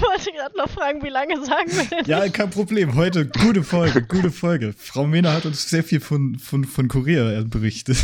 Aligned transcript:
Ich 0.16 0.26
wollte 0.26 0.32
gerade 0.32 0.56
noch 0.56 0.70
fragen, 0.70 1.02
wie 1.02 1.08
lange 1.08 1.44
sagen 1.44 1.70
wir 1.72 1.84
denn? 1.84 2.04
Ja, 2.06 2.28
kein 2.28 2.50
Problem. 2.50 2.94
Heute 2.94 3.26
gute 3.26 3.62
Folge, 3.62 4.02
gute 4.02 4.30
Folge. 4.30 4.74
Frau 4.76 5.06
Mena 5.06 5.32
hat 5.32 5.44
uns 5.44 5.68
sehr 5.68 5.84
viel 5.84 6.00
von, 6.00 6.38
von, 6.38 6.64
von 6.64 6.88
Korea 6.88 7.42
berichtet. 7.42 7.98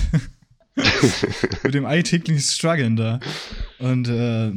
Mit 1.62 1.74
dem 1.74 1.86
alltäglichen 1.86 2.42
Struggeln 2.42 2.96
da. 2.96 3.20
Und 3.78 4.08
äh, 4.08 4.52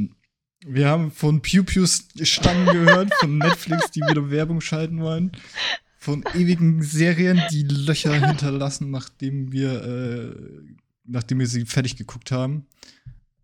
wir 0.65 0.88
haben 0.88 1.12
von 1.12 1.42
Pew 1.42 1.63
Pew 1.63 1.85
Stangen 1.85 2.65
gehört, 2.65 3.13
von 3.15 3.38
Netflix, 3.38 3.92
die 3.92 4.01
wieder 4.01 4.29
Werbung 4.29 4.60
schalten 4.60 4.99
wollen. 4.99 5.31
Von 5.97 6.24
ewigen 6.33 6.81
Serien, 6.81 7.42
die 7.51 7.63
Löcher 7.63 8.13
hinterlassen, 8.13 8.92
nachdem 8.92 9.51
wir, 9.51 9.83
äh, 9.83 10.35
nachdem 11.06 11.40
wir 11.40 11.47
sie 11.47 11.65
fertig 11.65 11.96
geguckt 11.96 12.31
haben. 12.31 12.65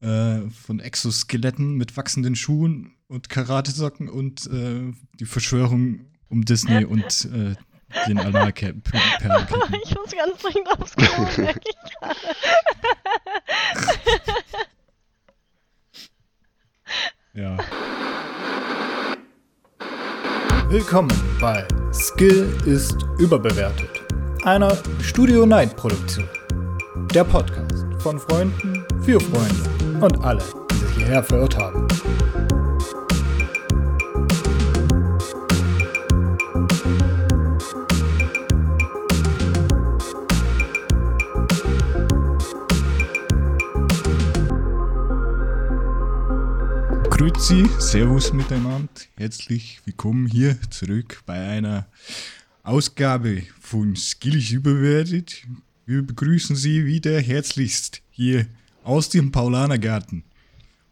Äh, 0.02 0.50
von 0.50 0.80
Exoskeletten 0.80 1.75
mit 1.75 1.95
wachsenden 1.95 2.36
Schuhen 2.36 2.95
und 3.07 3.30
Karatesocken 3.30 4.09
und 4.09 4.45
äh, 4.48 4.91
die 5.20 5.26
Verschwörung 5.26 6.05
um 6.27 6.44
Disney 6.44 6.84
und 6.84 7.30
äh, 7.34 7.55
den 8.08 8.20
Analketten. 8.20 8.84
Ich 9.85 9.95
muss 9.95 10.12
ganz 10.12 10.41
dringend 10.41 10.68
aufs 10.80 10.95
Klo, 10.95 11.08
merke 11.38 11.62
ich 11.63 11.94
gerade. 11.99 12.20
Ja. 17.34 17.57
Willkommen 20.70 21.12
bei 21.40 21.66
Skill 21.93 22.54
ist 22.66 22.98
überbewertet, 23.18 23.90
einer 24.43 24.77
Studio 25.02 25.46
Night 25.46 25.76
Produktion. 25.77 26.27
Der 27.13 27.23
Podcast 27.23 27.85
von 27.99 28.20
Freunden 28.20 28.85
für 29.04 29.20
Freunde 29.20 29.74
und 30.02 30.23
alle, 30.23 30.44
die 30.72 30.76
sich 30.76 30.95
hierher 30.95 31.23
verirrt 31.23 31.58
haben. 31.58 31.88
Grüezi, 47.10 47.70
Servus 47.79 48.34
miteinander. 48.34 48.90
Herzlich 49.16 49.79
willkommen 49.85 50.27
hier 50.27 50.57
zurück 50.70 51.21
bei 51.26 51.48
einer 51.48 51.88
Ausgabe 52.63 53.43
von 53.62 53.96
Skillig 53.96 54.51
überwertet. 54.51 55.43
Wir 55.85 56.01
begrüßen 56.01 56.55
Sie 56.55 56.85
wieder 56.85 57.20
herzlichst 57.21 58.01
hier 58.10 58.48
aus 58.86 59.10
dem 59.10 59.32
Paulanergarten. 59.32 60.24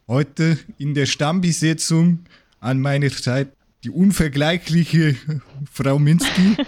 Heute 0.07 0.57
in 0.77 0.93
der 0.93 1.05
Stammbesetzung 1.05 2.25
an 2.59 2.81
meiner 2.81 3.09
Zeit 3.09 3.53
die 3.83 3.89
unvergleichliche 3.89 5.15
Frau 5.71 5.99
Minsky. 5.99 6.57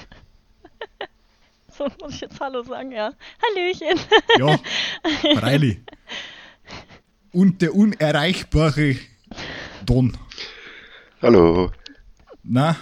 So 1.78 1.90
muss 2.00 2.14
ich 2.14 2.22
jetzt 2.22 2.40
Hallo 2.40 2.64
sagen, 2.64 2.94
ja. 2.94 3.12
Hallöchen. 3.44 4.00
Ja, 4.40 4.58
freilich. 5.38 5.80
Und 7.34 7.62
der 7.62 7.76
unerreichbare 7.76 8.96
Don. 9.86 10.18
Hallo. 11.22 11.73
Na, 12.44 12.78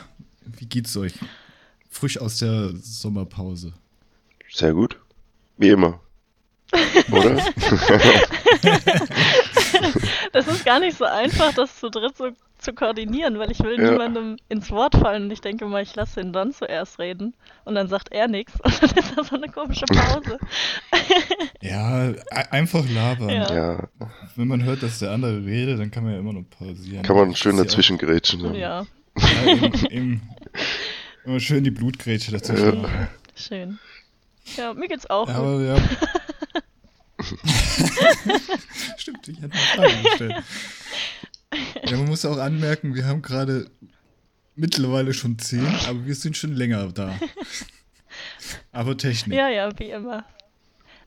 wie 0.45 0.67
geht's 0.67 0.95
euch? 0.95 1.13
Frisch 1.89 2.19
aus 2.19 2.37
der 2.37 2.69
Sommerpause. 2.83 3.73
Sehr 4.51 4.75
gut. 4.75 4.99
Wie 5.57 5.69
immer. 5.69 5.99
Oder? 7.11 7.37
Das 10.31 10.47
ist 10.47 10.65
gar 10.65 10.79
nicht 10.79 10.97
so 10.97 11.05
einfach, 11.05 11.53
das 11.53 11.79
zu 11.79 11.89
dritt 11.89 12.17
so 12.17 12.29
zu 12.57 12.73
koordinieren, 12.73 13.37
weil 13.39 13.51
ich 13.51 13.59
will 13.59 13.77
Ja. 13.79 13.91
niemandem 13.91 14.37
ins 14.47 14.71
Wort 14.71 14.95
fallen 14.95 15.23
und 15.25 15.31
ich 15.31 15.41
denke 15.41 15.65
mal, 15.65 15.83
ich 15.83 15.95
lasse 15.95 16.21
ihn 16.21 16.31
dann 16.31 16.53
zuerst 16.53 16.97
reden 16.97 17.33
und 17.65 17.75
dann 17.75 17.89
sagt 17.89 18.11
er 18.11 18.27
nichts 18.29 18.53
und 18.63 18.81
dann 18.81 18.89
ist 18.91 19.13
da 19.17 19.23
so 19.23 19.35
eine 19.35 19.49
komische 19.49 19.85
Pause. 19.85 20.37
Ja, 21.61 22.11
einfach 22.51 22.83
labern. 22.89 23.29
Ja. 23.29 23.53
ja. 23.53 23.87
Wenn 24.35 24.47
man 24.49 24.63
hört, 24.63 24.83
dass 24.83 24.99
der 24.99 25.11
andere 25.11 25.45
redet, 25.45 25.79
dann 25.79 25.91
kann 25.91 26.03
man 26.03 26.13
ja 26.13 26.19
immer 26.19 26.33
noch 26.33 26.43
pausieren. 26.49 27.03
Kann 27.03 27.15
man 27.15 27.35
schön 27.35 27.55
dazwischen 27.57 27.97
gerätschen. 27.97 28.53
Ja, 28.53 28.53
Ja. 28.53 28.85
Ja, 29.45 29.51
eben, 29.51 29.85
eben. 29.89 30.21
Immer 31.25 31.39
schön 31.39 31.63
die 31.63 31.71
Blutgrätsche 31.71 32.31
dazwischen. 32.33 32.81
Ja. 32.83 33.07
schön. 33.35 33.79
Ja, 34.57 34.73
mir 34.73 34.87
geht's 34.89 35.09
auch 35.09 35.27
Ja, 35.29 35.35
aber 35.35 35.61
ja. 35.61 35.75
Stimmt, 38.97 39.27
ich 39.27 39.41
hätte 39.41 39.53
eine 39.53 39.89
Frage 39.89 40.03
gestellt. 40.03 40.43
Ja, 41.85 41.97
man 41.97 42.07
muss 42.07 42.25
auch 42.25 42.37
anmerken, 42.37 42.95
wir 42.95 43.05
haben 43.05 43.21
gerade 43.21 43.69
mittlerweile 44.55 45.13
schon 45.13 45.37
zehn, 45.39 45.65
aber 45.87 46.05
wir 46.05 46.15
sind 46.15 46.35
schon 46.37 46.53
länger 46.53 46.91
da. 46.91 47.17
Aber 48.71 48.97
Technik. 48.97 49.37
Ja, 49.37 49.49
ja, 49.49 49.69
wie 49.79 49.89
immer. 49.91 50.25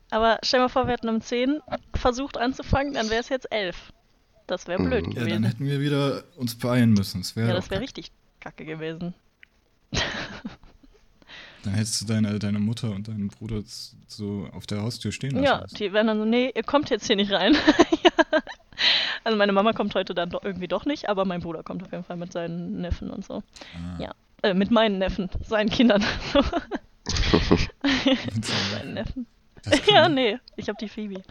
Aber 0.09 0.39
stell 0.43 0.59
mal 0.61 0.69
vor, 0.69 0.85
wir 0.85 0.93
hätten 0.93 1.09
um 1.09 1.21
10 1.21 1.59
versucht 1.95 2.37
anzufangen, 2.37 2.93
dann 2.93 3.09
wäre 3.09 3.19
es 3.21 3.29
jetzt 3.29 3.51
11. 3.51 3.75
Das 4.47 4.67
wäre 4.67 4.81
blöd 4.81 5.05
Mhm. 5.07 5.11
Ja, 5.11 5.19
dann 5.19 5.25
gewesen. 5.27 5.43
hätten 5.43 5.65
wir 5.65 5.81
wieder 5.81 6.23
uns 6.37 6.57
beeilen 6.57 6.93
müssen. 6.93 7.19
Das 7.21 7.35
Ja, 7.35 7.47
das 7.53 7.69
wäre 7.69 7.81
richtig 7.81 8.11
kacke 8.39 8.63
gewesen. 8.63 9.13
Dann 11.67 11.75
hättest 11.75 11.99
du 11.99 12.05
deine, 12.05 12.39
deine 12.39 12.59
Mutter 12.59 12.91
und 12.91 13.09
deinen 13.09 13.27
Bruder 13.27 13.61
so 14.07 14.47
auf 14.53 14.65
der 14.67 14.81
Haustür 14.81 15.11
stehen 15.11 15.31
lassen. 15.31 15.43
Ja, 15.43 15.65
die 15.77 15.91
wären 15.91 16.07
dann 16.07 16.17
so, 16.17 16.23
nee, 16.23 16.49
ihr 16.55 16.63
kommt 16.63 16.89
jetzt 16.89 17.07
hier 17.07 17.17
nicht 17.17 17.29
rein. 17.33 17.55
ja. 18.03 18.39
Also 19.25 19.37
meine 19.37 19.51
Mama 19.51 19.73
kommt 19.73 19.93
heute 19.93 20.15
dann 20.15 20.29
doch 20.29 20.45
irgendwie 20.45 20.69
doch 20.69 20.85
nicht, 20.85 21.09
aber 21.09 21.25
mein 21.25 21.41
Bruder 21.41 21.63
kommt 21.63 21.83
auf 21.83 21.91
jeden 21.91 22.05
Fall 22.05 22.15
mit 22.15 22.31
seinen 22.31 22.79
Neffen 22.79 23.09
und 23.09 23.25
so. 23.25 23.43
Ah. 23.75 24.01
Ja. 24.01 24.15
Äh, 24.43 24.53
mit 24.53 24.71
meinen 24.71 24.97
Neffen, 24.97 25.29
seinen 25.43 25.69
Kindern. 25.69 26.05
So, 28.41 28.53
seinen 28.71 28.93
Neffen. 28.93 29.27
Ja, 29.87 30.07
nee, 30.07 30.37
ich 30.55 30.69
habe 30.69 30.77
die 30.79 30.87
Phoebe. 30.87 31.21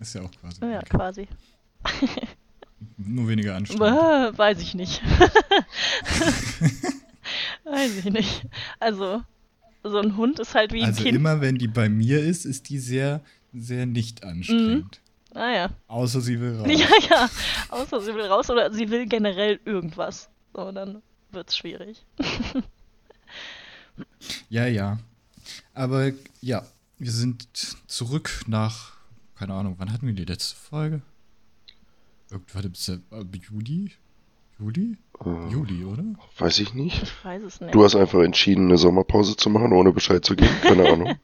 Ist 0.00 0.16
ja 0.16 0.22
auch 0.22 0.30
quasi. 0.32 0.64
Ja, 0.64 0.82
quasi. 0.82 1.28
Nur 2.96 3.28
weniger 3.28 3.54
anstrengend. 3.54 4.36
Weiß 4.36 4.60
ich 4.60 4.74
nicht. 4.74 5.00
Weiß 7.70 7.96
ich 7.98 8.04
nicht. 8.06 8.46
Also, 8.80 9.22
so 9.82 9.98
ein 9.98 10.16
Hund 10.16 10.38
ist 10.38 10.54
halt 10.54 10.72
wie 10.72 10.80
ein 10.82 10.86
Also 10.88 11.02
Kind. 11.02 11.16
immer 11.16 11.40
wenn 11.40 11.56
die 11.56 11.68
bei 11.68 11.88
mir 11.88 12.20
ist, 12.22 12.44
ist 12.44 12.68
die 12.68 12.78
sehr, 12.78 13.20
sehr 13.52 13.86
nicht 13.86 14.24
anstrengend. 14.24 15.00
Ah 15.34 15.50
ja. 15.50 15.70
Außer 15.88 16.20
sie 16.20 16.40
will 16.40 16.56
raus. 16.58 16.66
Ja, 16.70 16.88
ja. 17.10 17.28
Außer 17.68 18.00
sie 18.00 18.14
will 18.14 18.24
raus 18.26 18.48
oder 18.50 18.72
sie 18.72 18.88
will 18.90 19.06
generell 19.06 19.60
irgendwas. 19.64 20.28
So, 20.54 20.72
dann 20.72 21.02
wird's 21.30 21.56
schwierig. 21.56 22.04
Ja, 24.48 24.66
ja. 24.66 24.98
Aber 25.74 26.12
ja, 26.40 26.64
wir 26.98 27.10
sind 27.10 27.48
zurück 27.88 28.42
nach, 28.46 28.92
keine 29.34 29.54
Ahnung, 29.54 29.74
wann 29.78 29.92
hatten 29.92 30.06
wir 30.06 30.14
die 30.14 30.24
letzte 30.24 30.56
Folge? 30.56 31.02
Irgendwann 32.30 32.64
im 32.64 32.74
Se- 32.74 33.02
Juli? 33.50 33.92
Juli? 34.58 34.96
Äh, 35.24 35.52
Juli, 35.52 35.84
oder? 35.84 36.04
weiß 36.38 36.58
ich 36.58 36.74
nicht. 36.74 37.02
Ich 37.02 37.24
weiß 37.24 37.42
es 37.42 37.60
nicht. 37.60 37.74
Du 37.74 37.84
hast 37.84 37.94
einfach 37.94 38.20
entschieden, 38.20 38.66
eine 38.66 38.78
Sommerpause 38.78 39.36
zu 39.36 39.50
machen, 39.50 39.72
ohne 39.72 39.92
Bescheid 39.92 40.24
zu 40.24 40.34
geben. 40.34 40.54
Keine 40.62 40.88
Ahnung. 40.92 41.18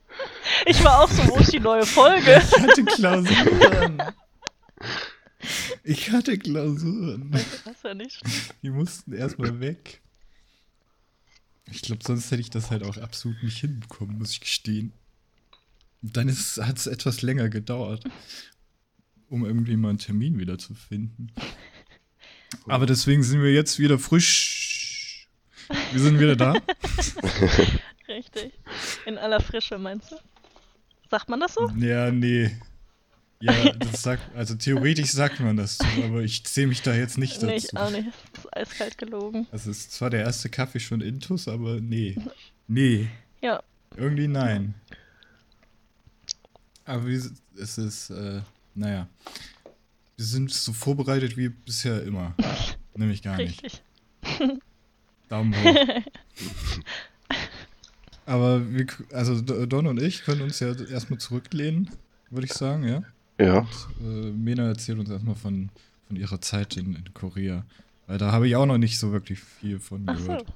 Ich 0.66 0.82
war 0.84 1.00
auch 1.02 1.10
so, 1.10 1.26
wo 1.28 1.36
ist 1.36 1.52
die 1.52 1.60
neue 1.60 1.86
Folge? 1.86 2.40
Ich 2.52 2.60
hatte 2.62 2.84
Klausuren. 2.84 4.02
Ich 5.82 6.10
hatte 6.10 6.38
Klausuren. 6.38 7.30
Das 7.32 7.76
ist 7.76 7.84
ja 7.84 7.94
nicht. 7.94 8.22
Die 8.62 8.70
mussten 8.70 9.12
erstmal 9.12 9.60
weg. 9.60 10.00
Ich 11.70 11.82
glaube, 11.82 12.02
sonst 12.02 12.30
hätte 12.30 12.40
ich 12.40 12.48
das 12.48 12.70
halt 12.70 12.82
auch 12.82 12.96
absolut 12.96 13.42
nicht 13.42 13.58
hinbekommen, 13.58 14.18
muss 14.18 14.30
ich 14.30 14.40
gestehen. 14.40 14.94
Und 16.02 16.16
dann 16.16 16.28
hat 16.28 16.76
es 16.78 16.86
etwas 16.86 17.20
länger 17.20 17.50
gedauert, 17.50 18.04
um 19.28 19.44
irgendwie 19.44 19.76
mal 19.76 19.90
einen 19.90 19.98
Termin 19.98 20.38
wieder 20.38 20.56
zu 20.56 20.74
finden. 20.74 21.30
Aber 22.66 22.86
deswegen 22.86 23.22
sind 23.22 23.42
wir 23.42 23.52
jetzt 23.52 23.78
wieder 23.78 23.98
frisch. 23.98 25.28
Wir 25.92 26.00
sind 26.00 26.18
wieder 26.18 26.36
da. 26.36 26.54
Richtig. 28.08 28.52
In 29.06 29.18
aller 29.18 29.40
Frische, 29.40 29.78
meinst 29.78 30.12
du? 30.12 30.16
Sagt 31.10 31.28
man 31.28 31.40
das 31.40 31.54
so? 31.54 31.68
Ja, 31.78 32.10
nee. 32.10 32.50
Ja, 33.40 33.72
das 33.78 34.02
sagt, 34.02 34.34
also 34.34 34.54
theoretisch 34.54 35.10
sagt 35.10 35.40
man 35.40 35.56
das, 35.56 35.78
so, 35.78 35.84
aber 36.04 36.22
ich 36.22 36.44
zähle 36.44 36.68
mich 36.68 36.82
da 36.82 36.94
jetzt 36.94 37.18
nicht 37.18 37.36
dazu. 37.36 37.46
Nee, 37.46 37.56
ich 37.56 37.76
auch 37.76 37.90
nicht. 37.90 38.08
Das 38.32 38.44
ist 38.44 38.56
eiskalt 38.56 38.98
gelogen. 38.98 39.46
Das 39.50 39.66
ist 39.66 39.92
zwar 39.92 40.10
der 40.10 40.20
erste 40.20 40.48
Kaffee 40.48 40.80
schon 40.80 41.00
intus, 41.00 41.48
aber 41.48 41.80
nee. 41.80 42.16
Nee. 42.66 43.08
Ja, 43.42 43.62
Irgendwie 43.96 44.28
nein. 44.28 44.74
Aber 46.86 47.06
wie, 47.06 47.20
es 47.58 47.78
ist, 47.78 48.10
äh, 48.10 48.40
naja. 48.74 49.08
Wir 50.16 50.24
sind 50.24 50.52
so 50.52 50.72
vorbereitet 50.72 51.36
wie 51.36 51.48
bisher 51.48 52.02
immer. 52.02 52.34
Nämlich 52.94 53.22
gar 53.22 53.36
nicht. 53.36 53.62
richtig. 53.62 53.82
Daumen 55.28 55.54
hoch. 55.54 55.76
Aber 58.26 58.70
wir, 58.72 58.86
also 59.12 59.40
Don 59.40 59.86
und 59.86 60.00
ich 60.00 60.24
können 60.24 60.42
uns 60.42 60.60
ja 60.60 60.72
erstmal 60.72 61.18
zurücklehnen, 61.18 61.90
würde 62.30 62.46
ich 62.46 62.52
sagen, 62.52 62.88
ja. 62.88 63.02
Ja. 63.38 63.66
Äh, 64.00 64.30
Mena 64.30 64.68
erzählt 64.68 64.98
uns 64.98 65.10
erstmal 65.10 65.34
von, 65.34 65.68
von 66.06 66.16
ihrer 66.16 66.40
Zeit 66.40 66.76
in, 66.76 66.94
in 66.94 67.12
Korea. 67.12 67.64
Weil 68.06 68.18
da 68.18 68.32
habe 68.32 68.46
ich 68.46 68.56
auch 68.56 68.66
noch 68.66 68.78
nicht 68.78 68.98
so 68.98 69.12
wirklich 69.12 69.40
viel 69.40 69.78
von 69.78 70.04
Ach 70.06 70.16
so. 70.16 70.26
gehört. 70.26 70.46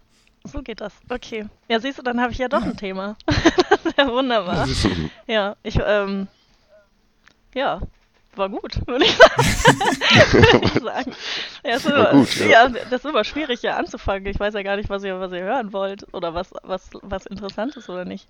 So 0.45 0.63
geht 0.63 0.81
das. 0.81 0.95
Okay. 1.09 1.47
Ja, 1.69 1.81
siehst 1.81 1.99
du, 1.99 2.03
dann 2.03 2.21
habe 2.21 2.33
ich 2.33 2.39
ja 2.39 2.49
doch 2.49 2.63
ein 2.63 2.77
Thema. 2.77 3.17
das 3.27 3.85
ist 3.85 3.99
ja 3.99 4.09
wunderbar. 4.11 4.67
Ja, 5.27 5.57
ich, 5.63 5.79
ähm, 5.85 6.29
ja, 7.55 7.81
war 8.37 8.49
gut, 8.49 8.81
würde 8.87 9.05
ich 9.05 9.17
sagen. 9.17 9.43
Ich 10.63 10.83
sagen. 10.83 11.13
Ja, 11.65 11.71
es 11.73 11.85
ist 11.85 11.93
War 11.93 12.11
immer, 12.13 12.21
gut, 12.21 12.37
ja. 12.37 12.47
ja. 12.47 12.69
das 12.69 12.93
ist 12.93 13.05
immer 13.05 13.25
schwierig 13.25 13.61
hier 13.61 13.77
anzufangen. 13.77 14.27
Ich 14.27 14.39
weiß 14.39 14.55
ja 14.55 14.63
gar 14.63 14.77
nicht, 14.77 14.89
was 14.89 15.03
ihr, 15.05 15.19
was 15.21 15.33
ihr 15.33 15.41
hören 15.43 15.73
wollt 15.73 16.07
oder 16.15 16.35
was, 16.35 16.51
was, 16.63 16.91
was 17.03 17.27
interessant 17.27 17.77
ist 17.77 17.89
oder 17.89 18.05
nicht. 18.05 18.29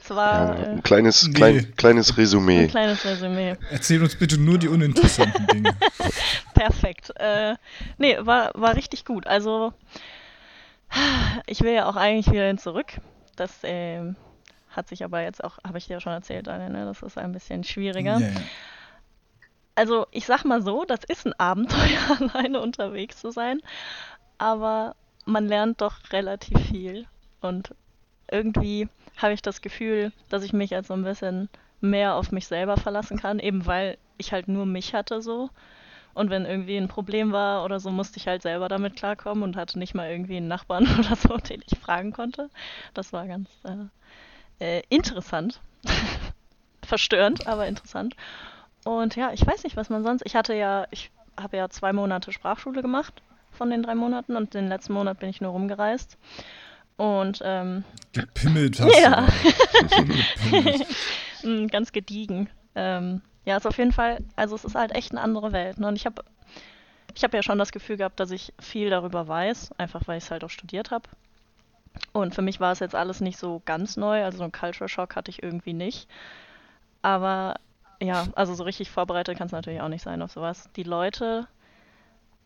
Es 0.00 0.10
war 0.10 0.56
Ja, 0.58 0.62
äh, 0.64 0.66
ein 0.70 0.82
kleines, 0.82 1.26
Nee. 1.26 1.34
klein, 1.34 1.72
kleines 1.76 2.10
ein 2.10 2.14
Resümee. 2.16 2.66
kleines 2.68 3.04
Resümee. 3.04 3.56
Erzähl 3.70 4.02
uns 4.02 4.16
bitte 4.16 4.38
nur 4.38 4.58
die 4.58 4.68
uninteressanten 4.68 5.46
Dinge. 5.52 5.74
Perfekt. 6.54 7.12
Äh, 7.16 7.54
nee, 7.98 8.16
war, 8.20 8.50
war 8.54 8.76
richtig 8.76 9.04
gut. 9.04 9.26
Also, 9.26 9.72
ich 11.46 11.60
will 11.62 11.72
ja 11.72 11.86
auch 11.86 11.96
eigentlich 11.96 12.30
wieder 12.32 12.46
hin 12.46 12.58
zurück. 12.58 12.92
Das 13.36 13.50
ähm, 13.62 14.16
hat 14.70 14.88
sich 14.88 15.04
aber 15.04 15.22
jetzt 15.22 15.42
auch, 15.44 15.58
habe 15.66 15.78
ich 15.78 15.86
dir 15.86 15.94
ja 15.94 16.00
schon 16.00 16.12
erzählt, 16.12 16.46
Daniel, 16.46 16.70
ne? 16.70 16.84
das 16.86 17.02
ist 17.02 17.18
ein 17.18 17.32
bisschen 17.32 17.64
schwieriger. 17.64 18.18
Ja. 18.18 18.28
Also, 19.80 20.06
ich 20.10 20.26
sag 20.26 20.44
mal 20.44 20.60
so, 20.60 20.84
das 20.84 21.04
ist 21.04 21.26
ein 21.26 21.32
Abenteuer, 21.40 22.18
alleine 22.34 22.60
unterwegs 22.60 23.18
zu 23.18 23.30
sein. 23.30 23.62
Aber 24.36 24.94
man 25.24 25.48
lernt 25.48 25.80
doch 25.80 26.12
relativ 26.12 26.60
viel. 26.66 27.06
Und 27.40 27.74
irgendwie 28.30 28.90
habe 29.16 29.32
ich 29.32 29.40
das 29.40 29.62
Gefühl, 29.62 30.12
dass 30.28 30.42
ich 30.42 30.52
mich 30.52 30.68
jetzt 30.68 30.88
so 30.88 30.92
ein 30.92 31.04
bisschen 31.04 31.48
mehr 31.80 32.16
auf 32.16 32.30
mich 32.30 32.46
selber 32.46 32.76
verlassen 32.76 33.18
kann, 33.18 33.38
eben 33.38 33.64
weil 33.64 33.96
ich 34.18 34.34
halt 34.34 34.48
nur 34.48 34.66
mich 34.66 34.92
hatte 34.92 35.22
so. 35.22 35.48
Und 36.12 36.28
wenn 36.28 36.44
irgendwie 36.44 36.76
ein 36.76 36.88
Problem 36.88 37.32
war 37.32 37.64
oder 37.64 37.80
so, 37.80 37.90
musste 37.90 38.18
ich 38.18 38.26
halt 38.28 38.42
selber 38.42 38.68
damit 38.68 38.96
klarkommen 38.96 39.42
und 39.42 39.56
hatte 39.56 39.78
nicht 39.78 39.94
mal 39.94 40.10
irgendwie 40.10 40.36
einen 40.36 40.48
Nachbarn 40.48 40.86
oder 40.98 41.16
so, 41.16 41.38
den 41.38 41.62
ich 41.66 41.78
fragen 41.78 42.12
konnte. 42.12 42.50
Das 42.92 43.14
war 43.14 43.26
ganz 43.26 43.48
äh, 43.64 44.78
äh, 44.78 44.82
interessant. 44.90 45.62
Verstörend, 46.84 47.46
aber 47.46 47.66
interessant. 47.66 48.14
Und 48.84 49.16
ja, 49.16 49.32
ich 49.32 49.46
weiß 49.46 49.64
nicht, 49.64 49.76
was 49.76 49.90
man 49.90 50.02
sonst. 50.02 50.22
Ich 50.24 50.34
hatte 50.34 50.54
ja, 50.54 50.86
ich 50.90 51.10
habe 51.40 51.56
ja 51.56 51.68
zwei 51.68 51.92
Monate 51.92 52.32
Sprachschule 52.32 52.82
gemacht 52.82 53.22
von 53.52 53.70
den 53.70 53.82
drei 53.82 53.94
Monaten 53.94 54.36
und 54.36 54.54
den 54.54 54.68
letzten 54.68 54.92
Monat 54.92 55.18
bin 55.20 55.28
ich 55.28 55.40
nur 55.40 55.52
rumgereist. 55.52 56.16
Und 56.96 57.40
ähm, 57.44 57.84
Gepimmelt 58.12 58.78
hast 58.80 58.98
Ja. 59.00 59.26
du. 61.42 61.48
Mm, 61.48 61.66
ganz 61.70 61.92
gediegen. 61.92 62.48
Ähm, 62.74 63.22
ja, 63.44 63.56
ist 63.56 63.66
auf 63.66 63.78
jeden 63.78 63.92
Fall, 63.92 64.18
also 64.36 64.54
es 64.54 64.64
ist 64.64 64.74
halt 64.74 64.92
echt 64.92 65.12
eine 65.12 65.20
andere 65.20 65.52
Welt. 65.52 65.78
Ne? 65.78 65.88
Und 65.88 65.96
ich 65.96 66.06
habe 66.06 66.22
ich 67.14 67.24
hab 67.24 67.34
ja 67.34 67.42
schon 67.42 67.58
das 67.58 67.72
Gefühl 67.72 67.96
gehabt, 67.96 68.20
dass 68.20 68.30
ich 68.30 68.52
viel 68.60 68.90
darüber 68.90 69.26
weiß, 69.26 69.72
einfach 69.78 70.02
weil 70.06 70.18
ich 70.18 70.24
es 70.24 70.30
halt 70.30 70.44
auch 70.44 70.50
studiert 70.50 70.90
habe. 70.90 71.08
Und 72.12 72.34
für 72.34 72.42
mich 72.42 72.60
war 72.60 72.72
es 72.72 72.78
jetzt 72.78 72.94
alles 72.94 73.20
nicht 73.20 73.38
so 73.38 73.62
ganz 73.64 73.96
neu, 73.96 74.22
also 74.22 74.38
so 74.38 74.44
einen 74.44 74.52
Culture 74.52 74.88
Shock 74.88 75.16
hatte 75.16 75.30
ich 75.30 75.42
irgendwie 75.42 75.72
nicht. 75.72 76.08
Aber 77.02 77.56
ja, 78.02 78.26
also 78.34 78.54
so 78.54 78.64
richtig 78.64 78.90
vorbereitet 78.90 79.36
kann 79.38 79.46
es 79.46 79.52
natürlich 79.52 79.80
auch 79.80 79.88
nicht 79.88 80.02
sein 80.02 80.22
auf 80.22 80.32
sowas. 80.32 80.68
Die 80.76 80.82
Leute 80.82 81.46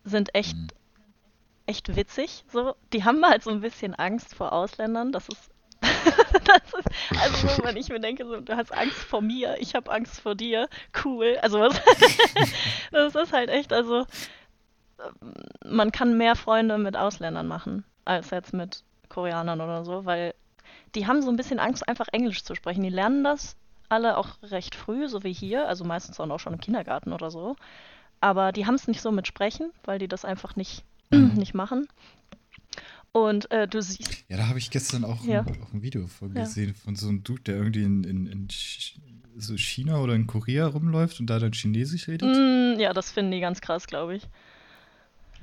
sind 0.03 0.35
echt, 0.35 0.55
Mhm. 0.55 0.67
echt 1.65 1.95
witzig. 1.95 2.43
So. 2.51 2.75
Die 2.93 3.03
haben 3.03 3.23
halt 3.25 3.43
so 3.43 3.51
ein 3.51 3.61
bisschen 3.61 3.95
Angst 3.95 4.35
vor 4.35 4.53
Ausländern. 4.53 5.11
Das 5.11 5.29
ist, 5.29 5.49
das 5.81 6.73
ist 6.73 7.21
also 7.21 7.47
so, 7.47 7.63
wenn 7.63 7.77
ich 7.77 7.89
mir 7.89 7.99
denke, 7.99 8.25
so, 8.25 8.39
du 8.41 8.55
hast 8.55 8.73
Angst 8.73 8.97
vor 8.99 9.21
mir, 9.21 9.57
ich 9.59 9.75
habe 9.75 9.91
Angst 9.91 10.19
vor 10.21 10.35
dir, 10.35 10.67
cool. 11.03 11.37
Also 11.41 11.59
was, 11.59 11.79
das 12.91 13.15
ist 13.15 13.33
halt 13.33 13.49
echt, 13.49 13.71
also 13.73 14.05
ähm, 14.99 15.33
man 15.65 15.91
kann 15.91 16.17
mehr 16.17 16.35
Freunde 16.35 16.77
mit 16.77 16.95
Ausländern 16.97 17.47
machen, 17.47 17.83
als 18.05 18.29
jetzt 18.31 18.53
mit 18.53 18.83
Koreanern 19.09 19.61
oder 19.61 19.85
so, 19.85 20.05
weil 20.05 20.33
die 20.95 21.07
haben 21.07 21.21
so 21.21 21.29
ein 21.29 21.35
bisschen 21.35 21.59
Angst, 21.59 21.87
einfach 21.87 22.07
Englisch 22.11 22.43
zu 22.43 22.55
sprechen. 22.55 22.83
Die 22.83 22.89
lernen 22.89 23.23
das 23.23 23.55
alle 23.89 24.17
auch 24.17 24.29
recht 24.43 24.75
früh, 24.75 25.07
so 25.07 25.23
wie 25.23 25.33
hier, 25.33 25.67
also 25.67 25.83
meistens 25.83 26.19
auch 26.19 26.39
schon 26.39 26.53
im 26.53 26.59
Kindergarten 26.59 27.13
oder 27.13 27.31
so. 27.31 27.55
Aber 28.21 28.51
die 28.51 28.65
haben 28.65 28.75
es 28.75 28.87
nicht 28.87 29.01
so 29.01 29.11
mit 29.11 29.27
Sprechen, 29.27 29.71
weil 29.83 29.99
die 29.99 30.07
das 30.07 30.25
einfach 30.25 30.55
nicht, 30.55 30.83
nicht 31.11 31.53
machen. 31.53 31.87
Und 33.11 33.49
äh, 33.51 33.67
du 33.67 33.81
siehst, 33.81 34.25
Ja, 34.29 34.37
da 34.37 34.47
habe 34.47 34.59
ich 34.59 34.71
gestern 34.71 35.05
auch, 35.05 35.23
Ja. 35.25 35.39
ein, 35.41 35.61
auch 35.61 35.73
ein 35.73 35.81
Video 35.81 36.07
von 36.07 36.33
gesehen 36.33 36.75
von 36.75 36.95
so 36.95 37.07
einem 37.07 37.23
Dude, 37.23 37.43
der 37.43 37.55
irgendwie 37.55 37.83
in, 37.83 38.03
in, 38.03 38.27
in 38.27 38.47
so 39.37 39.57
China 39.57 39.99
oder 39.99 40.15
in 40.15 40.27
Korea 40.27 40.67
rumläuft 40.67 41.19
und 41.19 41.27
da 41.27 41.39
dann 41.39 41.53
Chinesisch 41.53 42.07
redet. 42.07 42.27
mm, 42.27 42.79
ja, 42.79 42.93
das 42.93 43.11
finden 43.11 43.31
die 43.31 43.39
ganz 43.39 43.61
krass, 43.61 43.87
glaube 43.87 44.15
ich. 44.15 44.27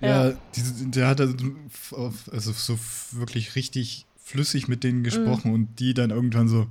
Ja, 0.00 0.33
diese, 0.56 0.87
der 0.89 1.06
hat 1.06 1.21
also, 1.21 1.37
also 2.33 2.53
so 2.53 2.79
wirklich 3.12 3.55
richtig 3.55 4.05
flüssig 4.23 4.67
mit 4.69 4.83
denen 4.85 5.05
gesprochen 5.05 5.49
Mhm. 5.49 5.55
und 5.55 5.79
die 5.81 5.94
dann 5.94 6.11
irgendwann 6.11 6.49
so, 6.49 6.67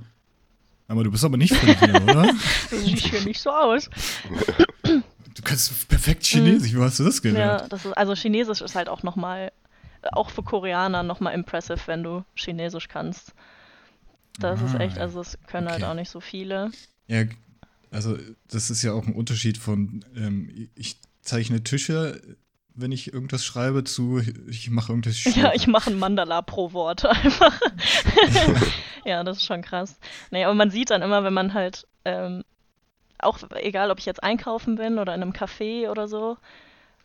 aber 0.92 1.04
du 1.04 1.10
bist 1.10 1.24
aber 1.24 1.36
nicht 1.36 1.54
von 1.54 1.74
hier, 1.74 2.02
oder? 2.02 2.32
Das 2.70 2.84
sieht 2.84 3.00
hier 3.00 3.20
nicht 3.22 3.40
so 3.40 3.50
aus. 3.50 3.88
Du 5.34 5.42
kannst 5.42 5.88
perfekt 5.88 6.24
Chinesisch, 6.24 6.76
wo 6.76 6.82
hast 6.82 6.98
du 7.00 7.04
das 7.04 7.20
gelernt? 7.22 7.62
Ja, 7.62 7.68
das 7.68 7.84
ist, 7.84 7.92
also 7.96 8.14
Chinesisch 8.14 8.60
ist 8.60 8.74
halt 8.74 8.88
auch 8.88 9.02
nochmal, 9.02 9.50
auch 10.12 10.30
für 10.30 10.42
Koreaner 10.42 11.02
nochmal 11.02 11.34
impressive, 11.34 11.80
wenn 11.86 12.02
du 12.02 12.24
Chinesisch 12.34 12.88
kannst. 12.88 13.32
Das 14.38 14.60
ist 14.60 14.74
Ah, 14.74 14.80
echt, 14.80 14.96
ja. 14.96 15.02
also 15.02 15.18
das 15.18 15.38
können 15.46 15.68
halt 15.68 15.82
Okay. 15.82 15.90
auch 15.90 15.94
nicht 15.94 16.10
so 16.10 16.20
viele. 16.20 16.70
Ja, 17.06 17.24
also 17.90 18.18
das 18.48 18.70
ist 18.70 18.82
ja 18.82 18.92
auch 18.92 19.06
ein 19.06 19.14
Unterschied 19.14 19.58
von, 19.58 20.04
ähm, 20.16 20.68
ich 20.74 20.98
zeichne 21.22 21.62
Tische, 21.62 22.20
wenn 22.74 22.92
ich 22.92 23.12
irgendwas 23.12 23.44
schreibe, 23.44 23.84
zu, 23.84 24.20
ich 24.48 24.70
mache 24.70 24.92
irgendwas 24.92 25.24
Ja, 25.36 25.52
ich 25.54 25.66
mache 25.66 25.90
ein 25.90 25.98
Mandala 25.98 26.42
pro 26.42 26.72
Wort 26.72 27.04
einfach. 27.24 27.60
ja, 29.04 29.24
das 29.24 29.38
ist 29.38 29.46
schon 29.46 29.62
krass. 29.62 29.98
Nee, 30.30 30.44
aber 30.44 30.54
man 30.54 30.70
sieht 30.70 30.90
dann 30.90 31.02
immer, 31.02 31.24
wenn 31.24 31.34
man 31.34 31.54
halt, 31.54 31.86
ähm, 32.04 32.44
auch 33.18 33.38
egal, 33.54 33.90
ob 33.90 34.00
ich 34.00 34.06
jetzt 34.06 34.22
einkaufen 34.22 34.76
bin 34.76 34.98
oder 34.98 35.14
in 35.14 35.22
einem 35.22 35.32
Café 35.32 35.88
oder 35.88 36.08
so, 36.08 36.36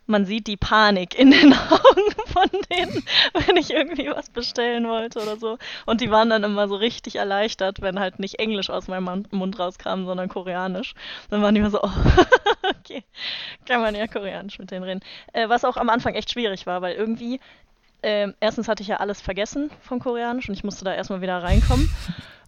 man 0.08 0.24
sieht 0.24 0.46
die 0.46 0.56
Panik 0.56 1.18
in 1.18 1.30
den 1.30 1.52
Augen 1.70 2.12
von 2.26 2.48
denen, 2.72 3.04
wenn 3.34 3.56
ich 3.56 3.70
irgendwie 3.70 4.08
was 4.10 4.30
bestellen 4.30 4.88
wollte 4.88 5.20
oder 5.20 5.36
so. 5.36 5.58
Und 5.86 6.00
die 6.00 6.10
waren 6.10 6.30
dann 6.30 6.44
immer 6.44 6.66
so 6.66 6.76
richtig 6.76 7.16
erleichtert, 7.16 7.80
wenn 7.82 8.00
halt 8.00 8.18
nicht 8.18 8.38
Englisch 8.38 8.70
aus 8.70 8.88
meinem 8.88 9.26
Mund- 9.30 9.58
rauskam, 9.58 10.04
sondern 10.06 10.28
Koreanisch. 10.28 10.94
Dann 11.30 11.42
waren 11.42 11.54
die 11.54 11.60
immer 11.60 11.70
so, 11.70 11.82
oh, 11.82 11.90
okay, 12.80 13.04
kann 13.66 13.80
man 13.80 13.94
ja 13.94 14.06
Koreanisch 14.06 14.58
mit 14.58 14.70
denen 14.70 14.84
reden. 14.84 15.00
Äh, 15.32 15.48
was 15.48 15.64
auch 15.64 15.76
am 15.76 15.88
Anfang 15.90 16.14
echt 16.14 16.30
schwierig 16.32 16.66
war, 16.66 16.80
weil 16.82 16.94
irgendwie, 16.96 17.38
ähm, 18.02 18.34
erstens 18.40 18.66
hatte 18.68 18.82
ich 18.82 18.88
ja 18.88 18.96
alles 18.96 19.20
vergessen 19.20 19.70
von 19.82 19.98
Koreanisch 20.00 20.48
und 20.48 20.54
ich 20.54 20.64
musste 20.64 20.84
da 20.84 20.94
erstmal 20.94 21.20
wieder 21.20 21.42
reinkommen. 21.42 21.90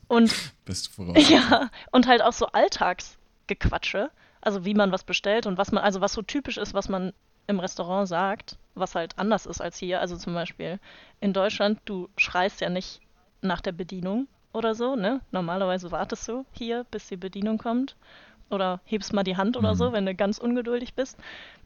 Und 0.09 0.33
Beste 0.65 0.91
Voraussetzung. 0.93 1.35
ja, 1.35 1.71
und 1.93 2.07
halt 2.07 2.23
auch 2.23 2.33
so 2.33 2.47
Alltagsgequatsche. 2.47 4.11
Also 4.43 4.65
wie 4.65 4.73
man 4.75 4.91
was 4.91 5.05
bestellt 5.05 5.45
und 5.47 5.59
was 5.59 5.71
man, 5.71 5.85
also 5.85 6.01
was 6.01 6.15
so 6.15 6.23
typisch 6.23 6.57
ist, 6.57 6.73
was 6.73 6.89
man 6.89 7.13
im 7.47 7.61
Restaurant 7.61 8.09
sagt, 8.09 8.57
was 8.75 8.95
halt 8.95 9.19
anders 9.19 9.47
ist 9.47 9.61
als 9.61 9.79
hier. 9.79 10.01
Also 10.01 10.17
zum 10.17 10.35
Beispiel 10.35 10.79
in 11.21 11.33
Deutschland, 11.33 11.81
du 11.85 12.09
schreist 12.17 12.61
ja 12.61 12.69
nicht 12.71 13.01
nach 13.43 13.61
der 13.61 13.73
Bedienung 13.73 14.29
oder 14.53 14.75
so, 14.75 14.97
ne? 14.97 15.21
Normalerweise 15.33 15.91
wartest 15.91 16.29
du 16.29 16.45
hier, 16.53 16.85
bis 16.91 17.09
die 17.09 17.17
Bedienung 17.17 17.59
kommt. 17.59 17.97
Oder 18.51 18.81
hebst 18.85 19.13
mal 19.13 19.23
die 19.23 19.37
Hand 19.37 19.57
oder 19.57 19.73
Mhm. 19.75 19.79
so, 19.79 19.93
wenn 19.93 20.07
du 20.07 20.15
ganz 20.15 20.39
ungeduldig 20.39 20.95
bist. 20.95 21.17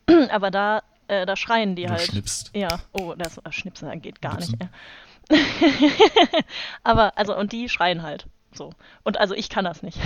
Aber 0.31 0.51
da, 0.51 0.83
äh, 1.09 1.25
da 1.27 1.35
schreien 1.37 1.77
die 1.77 1.85
Du 1.85 1.91
halt. 1.91 2.03
schnippst. 2.03 2.51
Ja, 2.55 2.79
oh, 2.93 3.15
das 3.17 3.39
äh, 3.39 3.51
Schnipsen 3.53 4.01
geht 4.03 4.21
gar 4.21 4.35
Schnipsen. 4.41 4.59
nicht. 5.31 5.45
Aber, 6.83 7.17
also, 7.17 7.37
und 7.37 7.53
die 7.53 7.69
schreien 7.69 8.03
halt. 8.03 8.27
So. 8.55 8.71
Und 9.03 9.19
also 9.19 9.35
ich 9.35 9.49
kann 9.49 9.65
das 9.65 9.83
nicht. 9.83 9.99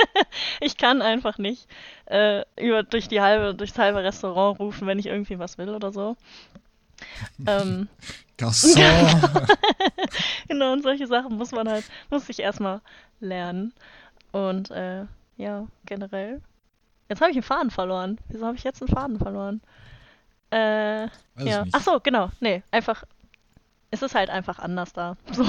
ich 0.60 0.76
kann 0.76 1.02
einfach 1.02 1.38
nicht 1.38 1.66
äh, 2.06 2.44
über, 2.56 2.82
durch 2.82 3.08
die 3.08 3.20
halbe, 3.20 3.54
durchs 3.54 3.78
halbe 3.78 4.02
Restaurant 4.02 4.60
rufen, 4.60 4.86
wenn 4.86 4.98
ich 4.98 5.06
irgendwie 5.06 5.38
was 5.38 5.58
will 5.58 5.70
oder 5.70 5.92
so. 5.92 6.16
ähm, 7.46 7.88
Garçon! 8.38 8.76
genau, 10.48 10.72
und 10.72 10.82
solche 10.82 11.06
Sachen 11.06 11.36
muss 11.36 11.52
man 11.52 11.68
halt, 11.68 11.84
muss 12.10 12.28
ich 12.28 12.40
erstmal 12.40 12.80
lernen. 13.20 13.72
Und 14.32 14.70
äh, 14.70 15.04
ja, 15.36 15.66
generell. 15.86 16.42
Jetzt 17.08 17.20
habe 17.20 17.30
ich 17.30 17.36
einen 17.36 17.42
Faden 17.42 17.70
verloren. 17.70 18.18
Wieso 18.28 18.46
habe 18.46 18.56
ich 18.56 18.64
jetzt 18.64 18.82
einen 18.82 18.88
Faden 18.88 19.18
verloren? 19.18 19.62
Äh, 20.50 21.08
Weiß 21.34 21.44
ja. 21.44 21.64
Ach 21.72 21.80
so, 21.80 22.00
genau. 22.00 22.30
Nee, 22.40 22.62
einfach. 22.70 23.04
Es 23.90 24.02
ist 24.02 24.14
halt 24.14 24.30
einfach 24.30 24.58
anders 24.58 24.92
da. 24.92 25.16
So. 25.32 25.44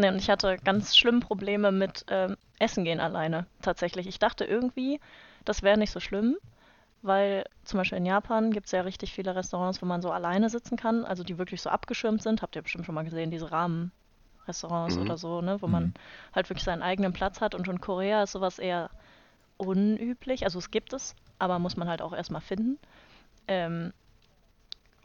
Nee, 0.00 0.08
und 0.08 0.16
ich 0.18 0.30
hatte 0.30 0.58
ganz 0.64 0.96
schlimm 0.96 1.20
Probleme 1.20 1.72
mit 1.72 2.04
ähm, 2.08 2.36
Essen 2.58 2.84
gehen 2.84 3.00
alleine. 3.00 3.46
Tatsächlich. 3.62 4.06
Ich 4.06 4.18
dachte 4.18 4.44
irgendwie, 4.44 5.00
das 5.44 5.62
wäre 5.62 5.78
nicht 5.78 5.90
so 5.92 6.00
schlimm, 6.00 6.36
weil 7.02 7.44
zum 7.64 7.78
Beispiel 7.78 7.98
in 7.98 8.06
Japan 8.06 8.52
gibt 8.52 8.66
es 8.66 8.72
ja 8.72 8.82
richtig 8.82 9.12
viele 9.12 9.34
Restaurants, 9.36 9.82
wo 9.82 9.86
man 9.86 10.02
so 10.02 10.10
alleine 10.12 10.50
sitzen 10.50 10.76
kann, 10.76 11.04
also 11.04 11.24
die 11.24 11.38
wirklich 11.38 11.62
so 11.62 11.70
abgeschirmt 11.70 12.22
sind. 12.22 12.42
Habt 12.42 12.56
ihr 12.56 12.62
bestimmt 12.62 12.86
schon 12.86 12.94
mal 12.94 13.04
gesehen, 13.04 13.30
diese 13.30 13.50
Rahmenrestaurants 13.52 14.96
Mhm. 14.96 15.02
oder 15.02 15.18
so, 15.18 15.40
ne? 15.42 15.60
Wo 15.62 15.66
Mhm. 15.66 15.72
man 15.72 15.94
halt 16.34 16.50
wirklich 16.50 16.64
seinen 16.64 16.82
eigenen 16.82 17.12
Platz 17.12 17.40
hat. 17.40 17.54
Und 17.54 17.68
in 17.68 17.80
Korea 17.80 18.22
ist 18.24 18.32
sowas 18.32 18.58
eher 18.58 18.90
unüblich. 19.58 20.44
Also 20.44 20.58
es 20.58 20.70
gibt 20.70 20.92
es, 20.92 21.14
aber 21.38 21.58
muss 21.58 21.76
man 21.76 21.88
halt 21.88 22.02
auch 22.02 22.12
erstmal 22.12 22.42
finden. 22.42 22.78
Ähm, 23.48 23.92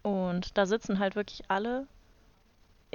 Und 0.03 0.57
da 0.57 0.65
sitzen 0.65 0.99
halt 0.99 1.15
wirklich 1.15 1.49
alle 1.49 1.87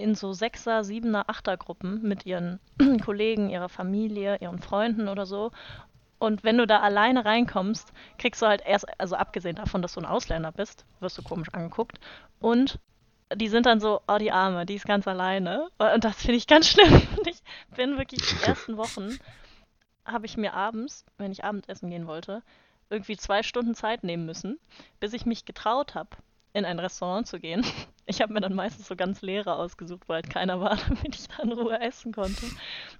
in 0.00 0.14
so 0.14 0.32
Sechser-, 0.32 0.84
Siebener-, 0.84 1.28
Achter-Gruppen 1.28 2.02
mit 2.02 2.26
ihren 2.26 2.60
Kollegen, 3.04 3.50
ihrer 3.50 3.68
Familie, 3.68 4.38
ihren 4.40 4.60
Freunden 4.60 5.08
oder 5.08 5.26
so. 5.26 5.50
Und 6.18 6.44
wenn 6.44 6.58
du 6.58 6.66
da 6.66 6.80
alleine 6.80 7.24
reinkommst, 7.24 7.92
kriegst 8.18 8.42
du 8.42 8.46
halt 8.46 8.62
erst, 8.64 8.86
also 9.00 9.16
abgesehen 9.16 9.56
davon, 9.56 9.80
dass 9.80 9.94
du 9.94 10.00
ein 10.00 10.06
Ausländer 10.06 10.52
bist, 10.52 10.84
wirst 11.00 11.16
du 11.16 11.22
komisch 11.22 11.48
angeguckt. 11.52 11.98
Und 12.40 12.78
die 13.34 13.48
sind 13.48 13.66
dann 13.66 13.80
so, 13.80 14.02
oh, 14.06 14.18
die 14.18 14.32
Arme, 14.32 14.66
die 14.66 14.74
ist 14.74 14.86
ganz 14.86 15.06
alleine. 15.08 15.68
Und 15.78 16.04
das 16.04 16.16
finde 16.16 16.36
ich 16.36 16.46
ganz 16.46 16.68
schlimm. 16.68 16.92
Und 17.18 17.26
ich 17.26 17.42
bin 17.74 17.96
wirklich 17.96 18.20
die 18.20 18.44
ersten 18.44 18.76
Wochen, 18.76 19.18
habe 20.04 20.26
ich 20.26 20.36
mir 20.36 20.54
abends, 20.54 21.06
wenn 21.16 21.32
ich 21.32 21.44
Abendessen 21.44 21.90
gehen 21.90 22.06
wollte, 22.06 22.42
irgendwie 22.90 23.16
zwei 23.16 23.42
Stunden 23.42 23.74
Zeit 23.74 24.02
nehmen 24.02 24.26
müssen, 24.26 24.58
bis 24.98 25.12
ich 25.12 25.24
mich 25.24 25.44
getraut 25.44 25.94
habe, 25.94 26.10
in 26.52 26.64
ein 26.64 26.78
Restaurant 26.78 27.26
zu 27.26 27.38
gehen. 27.38 27.64
Ich 28.06 28.20
habe 28.20 28.32
mir 28.32 28.40
dann 28.40 28.54
meistens 28.54 28.88
so 28.88 28.96
ganz 28.96 29.22
leere 29.22 29.54
ausgesucht, 29.54 30.08
weil 30.08 30.22
halt 30.22 30.30
keiner 30.30 30.60
war, 30.60 30.76
damit 30.88 31.14
ich 31.14 31.28
da 31.28 31.44
in 31.44 31.52
Ruhe 31.52 31.80
essen 31.80 32.12
konnte. 32.12 32.44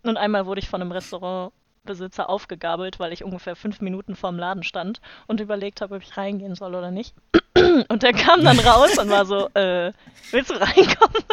Und 0.04 0.16
einmal 0.16 0.46
wurde 0.46 0.60
ich 0.60 0.68
von 0.68 0.80
einem 0.80 0.92
Restaurantbesitzer 0.92 2.30
aufgegabelt, 2.30 3.00
weil 3.00 3.12
ich 3.12 3.24
ungefähr 3.24 3.56
fünf 3.56 3.80
Minuten 3.80 4.14
vorm 4.14 4.38
Laden 4.38 4.62
stand 4.62 5.00
und 5.26 5.40
überlegt 5.40 5.80
habe, 5.80 5.96
ob 5.96 6.02
ich 6.02 6.16
reingehen 6.16 6.54
soll 6.54 6.76
oder 6.76 6.92
nicht. 6.92 7.16
Und 7.88 8.04
der 8.04 8.12
kam 8.12 8.44
dann 8.44 8.60
raus 8.60 8.96
und 8.98 9.10
war 9.10 9.26
so, 9.26 9.48
äh, 9.54 9.92
willst 10.30 10.50
du 10.50 10.54
reinkommen? 10.54 11.24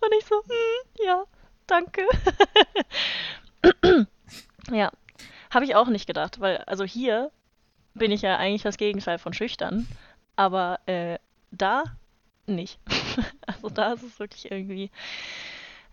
Und 0.00 0.14
ich 0.18 0.24
so, 0.24 0.36
hm, 0.36 1.04
ja, 1.04 1.24
danke. 1.66 2.06
ja, 4.72 4.90
habe 5.50 5.64
ich 5.66 5.74
auch 5.74 5.88
nicht 5.88 6.06
gedacht, 6.06 6.40
weil 6.40 6.58
also 6.66 6.84
hier 6.84 7.30
bin 7.92 8.10
ich 8.10 8.22
ja 8.22 8.38
eigentlich 8.38 8.62
das 8.62 8.78
Gegenteil 8.78 9.18
von 9.18 9.34
schüchtern, 9.34 9.86
aber 10.36 10.80
äh, 10.86 11.18
da 11.56 11.84
nicht. 12.46 12.78
also 13.46 13.68
da 13.68 13.92
ist 13.92 14.02
es 14.02 14.18
wirklich 14.18 14.50
irgendwie 14.50 14.90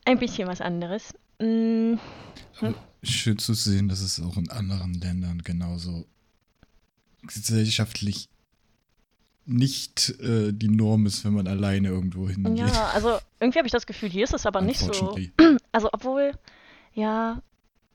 ein 0.05 0.19
bisschen 0.19 0.47
was 0.47 0.61
anderes. 0.61 1.13
Hm? 1.39 1.99
Schön 3.03 3.37
zu 3.37 3.53
sehen, 3.53 3.87
dass 3.87 4.01
es 4.01 4.21
auch 4.21 4.37
in 4.37 4.49
anderen 4.51 4.93
Ländern 4.93 5.39
genauso 5.39 6.05
gesellschaftlich 7.23 8.29
nicht 9.45 10.09
äh, 10.19 10.51
die 10.53 10.69
Norm 10.69 11.05
ist, 11.05 11.25
wenn 11.25 11.33
man 11.33 11.47
alleine 11.47 11.89
irgendwo 11.89 12.29
hingeht. 12.29 12.59
Ja, 12.59 12.91
also 12.93 13.17
irgendwie 13.39 13.59
habe 13.59 13.67
ich 13.67 13.71
das 13.71 13.85
Gefühl, 13.85 14.09
hier 14.09 14.23
ist 14.23 14.33
es 14.33 14.45
aber 14.45 14.61
nicht 14.61 14.79
so. 14.79 15.17
Also 15.71 15.89
obwohl, 15.93 16.33
ja, 16.93 17.41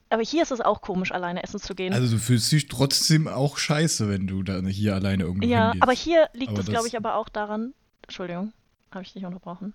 aber 0.09 0.21
hier 0.23 0.43
ist 0.43 0.51
es 0.51 0.61
auch 0.61 0.81
komisch, 0.81 1.11
alleine 1.11 1.43
essen 1.43 1.59
zu 1.59 1.75
gehen. 1.75 1.93
Also 1.93 2.15
du 2.15 2.21
fühlst 2.21 2.51
dich 2.51 2.67
trotzdem 2.67 3.27
auch 3.27 3.57
scheiße, 3.57 4.09
wenn 4.09 4.27
du 4.27 4.43
da 4.43 4.59
hier 4.61 4.95
alleine 4.95 5.23
irgendwo 5.23 5.45
Ja, 5.47 5.65
hingehst. 5.71 5.83
aber 5.83 5.91
hier 5.93 6.29
liegt 6.33 6.57
es, 6.57 6.65
glaube 6.67 6.87
ich, 6.87 6.95
aber 6.97 7.15
auch 7.15 7.29
daran, 7.29 7.73
Entschuldigung, 8.03 8.53
habe 8.91 9.03
ich 9.03 9.13
dich 9.13 9.25
unterbrochen, 9.25 9.73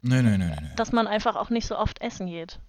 Nein, 0.00 0.24
nein, 0.24 0.38
nein, 0.38 0.48
nein. 0.50 0.58
nein. 0.62 0.72
dass 0.76 0.92
man 0.92 1.06
einfach 1.06 1.34
auch 1.36 1.50
nicht 1.50 1.66
so 1.66 1.76
oft 1.76 2.00
essen 2.00 2.26
geht. 2.28 2.60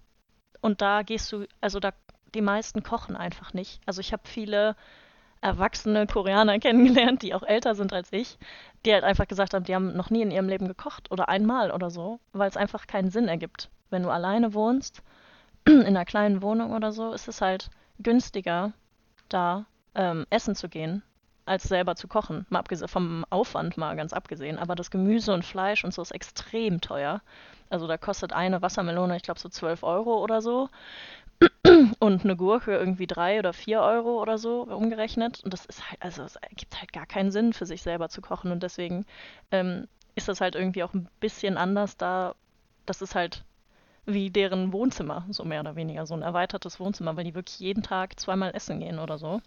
Und 0.60 0.82
da 0.82 1.02
gehst 1.02 1.30
du, 1.32 1.46
also 1.60 1.78
da, 1.80 1.92
die 2.34 2.42
meisten 2.42 2.82
kochen 2.82 3.16
einfach 3.16 3.54
nicht. 3.54 3.80
Also 3.86 4.00
ich 4.00 4.12
habe 4.12 4.22
viele 4.26 4.76
erwachsene 5.40 6.06
Koreaner 6.06 6.58
kennengelernt, 6.60 7.22
die 7.22 7.34
auch 7.34 7.42
älter 7.42 7.74
sind 7.74 7.92
als 7.92 8.12
ich, 8.12 8.36
die 8.84 8.92
halt 8.92 9.04
einfach 9.04 9.26
gesagt 9.28 9.54
haben, 9.54 9.64
die 9.64 9.74
haben 9.74 9.96
noch 9.96 10.10
nie 10.10 10.22
in 10.22 10.30
ihrem 10.30 10.48
Leben 10.48 10.68
gekocht 10.68 11.10
oder 11.10 11.28
einmal 11.28 11.70
oder 11.70 11.90
so, 11.90 12.20
weil 12.32 12.48
es 12.48 12.56
einfach 12.56 12.86
keinen 12.86 13.10
Sinn 13.10 13.28
ergibt. 13.28 13.70
Wenn 13.90 14.02
du 14.02 14.10
alleine 14.10 14.52
wohnst, 14.52 15.02
in 15.66 15.86
einer 15.86 16.04
kleinen 16.04 16.42
Wohnung 16.42 16.72
oder 16.72 16.92
so, 16.92 17.12
ist 17.12 17.28
es 17.28 17.40
halt 17.40 17.70
günstiger, 17.98 18.72
da 19.28 19.66
ähm, 19.94 20.26
essen 20.30 20.54
zu 20.54 20.68
gehen, 20.68 21.02
als 21.44 21.64
selber 21.64 21.96
zu 21.96 22.08
kochen. 22.08 22.46
Mal 22.48 22.60
abgesehen 22.60 22.88
vom 22.88 23.24
Aufwand 23.30 23.76
mal 23.76 23.96
ganz 23.96 24.12
abgesehen. 24.12 24.58
Aber 24.58 24.74
das 24.74 24.90
Gemüse 24.90 25.32
und 25.32 25.44
Fleisch 25.44 25.84
und 25.84 25.92
so 25.92 26.02
ist 26.02 26.12
extrem 26.12 26.80
teuer. 26.80 27.22
Also 27.70 27.86
da 27.86 27.96
kostet 27.96 28.32
eine 28.32 28.62
Wassermelone, 28.62 29.16
ich 29.16 29.22
glaube, 29.22 29.40
so 29.40 29.48
12 29.48 29.82
Euro 29.82 30.22
oder 30.22 30.42
so. 30.42 30.68
Und 32.00 32.24
eine 32.24 32.36
Gurke 32.36 32.76
irgendwie 32.76 33.06
3 33.06 33.38
oder 33.38 33.54
4 33.54 33.80
Euro 33.80 34.20
oder 34.20 34.36
so 34.36 34.62
umgerechnet. 34.62 35.42
Und 35.42 35.54
das 35.54 35.64
ist 35.64 35.88
halt, 35.88 36.02
also 36.02 36.22
es 36.22 36.38
gibt 36.54 36.78
halt 36.78 36.92
gar 36.92 37.06
keinen 37.06 37.30
Sinn 37.30 37.54
für 37.54 37.64
sich 37.64 37.80
selber 37.82 38.10
zu 38.10 38.20
kochen. 38.20 38.52
Und 38.52 38.62
deswegen 38.62 39.06
ähm, 39.50 39.88
ist 40.16 40.28
das 40.28 40.42
halt 40.42 40.54
irgendwie 40.54 40.82
auch 40.82 40.92
ein 40.92 41.08
bisschen 41.20 41.56
anders 41.56 41.96
da. 41.96 42.34
Das 42.84 43.00
ist 43.00 43.14
halt 43.14 43.44
wie 44.06 44.30
deren 44.30 44.72
Wohnzimmer, 44.72 45.24
so 45.30 45.44
mehr 45.44 45.60
oder 45.60 45.76
weniger, 45.76 46.06
so 46.06 46.14
ein 46.14 46.22
erweitertes 46.22 46.80
Wohnzimmer, 46.80 47.16
weil 47.16 47.24
die 47.24 47.34
wirklich 47.34 47.58
jeden 47.60 47.82
Tag 47.82 48.18
zweimal 48.18 48.54
essen 48.54 48.80
gehen 48.80 48.98
oder 48.98 49.18
so. 49.18 49.40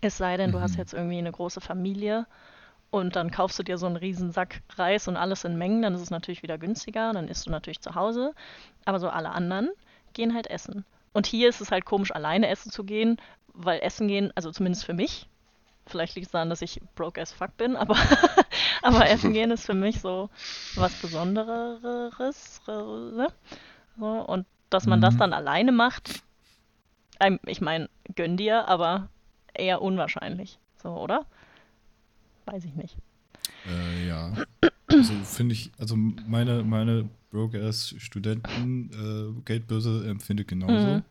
Es 0.00 0.16
sei 0.18 0.36
denn, 0.36 0.52
du 0.52 0.60
hast 0.60 0.72
Mhm. 0.74 0.78
jetzt 0.78 0.94
irgendwie 0.94 1.18
eine 1.18 1.32
große 1.32 1.60
Familie 1.60 2.26
und 2.90 3.16
dann 3.16 3.30
kaufst 3.30 3.58
du 3.58 3.62
dir 3.62 3.78
so 3.78 3.86
einen 3.86 3.96
riesen 3.96 4.32
Sack 4.32 4.62
Reis 4.76 5.08
und 5.08 5.16
alles 5.16 5.44
in 5.44 5.56
Mengen, 5.58 5.82
dann 5.82 5.94
ist 5.94 6.00
es 6.02 6.10
natürlich 6.10 6.42
wieder 6.42 6.58
günstiger, 6.58 7.12
dann 7.12 7.28
isst 7.28 7.46
du 7.46 7.50
natürlich 7.50 7.80
zu 7.80 7.94
Hause. 7.94 8.32
Aber 8.84 8.98
so 8.98 9.08
alle 9.08 9.30
anderen 9.30 9.70
gehen 10.12 10.34
halt 10.34 10.48
essen. 10.48 10.84
Und 11.12 11.26
hier 11.26 11.48
ist 11.48 11.60
es 11.60 11.70
halt 11.70 11.84
komisch, 11.84 12.12
alleine 12.14 12.48
essen 12.48 12.70
zu 12.70 12.84
gehen, 12.84 13.16
weil 13.52 13.80
essen 13.80 14.08
gehen, 14.08 14.32
also 14.34 14.50
zumindest 14.50 14.84
für 14.84 14.94
mich, 14.94 15.28
vielleicht 15.86 16.14
liegt 16.16 16.26
es 16.26 16.32
daran, 16.32 16.50
dass 16.50 16.62
ich 16.62 16.80
broke 16.94 17.20
as 17.20 17.32
fuck 17.32 17.56
bin, 17.56 17.76
aber, 17.76 17.96
aber 18.82 19.08
essen 19.08 19.32
gehen 19.32 19.50
ist 19.50 19.66
für 19.66 19.74
mich 19.74 20.00
so 20.00 20.30
was 20.74 20.94
Besondereres. 21.00 22.60
Ne? 22.66 23.28
So, 23.98 24.06
und 24.06 24.46
dass 24.70 24.86
man 24.86 25.00
das 25.00 25.14
Mhm. 25.14 25.18
dann 25.18 25.32
alleine 25.32 25.72
macht, 25.72 26.22
ähm, 27.20 27.38
ich 27.46 27.60
meine, 27.60 27.88
gönn 28.14 28.36
dir, 28.36 28.68
aber 28.68 29.08
eher 29.54 29.80
unwahrscheinlich. 29.82 30.58
So, 30.82 30.90
oder? 30.90 31.26
Weiß 32.44 32.64
ich 32.64 32.74
nicht. 32.74 32.96
Äh, 33.66 34.06
ja. 34.08 34.32
Also 34.88 35.14
finde 35.24 35.54
ich, 35.54 35.72
also 35.78 35.96
meine, 35.96 36.62
meine 36.62 37.08
broke-ass 37.30 37.94
Studenten 37.98 38.90
äh, 38.92 39.42
Geldbörse 39.44 40.08
empfindet 40.08 40.48
genauso. 40.48 40.72
Mhm. 40.72 41.02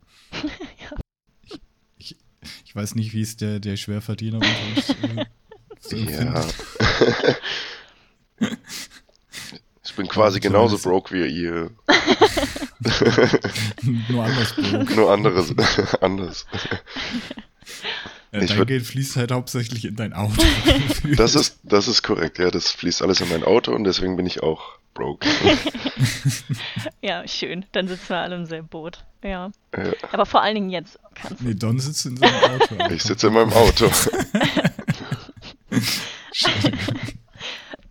Ich, 2.65 2.75
weiß 2.75 2.95
nicht, 2.95 3.13
wie 3.13 3.21
es 3.21 3.37
der, 3.37 3.59
der 3.59 3.77
Schwerverdiener 3.77 4.37
unter 4.37 4.49
uns 4.75 4.89
äh, 4.89 5.25
so 5.79 5.95
Ja. 5.97 6.45
Ich 9.83 9.93
bin 9.95 10.07
quasi 10.07 10.39
genauso 10.39 10.77
broke 10.79 11.13
wie 11.13 11.25
ihr. 11.27 11.69
Nur 14.09 14.23
anders 14.25 14.53
broke. 14.55 14.95
Nur 14.95 15.11
anderes, 15.11 15.53
anders. 16.01 16.45
Ja, 18.31 18.41
Ich 18.41 18.49
dein 18.49 18.59
würd- 18.59 18.65
Geld 18.65 18.85
fließt 18.85 19.15
halt 19.15 19.31
hauptsächlich 19.31 19.85
in 19.85 19.95
dein 19.95 20.13
Auto. 20.13 20.41
Das 21.15 21.35
ist, 21.35 21.59
das 21.63 21.87
ist 21.87 22.01
korrekt, 22.03 22.39
ja. 22.39 22.51
Das 22.51 22.71
fließt 22.71 23.01
alles 23.03 23.21
in 23.21 23.29
mein 23.29 23.43
Auto 23.43 23.73
und 23.73 23.83
deswegen 23.85 24.17
bin 24.17 24.25
ich 24.25 24.43
auch 24.43 24.79
broke. 24.95 25.27
Ja, 27.01 27.27
schön. 27.27 27.65
Dann 27.71 27.87
sitzen 27.87 28.09
wir 28.09 28.17
alle 28.17 28.35
im 28.35 28.45
selben 28.47 28.67
Boot. 28.67 29.05
Ja. 29.23 29.51
Ja. 29.77 29.91
Aber 30.11 30.25
vor 30.25 30.41
allen 30.41 30.55
Dingen 30.55 30.69
jetzt 30.71 30.97
kannst 31.13 31.39
du. 31.41 31.45
nee, 31.45 31.53
Don 31.53 31.79
sitzt 31.79 32.05
in 32.07 32.17
seinem 32.17 32.33
Auto. 32.43 32.75
Ich 32.95 33.03
sitze 33.03 33.27
in 33.27 33.33
meinem 33.33 33.53
Auto. 33.53 33.85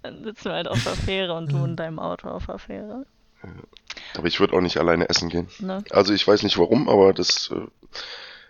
Dann 0.03 0.23
sitzen 0.25 0.45
wir 0.47 0.53
halt 0.53 0.69
auf 0.69 0.83
der 0.85 0.95
Fähre 0.95 1.35
und 1.35 1.51
du 1.53 1.65
in 1.65 1.77
deinem 1.77 1.99
Auto 1.99 2.29
auf 2.29 2.47
der 2.47 2.59
Fähre. 2.59 3.07
Aber 4.17 4.27
ich 4.27 4.41
würde 4.41 4.55
auch 4.55 4.61
nicht 4.61 4.77
alleine 4.79 5.09
essen 5.09 5.29
gehen. 5.29 5.49
Ne? 5.61 5.83
Also 5.91 6.13
ich 6.13 6.27
weiß 6.27 6.43
nicht 6.43 6.59
warum, 6.59 6.89
aber 6.89 7.13
das 7.15 7.51
äh, 7.51 7.67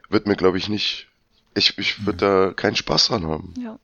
wird 0.08 0.26
mir, 0.26 0.36
glaube 0.36 0.58
ich, 0.58 0.68
nicht. 0.68 1.08
Ich, 1.54 1.78
ich 1.78 2.04
würde 2.06 2.18
da 2.48 2.52
keinen 2.54 2.76
Spaß 2.76 3.08
dran 3.08 3.26
haben. 3.26 3.54
Ja. 3.58 3.78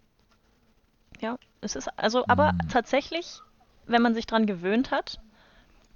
Ja, 1.21 1.37
es 1.61 1.77
ist 1.77 1.89
also, 1.99 2.25
aber 2.27 2.53
Mhm. 2.55 2.69
tatsächlich, 2.71 3.41
wenn 3.87 4.03
man 4.03 4.15
sich 4.15 4.27
dran 4.27 4.47
gewöhnt 4.47 4.91
hat, 4.91 5.21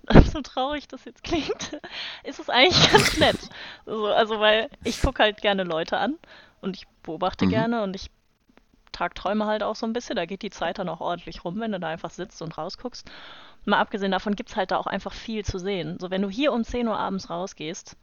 so 0.32 0.40
traurig 0.42 0.88
das 0.88 1.04
jetzt 1.04 1.24
klingt, 1.24 1.78
ist 2.24 2.38
es 2.40 2.50
eigentlich 2.50 2.90
ganz 2.92 3.16
nett. 3.18 3.50
So, 3.86 4.06
also, 4.06 4.40
weil 4.40 4.70
ich 4.84 5.00
gucke 5.00 5.22
halt 5.22 5.40
gerne 5.42 5.64
Leute 5.64 5.98
an 5.98 6.18
und 6.60 6.76
ich 6.76 6.86
beobachte 7.02 7.46
Mhm. 7.46 7.50
gerne 7.50 7.82
und 7.82 7.96
ich 7.96 8.10
tagträume 8.92 9.46
halt 9.46 9.62
auch 9.62 9.76
so 9.76 9.86
ein 9.86 9.92
bisschen. 9.92 10.16
Da 10.16 10.26
geht 10.26 10.42
die 10.42 10.50
Zeit 10.50 10.78
dann 10.78 10.88
auch 10.88 11.00
ordentlich 11.00 11.44
rum, 11.44 11.60
wenn 11.60 11.72
du 11.72 11.80
da 11.80 11.88
einfach 11.88 12.10
sitzt 12.10 12.42
und 12.42 12.56
rausguckst. 12.58 13.10
Mal 13.64 13.78
abgesehen 13.80 14.12
davon 14.12 14.36
gibt 14.36 14.50
es 14.50 14.56
halt 14.56 14.70
da 14.70 14.76
auch 14.78 14.86
einfach 14.86 15.12
viel 15.12 15.44
zu 15.44 15.58
sehen. 15.58 15.98
So, 16.00 16.10
wenn 16.10 16.22
du 16.22 16.30
hier 16.30 16.52
um 16.52 16.64
10 16.64 16.88
Uhr 16.88 16.98
abends 16.98 17.30
rausgehst, 17.30 17.96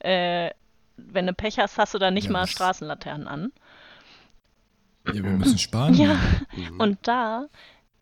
äh, 0.00 0.50
wenn 0.98 1.26
du 1.26 1.34
Pech 1.34 1.58
hast, 1.58 1.78
hast 1.78 1.94
du 1.94 1.98
da 1.98 2.10
nicht 2.10 2.26
Ja, 2.26 2.32
mal 2.32 2.46
Straßenlaternen 2.46 3.28
an. 3.28 3.52
Ja, 5.06 5.14
wir 5.14 5.22
müssen 5.22 5.58
sparen. 5.58 5.94
Ja, 5.94 6.16
und 6.78 6.98
da, 7.06 7.46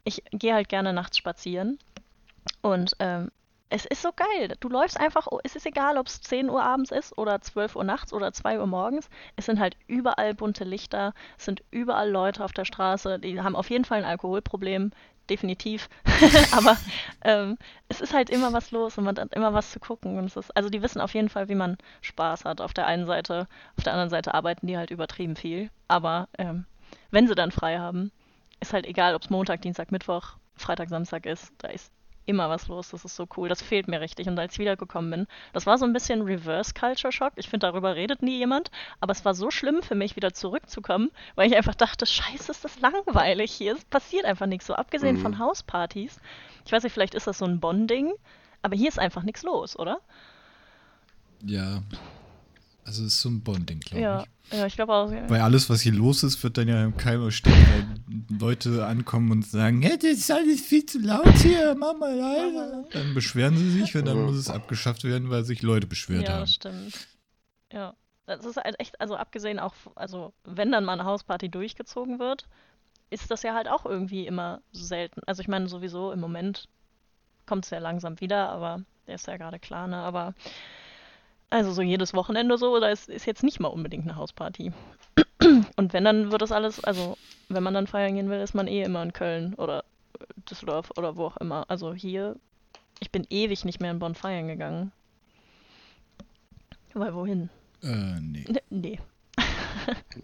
ich 0.04 0.22
gehe 0.30 0.54
halt 0.54 0.68
gerne 0.68 0.92
nachts 0.92 1.18
spazieren 1.18 1.78
und 2.62 2.94
ähm, 2.98 3.30
es 3.70 3.86
ist 3.86 4.02
so 4.02 4.10
geil. 4.14 4.54
Du 4.60 4.68
läufst 4.68 5.00
einfach, 5.00 5.26
oh, 5.28 5.40
es 5.42 5.56
ist 5.56 5.66
egal, 5.66 5.98
ob 5.98 6.06
es 6.06 6.20
10 6.20 6.48
Uhr 6.48 6.62
abends 6.62 6.92
ist 6.92 7.16
oder 7.18 7.40
12 7.40 7.74
Uhr 7.74 7.82
nachts 7.82 8.12
oder 8.12 8.32
2 8.32 8.60
Uhr 8.60 8.66
morgens. 8.66 9.08
Es 9.34 9.46
sind 9.46 9.58
halt 9.58 9.76
überall 9.88 10.34
bunte 10.34 10.62
Lichter, 10.62 11.12
es 11.36 11.46
sind 11.46 11.64
überall 11.72 12.08
Leute 12.08 12.44
auf 12.44 12.52
der 12.52 12.64
Straße, 12.64 13.18
die 13.18 13.40
haben 13.40 13.56
auf 13.56 13.70
jeden 13.70 13.84
Fall 13.84 13.98
ein 13.98 14.04
Alkoholproblem, 14.04 14.92
definitiv. 15.28 15.88
Aber 16.52 16.76
ähm, 17.24 17.58
es 17.88 18.00
ist 18.00 18.14
halt 18.14 18.30
immer 18.30 18.52
was 18.52 18.70
los 18.70 18.96
und 18.96 19.04
man 19.04 19.18
hat 19.18 19.34
immer 19.34 19.54
was 19.54 19.72
zu 19.72 19.80
gucken. 19.80 20.18
Und 20.18 20.26
es 20.26 20.36
ist, 20.36 20.56
also 20.56 20.68
die 20.68 20.82
wissen 20.82 21.00
auf 21.00 21.14
jeden 21.14 21.28
Fall, 21.28 21.48
wie 21.48 21.54
man 21.54 21.76
Spaß 22.02 22.44
hat. 22.44 22.60
Auf 22.60 22.74
der 22.74 22.86
einen 22.86 23.06
Seite, 23.06 23.48
auf 23.76 23.84
der 23.84 23.94
anderen 23.94 24.10
Seite 24.10 24.34
arbeiten 24.34 24.66
die 24.66 24.76
halt 24.76 24.90
übertrieben 24.90 25.36
viel. 25.36 25.70
Aber 25.88 26.28
ähm, 26.38 26.66
wenn 27.10 27.26
sie 27.26 27.34
dann 27.34 27.50
frei 27.50 27.78
haben, 27.78 28.12
ist 28.68 28.72
halt 28.72 28.86
egal, 28.86 29.14
ob 29.14 29.22
es 29.22 29.30
Montag, 29.30 29.62
Dienstag, 29.62 29.92
Mittwoch 29.92 30.36
Freitag, 30.56 30.88
Samstag 30.88 31.26
ist, 31.26 31.52
da 31.58 31.68
ist 31.68 31.90
immer 32.26 32.48
was 32.48 32.68
los. 32.68 32.90
Das 32.90 33.04
ist 33.04 33.16
so 33.16 33.26
cool. 33.36 33.48
Das 33.50 33.60
fehlt 33.60 33.86
mir 33.86 34.00
richtig. 34.00 34.28
Und 34.28 34.38
als 34.38 34.54
ich 34.54 34.58
wiedergekommen 34.58 35.10
bin, 35.10 35.26
das 35.52 35.66
war 35.66 35.76
so 35.76 35.84
ein 35.84 35.92
bisschen 35.92 36.22
Reverse 36.22 36.72
Culture 36.72 37.12
Shock. 37.12 37.32
Ich 37.36 37.48
finde, 37.50 37.66
darüber 37.66 37.96
redet 37.96 38.22
nie 38.22 38.38
jemand. 38.38 38.70
Aber 39.00 39.12
es 39.12 39.24
war 39.26 39.34
so 39.34 39.50
schlimm 39.50 39.82
für 39.82 39.94
mich, 39.94 40.16
wieder 40.16 40.32
zurückzukommen, 40.32 41.10
weil 41.34 41.48
ich 41.50 41.56
einfach 41.56 41.74
dachte, 41.74 42.06
scheiße, 42.06 42.50
ist 42.52 42.64
das 42.64 42.80
langweilig 42.80 43.52
hier. 43.52 43.74
Es 43.76 43.84
passiert 43.84 44.24
einfach 44.24 44.46
nichts. 44.46 44.66
So 44.66 44.74
abgesehen 44.74 45.16
Mhm. 45.16 45.20
von 45.22 45.38
Hauspartys. 45.38 46.18
Ich 46.64 46.72
weiß 46.72 46.82
nicht, 46.84 46.92
vielleicht 46.92 47.14
ist 47.14 47.26
das 47.26 47.38
so 47.38 47.44
ein 47.44 47.60
Bonding. 47.60 48.12
Aber 48.62 48.74
hier 48.76 48.88
ist 48.88 48.98
einfach 48.98 49.22
nichts 49.22 49.42
los, 49.42 49.78
oder? 49.78 49.98
Ja. 51.44 51.82
Also 52.84 53.02
es 53.04 53.14
ist 53.14 53.20
so 53.22 53.30
ein 53.30 53.42
Bonding, 53.42 53.80
glaube 53.80 54.02
Ja, 54.02 54.24
ich. 54.50 54.58
ja, 54.58 54.66
ich 54.66 54.74
glaube 54.76 54.92
auch. 54.92 55.10
Weil 55.10 55.40
alles, 55.40 55.70
was 55.70 55.80
hier 55.80 55.92
los 55.92 56.22
ist, 56.22 56.42
wird 56.42 56.58
dann 56.58 56.68
ja 56.68 56.84
im 56.84 56.96
Keim 56.96 57.22
ersticken, 57.22 57.58
weil 58.28 58.38
Leute 58.38 58.84
ankommen 58.86 59.30
und 59.30 59.46
sagen, 59.46 59.80
hey, 59.82 59.96
das 59.96 60.10
ist 60.12 60.30
alles 60.30 60.60
viel 60.60 60.84
zu 60.84 60.98
laut 61.00 61.26
hier, 61.38 61.74
mach 61.78 61.96
mal 61.96 62.14
leise. 62.14 62.84
Dann 62.92 63.14
beschweren 63.14 63.56
sie 63.56 63.70
sich 63.70 63.96
und 63.96 64.04
dann 64.04 64.22
muss 64.24 64.36
es 64.36 64.50
abgeschafft 64.50 65.04
werden, 65.04 65.30
weil 65.30 65.44
sich 65.44 65.62
Leute 65.62 65.86
beschwert 65.86 66.24
Ja, 66.28 66.34
haben. 66.34 66.40
das 66.40 66.52
stimmt. 66.54 66.94
Ja. 67.72 67.94
Das 68.26 68.44
ist 68.46 68.56
halt 68.56 68.80
echt, 68.80 68.98
also 69.02 69.16
abgesehen 69.16 69.58
auch, 69.58 69.74
also 69.96 70.32
wenn 70.44 70.72
dann 70.72 70.86
mal 70.86 70.94
eine 70.94 71.04
Hausparty 71.04 71.50
durchgezogen 71.50 72.18
wird, 72.18 72.46
ist 73.10 73.30
das 73.30 73.42
ja 73.42 73.52
halt 73.54 73.68
auch 73.68 73.84
irgendwie 73.84 74.26
immer 74.26 74.62
selten. 74.72 75.20
Also 75.26 75.42
ich 75.42 75.48
meine, 75.48 75.68
sowieso 75.68 76.10
im 76.10 76.20
Moment 76.20 76.66
kommt 77.44 77.66
es 77.66 77.70
ja 77.70 77.80
langsam 77.80 78.18
wieder, 78.20 78.48
aber 78.48 78.80
der 79.06 79.16
ist 79.16 79.26
ja 79.26 79.36
gerade 79.36 79.58
klar, 79.58 79.86
ne? 79.88 79.96
Aber 79.96 80.34
also 81.54 81.72
so 81.72 81.82
jedes 81.82 82.14
Wochenende 82.14 82.58
so, 82.58 82.78
da 82.80 82.88
ist, 82.88 83.08
ist 83.08 83.26
jetzt 83.26 83.42
nicht 83.42 83.60
mal 83.60 83.68
unbedingt 83.68 84.04
eine 84.04 84.16
Hausparty. 84.16 84.72
Und 85.76 85.92
wenn, 85.92 86.04
dann 86.04 86.30
wird 86.32 86.42
das 86.42 86.52
alles, 86.52 86.82
also 86.82 87.16
wenn 87.48 87.62
man 87.62 87.74
dann 87.74 87.86
feiern 87.86 88.14
gehen 88.14 88.30
will, 88.30 88.40
ist 88.40 88.54
man 88.54 88.66
eh 88.66 88.82
immer 88.82 89.02
in 89.02 89.12
Köln 89.12 89.54
oder 89.54 89.84
Düsseldorf 90.50 90.90
oder 90.96 91.16
wo 91.16 91.26
auch 91.26 91.36
immer. 91.38 91.64
Also 91.68 91.94
hier, 91.94 92.36
ich 93.00 93.10
bin 93.10 93.26
ewig 93.30 93.64
nicht 93.64 93.80
mehr 93.80 93.90
in 93.90 93.98
Bonn 93.98 94.14
feiern 94.14 94.48
gegangen. 94.48 94.92
Weil 96.94 97.14
wohin? 97.14 97.50
Äh, 97.82 98.20
nee, 98.20 98.44
Ne- 98.48 98.62
Nee. 98.70 99.00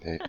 Nee. 0.02 0.18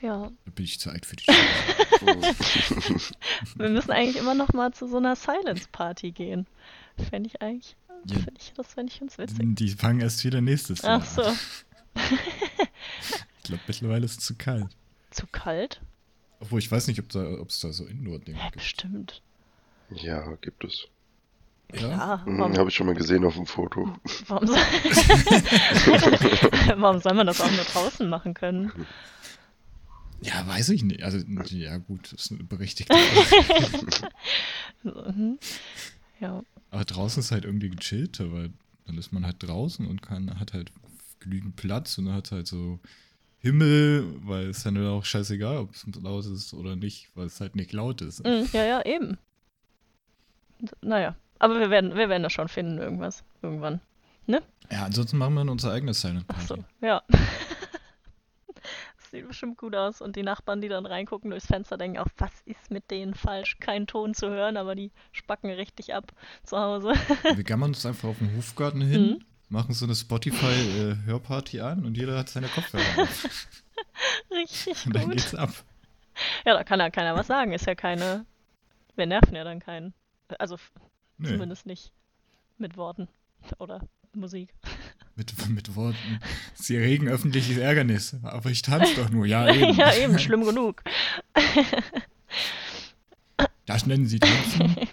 Ja, 0.00 0.30
da 0.44 0.50
bin 0.54 0.64
ich 0.64 0.78
zu 0.78 0.90
alt 0.90 1.04
für 1.04 1.16
die 1.16 1.24
Scheiße. 1.24 3.14
wir 3.56 3.68
müssen 3.68 3.90
eigentlich 3.90 4.16
immer 4.16 4.34
noch 4.34 4.52
mal 4.52 4.72
zu 4.72 4.86
so 4.86 4.98
einer 4.98 5.16
Silence-Party 5.16 6.12
gehen. 6.12 6.46
Fände 7.10 7.28
ich 7.28 7.42
eigentlich, 7.42 7.74
Ja. 8.06 8.18
find 8.18 8.38
ich, 8.38 8.52
das 8.56 8.72
ich 8.92 9.00
ganz 9.00 9.18
witzig. 9.18 9.38
Die 9.56 9.68
fangen 9.70 10.00
erst 10.00 10.24
wieder 10.24 10.40
nächstes 10.40 10.82
Jahr 10.82 11.00
Ach 11.02 11.06
so, 11.06 11.22
an. 11.22 11.38
Ich 13.38 13.44
glaube, 13.44 13.62
mittlerweile 13.66 14.04
ist 14.04 14.18
es 14.20 14.26
zu 14.26 14.34
kalt. 14.34 14.68
zu 15.10 15.26
kalt? 15.26 15.80
Obwohl, 16.40 16.58
ich 16.58 16.70
weiß 16.70 16.86
nicht, 16.86 17.00
ob 17.00 17.08
da, 17.08 17.22
es 17.48 17.60
da 17.60 17.72
so 17.72 17.84
Indoor-Dinge 17.86 18.38
Ja, 18.38 18.44
gibt. 18.44 18.56
bestimmt. 18.56 19.22
Ja, 19.90 20.34
gibt 20.42 20.64
es. 20.64 20.86
Ja? 21.74 21.88
Ja, 21.88 22.22
Mhm, 22.26 22.38
warum, 22.38 22.56
Habe 22.58 22.68
ich 22.70 22.76
schon 22.76 22.86
mal 22.86 22.94
gesehen 22.94 23.24
auf 23.24 23.34
dem 23.34 23.46
Foto. 23.46 23.92
warum, 24.28 24.46
soll, 24.46 24.56
warum 26.76 27.00
soll 27.00 27.14
man 27.14 27.26
das 27.26 27.40
auch 27.40 27.50
nur 27.50 27.64
draußen 27.64 28.08
machen 28.08 28.34
können? 28.34 28.70
Ja, 30.20 30.46
weiß 30.46 30.68
ich 30.70 30.82
nicht. 30.82 31.02
Also, 31.02 31.18
ja, 31.18 31.76
gut, 31.78 32.12
das 32.12 32.24
ist 32.26 32.32
eine 32.32 32.44
berechtigte 32.44 32.94
Frage. 32.96 34.10
Mhm. 34.82 35.38
Ja, 36.20 36.42
Aber 36.70 36.84
draußen 36.84 37.20
ist 37.20 37.30
halt 37.30 37.44
irgendwie 37.44 37.70
gechillter, 37.70 38.32
weil 38.32 38.50
dann 38.86 38.98
ist 38.98 39.12
man 39.12 39.24
halt 39.24 39.36
draußen 39.40 39.86
und 39.86 40.02
kann, 40.02 40.38
hat 40.38 40.52
halt 40.52 40.72
genügend 41.20 41.56
Platz 41.56 41.98
und 41.98 42.06
dann 42.06 42.14
hat 42.14 42.30
halt 42.32 42.46
so 42.46 42.78
Himmel, 43.38 44.14
weil 44.26 44.48
es 44.48 44.62
dann 44.62 44.84
auch 44.86 45.04
scheißegal, 45.04 45.58
ob 45.58 45.74
es 45.74 45.86
laut 46.02 46.26
ist 46.26 46.54
oder 46.54 46.76
nicht, 46.76 47.08
weil 47.14 47.26
es 47.26 47.40
halt 47.40 47.56
nicht 47.56 47.72
laut 47.72 48.00
ist. 48.00 48.24
Mhm, 48.24 48.48
ja, 48.52 48.64
ja, 48.64 48.84
eben. 48.84 49.18
Naja, 50.82 51.14
aber 51.38 51.60
wir 51.60 51.70
werden, 51.70 51.94
wir 51.94 52.08
werden 52.08 52.22
das 52.22 52.32
schon 52.32 52.48
finden, 52.48 52.78
irgendwas, 52.78 53.22
irgendwann. 53.42 53.80
Ja, 54.70 54.84
ansonsten 54.84 55.16
machen 55.16 55.34
wir 55.34 55.50
unsere 55.50 55.72
eigene 55.72 55.94
Silent 55.94 56.26
Ach 56.28 56.34
Party. 56.46 56.62
so, 56.80 56.86
ja. 56.86 57.02
Sieht 59.10 59.26
bestimmt 59.26 59.56
gut 59.58 59.74
aus. 59.74 60.00
Und 60.02 60.16
die 60.16 60.22
Nachbarn, 60.22 60.60
die 60.60 60.68
dann 60.68 60.84
reingucken 60.86 61.30
durchs 61.30 61.46
Fenster, 61.46 61.78
denken 61.78 61.98
auch, 61.98 62.08
was 62.18 62.30
ist 62.44 62.70
mit 62.70 62.90
denen 62.90 63.14
falsch? 63.14 63.58
Kein 63.58 63.86
Ton 63.86 64.12
zu 64.14 64.28
hören, 64.28 64.56
aber 64.56 64.74
die 64.74 64.90
spacken 65.12 65.50
richtig 65.50 65.94
ab 65.94 66.12
zu 66.44 66.58
Hause. 66.58 66.92
Wir 67.34 67.44
gammern 67.44 67.70
uns 67.70 67.86
einfach 67.86 68.08
auf 68.10 68.18
den 68.18 68.36
Hofgarten 68.36 68.82
hin, 68.82 69.02
Mhm. 69.02 69.24
machen 69.48 69.72
so 69.74 69.86
eine 69.86 69.94
Spotify-Hörparty 69.94 71.60
an 71.60 71.84
und 71.86 71.96
jeder 71.96 72.18
hat 72.18 72.28
seine 72.28 72.48
Kopfhörer 72.48 73.02
auf. 73.02 73.46
richtig 74.30 74.86
Und 74.86 74.94
dann 74.94 75.04
gut. 75.04 75.12
geht's 75.12 75.34
ab. 75.34 75.50
Ja, 76.44 76.54
da 76.54 76.64
kann 76.64 76.80
ja 76.80 76.90
keiner 76.90 77.14
was 77.14 77.28
sagen. 77.28 77.52
Ist 77.52 77.66
ja 77.66 77.74
keine. 77.74 78.26
Wir 78.96 79.06
nerven 79.06 79.34
ja 79.34 79.44
dann 79.44 79.60
keinen. 79.60 79.94
Also 80.38 80.56
Nee, 81.16 81.28
zumindest 81.28 81.64
nicht 81.66 81.92
mit 82.58 82.76
Worten 82.76 83.08
oder 83.58 83.80
Musik. 84.14 84.52
Mit, 85.18 85.48
mit 85.50 85.76
Worten. 85.76 86.20
Sie 86.54 86.76
erregen 86.76 87.08
öffentliches 87.08 87.58
Ärgernis. 87.58 88.16
Aber 88.22 88.48
ich 88.50 88.62
tanze 88.62 88.94
doch 88.94 89.10
nur. 89.10 89.26
Ja, 89.26 89.52
eben. 89.54 89.74
ja, 89.76 89.92
eben, 89.94 90.18
schlimm 90.18 90.44
genug. 90.44 90.82
Das 93.66 93.84
nennen 93.84 94.06
Sie 94.06 94.18
tanzen? 94.18 94.76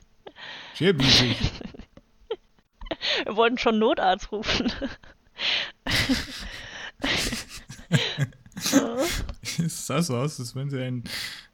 Sich. 0.78 1.52
Wir 3.24 3.36
wollten 3.38 3.58
schon 3.58 3.80
Notarzt 3.80 4.30
rufen. 4.32 4.70
Oh. 8.74 8.98
Es 9.64 9.88
sah 9.88 10.02
so 10.02 10.18
aus, 10.18 10.38
als 10.40 10.54
wenn 10.56 10.70
Sie 10.70 10.82
einen, 10.82 11.04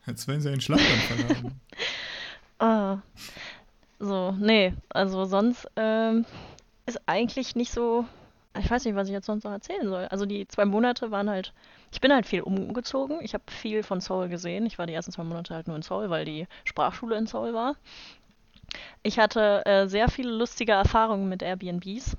als 0.06 0.28
wenn 0.28 0.42
Sie 0.42 0.50
einen 0.50 0.62
Schlaganfall 0.62 1.36
haben. 1.36 1.62
Ah. 2.58 2.98
So, 4.00 4.36
nee, 4.40 4.74
also 4.90 5.26
sonst 5.26 5.68
ähm, 5.76 6.26
ist 6.88 7.00
eigentlich 7.06 7.56
nicht 7.56 7.72
so. 7.72 8.06
Ich 8.60 8.70
weiß 8.70 8.84
nicht, 8.86 8.96
was 8.96 9.08
ich 9.08 9.14
jetzt 9.14 9.28
sonst 9.28 9.46
noch 9.46 9.52
erzählen 9.52 9.88
soll. 9.88 10.06
Also 10.10 10.26
die 10.26 10.48
zwei 10.48 10.66
Monate 10.66 11.10
waren 11.12 11.30
halt. 11.30 11.54
Ich 11.92 12.02
bin 12.02 12.12
halt 12.14 12.26
viel 12.26 12.42
umgezogen. 12.42 13.20
Ich 13.22 13.34
habe 13.34 13.44
viel 13.50 13.82
von 13.84 14.02
Seoul 14.02 14.28
gesehen. 14.28 14.66
Ich 14.66 14.78
war 14.78 14.88
die 14.88 14.94
ersten 14.94 15.12
zwei 15.12 15.24
Monate 15.24 15.54
halt 15.54 15.68
nur 15.68 15.76
in 15.78 15.82
Seoul, 15.82 16.10
weil 16.10 16.26
die 16.26 16.48
Sprachschule 16.66 17.18
in 17.18 17.28
Seoul 17.28 17.54
war. 17.54 17.76
Ich 19.04 19.20
hatte 19.20 19.66
äh, 19.66 19.88
sehr 19.88 20.10
viele 20.10 20.32
lustige 20.32 20.74
Erfahrungen 20.74 21.30
mit 21.30 21.42
Airbnbs. 21.42 22.18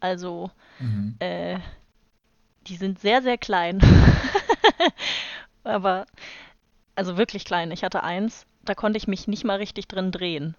Also, 0.00 0.50
Mhm. 0.78 1.14
äh, 1.20 1.58
die 2.66 2.76
sind 2.76 2.98
sehr, 2.98 3.22
sehr 3.22 3.38
klein. 3.38 3.80
Aber, 5.64 6.06
also 6.94 7.16
wirklich 7.16 7.44
klein. 7.44 7.70
Ich 7.70 7.82
hatte 7.84 8.02
eins, 8.02 8.46
da 8.64 8.74
konnte 8.74 8.96
ich 8.98 9.08
mich 9.08 9.26
nicht 9.28 9.44
mal 9.44 9.56
richtig 9.58 9.88
drin 9.88 10.12
drehen. 10.12 10.56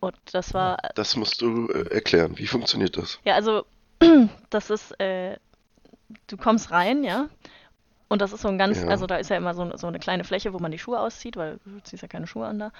Und 0.00 0.16
das 0.32 0.54
war, 0.54 0.78
Das 0.94 1.14
musst 1.16 1.42
du 1.42 1.68
äh, 1.68 1.92
erklären. 1.94 2.38
Wie 2.38 2.46
funktioniert 2.46 2.96
das? 2.96 3.18
ja, 3.24 3.34
also, 3.34 3.64
das 4.50 4.70
ist, 4.70 4.98
äh, 5.00 5.36
du 6.26 6.36
kommst 6.36 6.70
rein, 6.70 7.04
ja. 7.04 7.28
Und 8.08 8.20
das 8.22 8.32
ist 8.32 8.40
so 8.42 8.48
ein 8.48 8.58
ganz, 8.58 8.80
Ja. 8.82 8.88
also 8.88 9.06
da 9.06 9.16
ist 9.16 9.30
ja 9.30 9.36
immer 9.36 9.54
so, 9.54 9.76
so 9.76 9.86
eine 9.86 9.98
kleine 9.98 10.24
Fläche, 10.24 10.52
wo 10.52 10.58
man 10.58 10.72
die 10.72 10.78
Schuhe 10.78 10.98
auszieht, 10.98 11.36
weil 11.36 11.60
du 11.64 11.80
ziehst 11.82 12.02
ja 12.02 12.08
keine 12.08 12.26
Schuhe 12.26 12.46
an 12.46 12.58
da. 12.58 12.72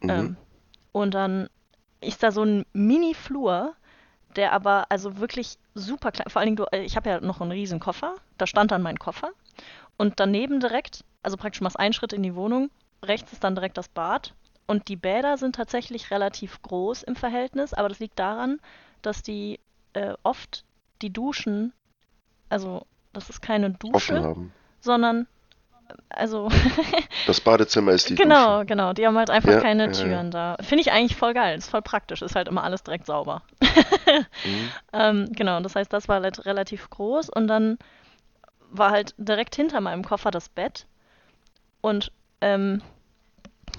Mhm. 0.00 0.10
Ähm, 0.10 0.36
und 0.92 1.14
dann 1.14 1.50
ist 2.00 2.22
da 2.22 2.30
so 2.32 2.42
ein 2.44 2.64
Mini-Flur, 2.72 3.74
der 4.36 4.52
aber 4.52 4.86
also 4.88 5.18
wirklich 5.18 5.58
super 5.74 6.10
klein, 6.12 6.30
vor 6.30 6.40
allen 6.40 6.46
Dingen, 6.46 6.56
du, 6.56 6.64
äh, 6.72 6.82
ich 6.84 6.96
habe 6.96 7.10
ja 7.10 7.20
noch 7.20 7.40
einen 7.40 7.52
riesen 7.52 7.80
Koffer, 7.80 8.14
da 8.38 8.46
stand 8.46 8.70
dann 8.70 8.82
mein 8.82 8.98
Koffer 8.98 9.30
und 9.98 10.20
daneben 10.20 10.58
direkt, 10.60 11.04
also 11.22 11.36
praktisch 11.36 11.60
machst 11.60 11.78
einen 11.78 11.92
Schritt 11.92 12.12
in 12.12 12.22
die 12.22 12.34
Wohnung, 12.34 12.70
rechts 13.02 13.32
ist 13.32 13.44
dann 13.44 13.54
direkt 13.54 13.76
das 13.76 13.88
Bad 13.88 14.32
und 14.66 14.88
die 14.88 14.96
Bäder 14.96 15.36
sind 15.38 15.56
tatsächlich 15.56 16.10
relativ 16.10 16.60
groß 16.62 17.02
im 17.02 17.16
Verhältnis, 17.16 17.74
aber 17.74 17.88
das 17.88 17.98
liegt 17.98 18.18
daran, 18.18 18.60
dass 19.02 19.22
die 19.22 19.58
äh, 19.94 20.14
oft 20.22 20.64
die 21.02 21.12
Duschen, 21.12 21.72
also 22.48 22.86
das 23.12 23.28
ist 23.28 23.42
keine 23.42 23.70
Dusche, 23.70 24.22
haben. 24.22 24.52
sondern 24.80 25.26
äh, 25.88 25.94
also 26.10 26.48
Das 27.26 27.40
Badezimmer 27.40 27.92
ist 27.92 28.08
die 28.08 28.14
Genau, 28.14 28.56
Dusche. 28.58 28.66
genau. 28.66 28.92
Die 28.92 29.06
haben 29.06 29.18
halt 29.18 29.30
einfach 29.30 29.52
Ja, 29.52 29.60
keine 29.60 29.86
ja, 29.86 29.90
ja. 29.92 30.02
Türen 30.02 30.30
da. 30.30 30.56
Finde 30.60 30.82
ich 30.82 30.92
eigentlich 30.92 31.16
voll 31.16 31.34
geil. 31.34 31.58
Ist 31.58 31.68
voll 31.70 31.82
praktisch. 31.82 32.22
Ist 32.22 32.34
halt 32.36 32.48
immer 32.48 32.62
alles 32.64 32.82
direkt 32.82 33.06
sauber. 33.06 33.42
Mhm. 34.44 34.70
Ähm, 34.92 35.32
genau, 35.32 35.60
das 35.60 35.74
heißt, 35.76 35.92
das 35.92 36.08
war 36.08 36.20
halt 36.22 36.44
relativ 36.46 36.90
groß 36.90 37.30
und 37.30 37.46
dann 37.48 37.78
war 38.70 38.90
halt 38.90 39.14
direkt 39.18 39.54
hinter 39.54 39.80
meinem 39.80 40.04
Koffer 40.04 40.30
das 40.30 40.48
Bett. 40.48 40.86
Und 41.80 42.12
ähm, 42.40 42.82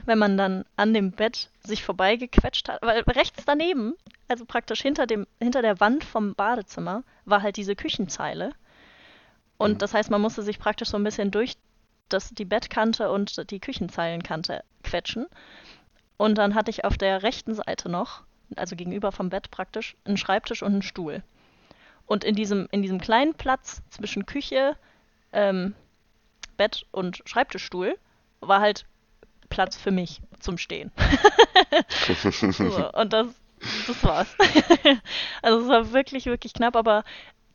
wenn 0.06 0.17
man 0.17 0.38
dann 0.38 0.65
an 0.75 0.93
dem 0.93 1.12
Bett 1.12 1.49
sich 1.63 1.84
vorbeigequetscht 1.84 2.69
hat, 2.69 2.82
weil 2.82 3.01
rechts 3.01 3.45
daneben, 3.45 3.95
also 4.27 4.45
praktisch 4.45 4.82
hinter 4.82 5.08
dem, 5.08 5.27
hinter 5.39 5.62
der 5.62 5.79
Wand 5.79 6.03
vom 6.03 6.36
Badezimmer, 6.36 7.03
war 7.25 7.41
halt 7.41 7.58
diese 7.58 7.75
Küchenzeile. 7.75 8.51
Und 9.58 9.73
Mhm. 9.73 9.77
das 9.77 9.93
heißt, 9.93 10.10
man 10.10 10.21
musste 10.21 10.41
sich 10.43 10.60
praktisch 10.60 10.89
so 10.89 10.97
ein 10.97 11.03
bisschen 11.03 11.32
durch 11.32 11.56
das, 12.10 12.29
die 12.29 12.45
Bettkante 12.45 13.12
und 13.12 13.49
die 13.51 13.60
Küchenzeilenkante 13.60 14.63
quetschen. 14.84 15.27
Und 16.17 16.38
dann 16.38 16.56
hatte 16.56 16.69
ich 16.71 16.86
auf 16.86 16.97
der 16.97 17.23
rechten 17.23 17.56
Seite 17.56 17.89
noch, 17.89 18.23
also 18.56 18.75
gegenüber 18.75 19.12
vom 19.12 19.29
Bett 19.29 19.51
praktisch, 19.51 19.95
einen 20.06 20.17
Schreibtisch 20.17 20.62
und 20.63 20.73
einen 20.73 20.82
Stuhl. 20.82 21.23
Und 22.06 22.23
in 22.23 22.36
diesem, 22.36 22.67
in 22.71 22.82
diesem 22.82 22.99
kleinen 22.99 23.34
Platz 23.34 23.82
zwischen 23.89 24.25
Küche, 24.25 24.75
ähm, 25.32 25.73
Bett 26.58 26.86
und 26.91 27.21
Schreibtischstuhl 27.25 27.97
war 28.41 28.60
halt 28.60 28.86
Platz 29.54 29.78
für 29.78 29.92
mich 29.92 30.20
zum 30.39 30.58
Stehen. 30.58 30.92
so, 32.52 32.92
und 32.94 33.13
das, 33.13 33.28
das 33.86 34.04
war's. 34.04 34.36
also 35.44 35.62
es 35.62 35.68
war 35.68 35.94
wirklich, 35.94 36.26
wirklich 36.26 36.54
knapp, 36.54 36.76
aber 36.76 37.04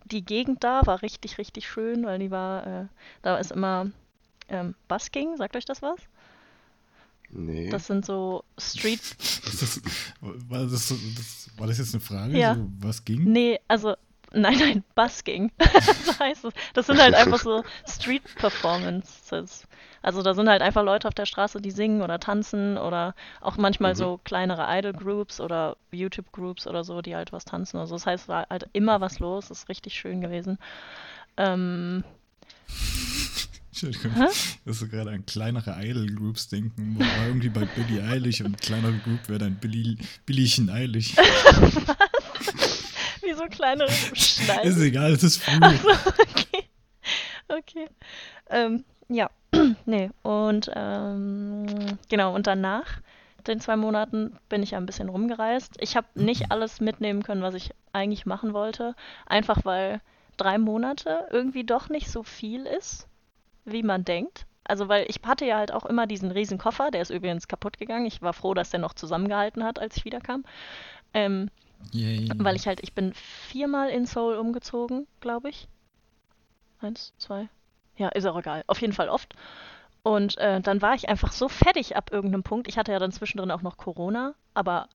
die 0.05 0.25
Gegend 0.25 0.63
da 0.63 0.87
war 0.87 1.03
richtig, 1.03 1.39
richtig 1.39 1.69
schön, 1.69 2.05
weil 2.07 2.21
die 2.21 2.31
war, 2.31 2.67
äh, 2.67 2.87
da 3.23 3.37
ist 3.39 3.51
immer 3.51 3.91
ähm, 4.49 4.77
Busking, 4.87 5.37
sagt 5.37 5.57
euch 5.57 5.65
das 5.65 5.83
was? 5.83 5.99
Nee. 7.31 7.69
Das 7.69 7.89
sind 7.89 8.07
so 8.07 8.45
Street. 8.59 9.01
Das, 9.49 9.81
war, 10.21 10.67
das, 10.67 10.89
das, 10.89 11.51
war, 11.57 11.67
das, 11.67 11.79
jetzt 11.79 11.95
eine 11.95 12.01
Frage? 12.01 12.39
Ja. 12.39 12.55
So, 12.55 12.69
was 12.79 13.05
ging? 13.05 13.25
Nee, 13.25 13.59
also, 13.67 13.97
nein, 14.33 14.59
nein, 14.59 14.85
Busking. 14.95 15.51
so 16.05 16.19
heißt 16.19 16.45
es. 16.45 16.55
Das 16.75 16.87
sind 16.87 17.01
halt 17.01 17.15
einfach 17.15 17.39
so 17.41 17.65
Street 17.89 18.23
Performances. 18.37 19.67
Also 20.01 20.23
da 20.23 20.33
sind 20.35 20.49
halt 20.49 20.63
einfach 20.63 20.85
Leute 20.85 21.09
auf 21.09 21.15
der 21.15 21.27
Straße, 21.27 21.61
die 21.61 21.71
singen 21.73 22.03
oder 22.03 22.21
tanzen 22.21 22.79
oder 22.79 23.15
auch 23.41 23.57
manchmal 23.57 23.93
Mhm. 23.95 23.97
so 23.97 24.21
kleinere 24.25 24.67
Idol-Groups 24.79 25.41
oder 25.41 25.77
YouTube-Groups 25.91 26.67
oder 26.69 26.85
so, 26.85 27.03
die 27.03 27.17
halt 27.17 27.33
was 27.33 27.45
tanzen. 27.45 27.79
Also 27.79 27.97
das 27.97 28.07
heißt, 28.07 28.25
es 28.25 28.29
war 28.29 28.47
halt 28.49 28.69
immer 28.73 29.01
was 29.01 29.19
los. 29.19 29.49
Das 29.49 29.61
ist 29.63 29.69
richtig 29.69 29.95
schön 29.95 30.21
gewesen. 30.21 30.59
Ähm, 31.37 32.05
Entschuldigung, 33.71 34.13
Hä? 34.15 34.27
dass 34.65 34.79
du 34.81 34.89
gerade 34.89 35.11
an 35.11 35.25
kleinere 35.27 35.77
Idol-Groups 35.81 36.49
denken. 36.49 36.97
wo 36.97 37.01
War 37.01 37.27
irgendwie 37.29 37.49
bei 37.49 37.65
Billie 37.65 38.03
Eilish 38.03 38.41
und 38.41 38.61
kleinere 38.61 38.95
Group 39.05 39.29
wäre 39.29 39.39
dann 39.41 39.57
Billy, 39.57 39.99
Billiechen 40.27 40.69
Eilig. 40.71 41.15
wie 43.23 43.35
so 43.35 43.45
kleine 43.47 43.89
Schneiden. 43.89 44.71
Ist 44.71 44.81
egal, 44.81 45.13
das 45.13 45.23
ist 45.23 45.43
früh. 45.43 45.55
okay. 45.57 46.69
Okay. 47.49 47.89
Ähm, 48.51 48.85
ja, 49.09 49.31
nee. 49.87 50.11
Und 50.23 50.71
ähm, 50.75 51.99
genau, 52.09 52.35
und 52.35 52.47
danach, 52.47 53.01
den 53.47 53.61
zwei 53.61 53.77
Monaten, 53.77 54.37
bin 54.49 54.63
ich 54.63 54.73
ja 54.73 54.79
ein 54.79 54.87
bisschen 54.87 55.09
rumgereist. 55.09 55.77
Ich 55.81 55.97
habe 55.97 56.07
nicht 56.15 56.51
alles 56.51 56.81
mitnehmen 56.81 57.23
können, 57.23 57.43
was 57.43 57.55
ich 57.55 57.71
eigentlich 57.93 58.27
machen 58.27 58.53
wollte. 58.53 58.95
Einfach 59.27 59.65
weil 59.65 60.01
drei 60.37 60.59
Monate 60.59 61.27
irgendwie 61.31 61.65
doch 61.65 61.89
nicht 61.89 62.11
so 62.11 62.23
viel 62.23 62.67
ist, 62.67 63.09
wie 63.65 63.83
man 63.83 64.05
denkt. 64.05 64.47
Also, 64.65 64.89
weil 64.89 65.07
ich 65.09 65.21
hatte 65.25 65.47
ja 65.47 65.57
halt 65.57 65.73
auch 65.73 65.87
immer 65.87 66.07
diesen 66.07 66.31
riesen 66.31 66.59
Koffer, 66.59 66.91
der 66.91 67.01
ist 67.01 67.11
übrigens 67.11 67.49
kaputt 67.49 67.79
gegangen. 67.79 68.05
Ich 68.05 68.21
war 68.21 68.35
froh, 68.35 68.53
dass 68.53 68.69
der 68.71 68.81
noch 68.81 68.93
zusammengehalten 68.93 69.65
hat, 69.65 69.79
als 69.79 69.97
ich 69.97 70.05
wiederkam. 70.05 70.45
Ähm, 71.15 71.51
Yay. 71.93 72.29
weil 72.39 72.57
ich 72.57 72.67
halt, 72.67 72.81
ich 72.83 72.93
bin 72.93 73.13
viermal 73.15 73.91
in 73.91 74.07
Seoul 74.07 74.37
umgezogen, 74.37 75.07
glaube 75.21 75.49
ich. 75.49 75.69
Eins, 76.81 77.13
zwei. 77.19 77.49
Ja, 77.97 78.09
ist 78.09 78.27
auch 78.27 78.39
egal. 78.39 78.65
Auf 78.67 78.81
jeden 78.81 78.93
Fall 78.93 79.09
oft. 79.09 79.35
Und 80.03 80.39
äh, 80.39 80.61
dann 80.61 80.81
war 80.81 80.95
ich 80.95 81.09
einfach 81.09 81.33
so 81.33 81.49
fertig 81.49 81.97
ab 81.97 82.11
irgendeinem 82.13 82.43
Punkt. 82.43 82.69
Ich 82.69 82.79
hatte 82.79 82.93
ja 82.93 82.99
dann 82.99 83.13
zwischendrin 83.13 83.51
auch 83.51 83.63
noch 83.63 83.77
Corona, 83.77 84.35
aber 84.55 84.89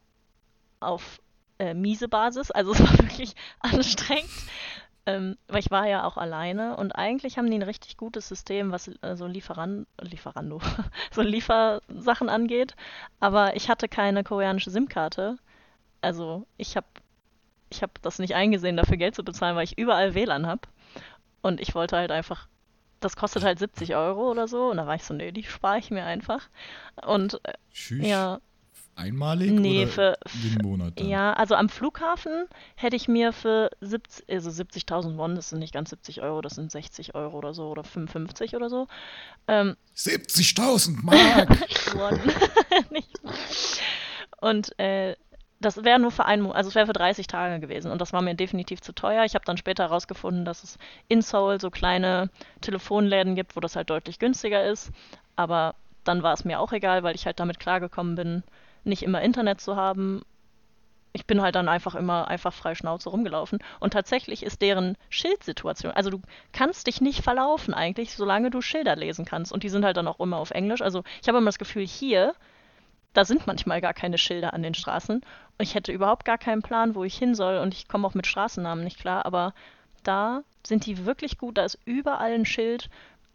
auf 0.80 1.22
äh, 1.60 1.74
miese 1.74 2.08
Basis. 2.08 2.52
Also 2.52 2.72
es 2.74 2.80
war 2.80 2.98
wirklich 3.00 3.36
anstrengend. 3.60 4.30
Ähm, 5.06 5.38
weil 5.50 5.60
ich 5.60 5.70
war 5.70 5.86
ja 5.86 6.06
auch 6.06 6.16
alleine 6.16 6.78
und 6.78 6.94
eigentlich 6.94 7.38
haben 7.38 7.52
die 7.52 7.58
ein 7.58 7.62
richtig 7.62 7.98
gutes 7.98 8.30
System, 8.30 8.72
was 8.72 8.88
äh, 8.88 9.18
so 9.18 9.28
Lieferan 9.28 9.86
Lieferando, 10.00 10.62
so 11.12 11.22
Liefersachen 11.22 12.30
angeht. 12.30 12.78
Aber 13.20 13.58
ich 13.58 13.70
hatte 13.70 13.90
keine 13.90 14.24
koreanische 14.24 14.72
SIM-Karte. 14.72 15.38
Also 16.04 16.46
ich 16.58 16.76
habe 16.76 16.88
ich 17.70 17.82
hab 17.82 18.02
das 18.04 18.20
nicht 18.20 18.36
eingesehen, 18.36 18.78
dafür 18.78 18.98
Geld 18.98 19.16
zu 19.16 19.24
bezahlen, 19.24 19.56
weil 19.56 19.64
ich 19.64 19.78
überall 19.78 20.14
WLAN 20.14 20.46
habe. 20.46 20.62
Und 21.42 21.60
ich 21.60 21.74
wollte 21.76 21.98
halt 21.98 22.12
einfach, 22.12 22.48
das 23.00 23.16
kostet 23.16 23.44
halt 23.44 23.58
70 23.60 23.96
Euro 23.96 24.30
oder 24.30 24.48
so. 24.48 24.70
Und 24.70 24.78
da 24.78 24.86
war 24.88 24.96
ich 24.96 25.04
so, 25.04 25.14
nee, 25.14 25.32
die 25.32 25.44
spare 25.44 25.80
ich 25.80 25.90
mir 25.90 26.06
einfach. 26.06 26.48
Und 27.06 27.40
äh, 27.46 27.54
Tschüss. 27.74 28.06
ja, 28.08 28.40
Einmalig 28.96 29.50
Nee, 29.52 29.84
oder 29.86 29.92
für- 29.92 30.18
jeden 30.44 30.62
Monat 30.68 31.00
dann? 31.00 31.08
ja, 31.10 31.34
also 31.34 31.56
am 31.56 31.68
Flughafen 31.68 32.46
hätte 32.76 32.96
ich 32.96 33.08
mir 33.08 33.34
für 33.34 33.72
70, 33.82 34.30
also 34.30 34.52
70.000 34.52 35.18
Won, 35.18 35.34
das 35.36 35.50
sind 35.50 35.58
nicht 35.60 35.74
ganz 35.74 35.90
70 35.90 36.22
Euro, 36.22 36.42
das 36.42 36.54
sind 36.54 36.72
60 36.72 37.16
Euro 37.16 37.36
oder 37.40 37.56
so 37.56 37.70
oder 37.70 37.84
55 37.84 38.56
oder 38.56 38.70
so. 38.70 38.88
Ähm, 39.48 39.76
70.000 39.98 41.02
Mark! 41.02 41.50
Won. 41.96 42.20
Und 44.42 44.78
äh, 44.80 45.16
das 45.66 45.84
wäre 45.84 46.00
nur 46.00 46.12
für 46.12 46.26
einen 46.26 46.52
also 46.52 46.70
es 46.70 46.76
wäre 46.76 46.88
für 46.88 46.94
30 46.94 47.28
Tage 47.28 47.60
gewesen 47.60 47.92
und 47.92 48.00
das 48.00 48.14
war 48.14 48.22
mir 48.22 48.36
definitiv 48.36 48.82
zu 48.82 48.94
teuer. 48.94 49.24
Ich 49.26 49.36
habe 49.36 49.46
dann 49.46 49.58
später 49.58 49.84
herausgefunden, 49.84 50.46
dass 50.46 50.64
es 50.64 50.78
in 51.08 51.22
Seoul 51.22 51.60
so 51.60 51.70
kleine 51.70 52.30
Telefonläden 52.62 53.36
gibt, 53.36 53.56
wo 53.56 53.60
das 53.60 53.76
halt 53.76 53.90
deutlich 53.90 54.20
günstiger 54.20 54.66
ist. 54.66 54.92
Aber 55.36 55.76
dann 56.04 56.24
war 56.24 56.34
es 56.34 56.46
mir 56.46 56.60
auch 56.60 56.72
egal, 56.72 57.04
weil 57.04 57.16
ich 57.16 57.26
halt 57.26 57.40
damit 57.40 57.60
klargekommen 57.60 58.16
bin, 58.16 58.44
nicht 58.84 59.04
immer 59.04 59.22
Internet 59.22 59.62
zu 59.62 59.76
haben. 59.76 60.22
Ich 61.14 61.26
bin 61.26 61.42
halt 61.42 61.56
dann 61.56 61.70
einfach 61.70 61.96
immer 61.96 62.28
einfach 62.28 62.54
frei 62.54 62.76
Schnauze 62.76 63.10
rumgelaufen. 63.10 63.60
Und 63.80 63.94
tatsächlich 63.94 64.44
ist 64.44 64.62
deren 64.62 64.98
Schildsituation, 65.10 65.92
also 65.92 66.10
du 66.10 66.22
kannst 66.52 66.88
dich 66.88 67.02
nicht 67.02 67.24
verlaufen 67.24 67.74
eigentlich, 67.74 68.16
solange 68.16 68.50
du 68.50 68.62
Schilder 68.62 68.96
lesen 68.96 69.26
kannst. 69.26 69.54
Und 69.54 69.64
die 69.64 69.70
sind 69.70 69.86
halt 69.86 69.98
dann 69.98 70.08
auch 70.08 70.20
immer 70.20 70.38
auf 70.38 70.52
Englisch. 70.52 70.82
Also 70.82 71.04
ich 71.22 71.28
habe 71.28 71.38
immer 71.38 71.48
das 71.48 71.60
Gefühl, 71.60 71.86
hier, 71.86 72.34
da 73.14 73.26
sind 73.26 73.48
manchmal 73.48 73.82
gar 73.82 73.94
keine 73.94 74.18
Schilder 74.18 74.54
an 74.54 74.64
den 74.64 74.74
Straßen. 74.74 75.18
Und 75.18 75.26
ich 75.60 75.76
hätte 75.76 75.92
überhaupt 75.92 76.26
gar 76.26 76.38
keinen 76.38 76.62
Plan, 76.62 76.96
wo 76.96 77.04
ich 77.04 77.18
hin 77.18 77.36
soll. 77.36 77.58
Und 77.58 77.74
ich 77.74 77.88
komme 77.88 78.08
auch 78.08 78.14
mit 78.14 78.28
Straßennamen 78.28 78.84
nicht 78.84 79.00
klar. 79.00 79.26
Aber 79.26 79.54
da 80.04 80.44
sind 80.66 80.86
die 80.86 81.06
wirklich 81.06 81.38
gut. 81.38 81.58
Da 81.58 81.66
ist 81.66 81.80
überall 81.86 82.34
ein 82.34 82.46
Schild 82.46 82.90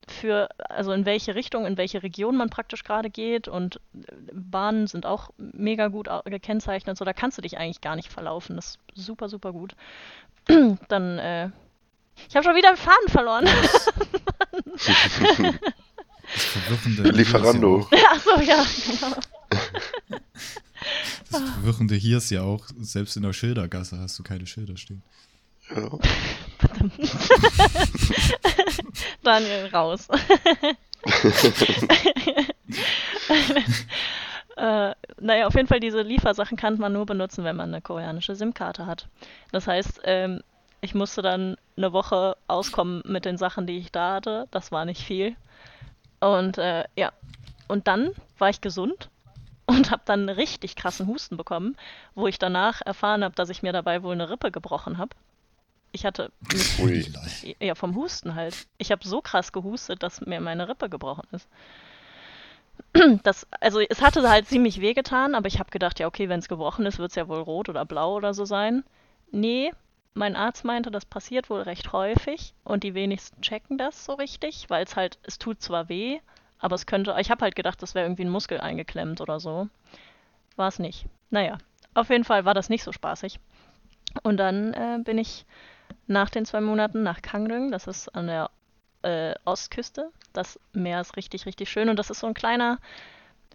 für, 0.09 0.49
also 0.69 0.93
in 0.93 1.07
welche 1.07 1.35
Richtung, 1.35 1.67
in 1.67 1.77
welche 1.77 2.03
Region 2.03 2.37
man 2.37 2.51
praktisch 2.51 2.83
gerade 2.83 3.11
geht. 3.11 3.47
Und 3.47 3.81
äh, 3.95 4.33
Bahnen 4.33 4.87
sind 4.87 5.07
auch 5.07 5.31
mega 5.37 5.88
gut 5.88 6.09
gekennzeichnet. 6.25 6.97
So, 6.97 7.05
da 7.05 7.12
kannst 7.12 7.38
du 7.38 7.43
dich 7.43 7.59
eigentlich 7.59 7.81
gar 7.81 7.97
nicht 7.97 8.12
verlaufen. 8.12 8.57
Das 8.57 8.79
ist 8.95 8.95
super, 8.95 9.29
super 9.29 9.53
gut. 9.53 9.75
Dann, 10.88 11.19
äh, 11.19 11.51
ich 12.29 12.35
habe 12.35 12.45
schon 12.45 12.57
wieder 12.57 12.73
den 12.73 12.77
Faden 12.77 13.09
verloren. 13.09 13.49
Das 16.35 16.45
Verwirrende 16.45 17.11
Lieferando. 17.11 17.88
Achso, 18.11 18.41
ja, 18.41 18.64
genau. 18.87 19.17
Das 21.31 21.40
Verwirrende 21.40 21.94
hier 21.94 22.18
ist 22.18 22.31
ja 22.31 22.42
auch, 22.42 22.66
selbst 22.81 23.16
in 23.16 23.23
der 23.23 23.33
Schildergasse 23.33 23.99
hast 23.99 24.18
du 24.18 24.23
keine 24.23 24.47
Schilder 24.47 24.77
stehen. 24.77 25.03
Ja. 25.75 25.90
Daniel, 29.23 29.66
raus. 29.66 30.09
äh, 34.57 34.94
naja, 35.21 35.47
auf 35.47 35.55
jeden 35.55 35.68
Fall, 35.68 35.81
diese 35.81 36.03
Liefersachen 36.03 36.57
kann 36.57 36.79
man 36.79 36.92
nur 36.92 37.07
benutzen, 37.07 37.44
wenn 37.44 37.57
man 37.57 37.68
eine 37.68 37.83
koreanische 37.83 38.35
SIM-Karte 38.35 38.87
hat. 38.87 39.09
Das 39.53 39.66
heißt, 39.66 40.01
ähm, 40.05 40.42
ich 40.81 40.94
musste 40.94 41.23
dann 41.23 41.57
eine 41.77 41.92
Woche 41.92 42.37
auskommen 42.47 43.03
mit 43.05 43.25
den 43.25 43.37
Sachen, 43.37 43.66
die 43.66 43.79
ich 43.79 43.92
da 43.92 44.14
hatte. 44.14 44.49
Das 44.51 44.73
war 44.73 44.85
nicht 44.85 45.03
viel. 45.03 45.37
Und 46.21 46.59
äh, 46.59 46.85
ja, 46.97 47.12
und 47.68 47.87
dann 47.87 48.12
war 48.38 48.49
ich 48.49 48.61
gesund 48.61 49.11
und 49.69 49.91
habe 49.91 50.03
dann 50.07 50.21
einen 50.21 50.29
richtig 50.31 50.77
krassen 50.77 51.07
Husten 51.07 51.37
bekommen, 51.37 51.77
wo 52.15 52.27
ich 52.27 52.39
danach 52.39 52.81
erfahren 52.81 53.23
habe, 53.23 53.35
dass 53.35 53.51
ich 53.51 53.63
mir 53.63 53.73
dabei 53.73 54.03
wohl 54.03 54.15
eine 54.15 54.31
Rippe 54.31 54.51
gebrochen 54.51 54.97
habe. 54.99 55.15
Ich 55.93 56.05
hatte 56.05 56.33
mich 56.53 56.79
Ui. 56.79 57.07
ja, 57.61 57.75
vom 57.75 57.95
Husten 57.95 58.35
halt. 58.35 58.67
Ich 58.79 58.91
habe 58.91 59.07
so 59.07 59.21
krass 59.21 59.53
gehustet, 59.53 60.03
dass 60.03 60.21
mir 60.23 60.41
meine 60.41 60.69
Rippe 60.69 60.89
gebrochen 60.89 61.29
ist. 61.33 61.49
Das, 63.23 63.47
also 63.61 63.81
es 63.81 64.01
hatte 64.01 64.29
halt 64.29 64.47
ziemlich 64.47 64.81
wehgetan, 64.81 65.35
aber 65.35 65.49
ich 65.49 65.59
habe 65.59 65.71
gedacht, 65.71 65.99
ja, 65.99 66.07
okay, 66.07 66.29
wenn 66.29 66.39
es 66.39 66.49
gebrochen 66.49 66.87
ist, 66.87 66.99
wird 66.99 67.11
es 67.11 67.17
ja 67.17 67.29
wohl 67.29 67.41
rot 67.41 67.69
oder 67.69 67.85
blau 67.85 68.15
oder 68.15 68.35
so 68.35 68.45
sein. 68.45 68.85
Nee, 69.31 69.73
mein 70.15 70.37
Arzt 70.37 70.65
meinte, 70.65 70.91
das 70.91 71.05
passiert 71.05 71.51
wohl 71.51 71.63
recht 71.63 71.93
häufig 71.93 72.55
und 72.65 72.85
die 72.85 72.95
wenigsten 72.95 73.41
checken 73.43 73.79
das 73.79 74.05
so 74.05 74.15
richtig, 74.15 74.67
weil 74.69 74.85
es 74.85 74.97
halt, 74.97 75.19
es 75.25 75.39
tut 75.39 75.61
zwar 75.61 75.89
weh, 75.89 76.21
aber 76.59 76.75
es 76.75 76.87
könnte, 76.87 77.14
ich 77.18 77.31
habe 77.31 77.42
halt 77.42 77.55
gedacht, 77.55 77.83
das 77.83 77.94
wäre 77.94 78.07
irgendwie 78.07 78.25
ein 78.25 78.31
Muskel 78.31 78.61
eingeklemmt 78.61 79.21
oder 79.21 79.40
so. 79.40 79.68
War 80.57 80.68
es 80.68 80.79
nicht. 80.79 81.07
Naja, 81.31 81.59
auf 81.94 82.11
jeden 82.11 82.25
Fall 82.25 82.44
war 82.44 82.55
das 82.55 82.68
nicht 82.68 82.83
so 82.83 82.92
spaßig. 82.92 83.38
Und 84.23 84.38
dann 84.38 84.75
äh, 84.75 84.99
bin 85.03 85.18
ich 85.18 85.47
nach 86.07 86.31
den 86.31 86.44
zwei 86.44 86.61
Monaten 86.61 87.03
nach 87.03 87.23
Kangdong, 87.23 87.71
das 87.71 87.87
ist 87.87 88.09
an 88.14 88.27
der 88.27 88.51
äh, 89.03 89.35
Ostküste. 89.44 90.11
Das 90.33 90.59
Meer 90.73 91.01
ist 91.01 91.16
richtig, 91.16 91.47
richtig 91.47 91.71
schön 91.71 91.88
und 91.88 91.99
das 91.99 92.11
ist 92.11 92.21
so 92.21 92.27
ein 92.27 92.35
kleiner 92.35 92.79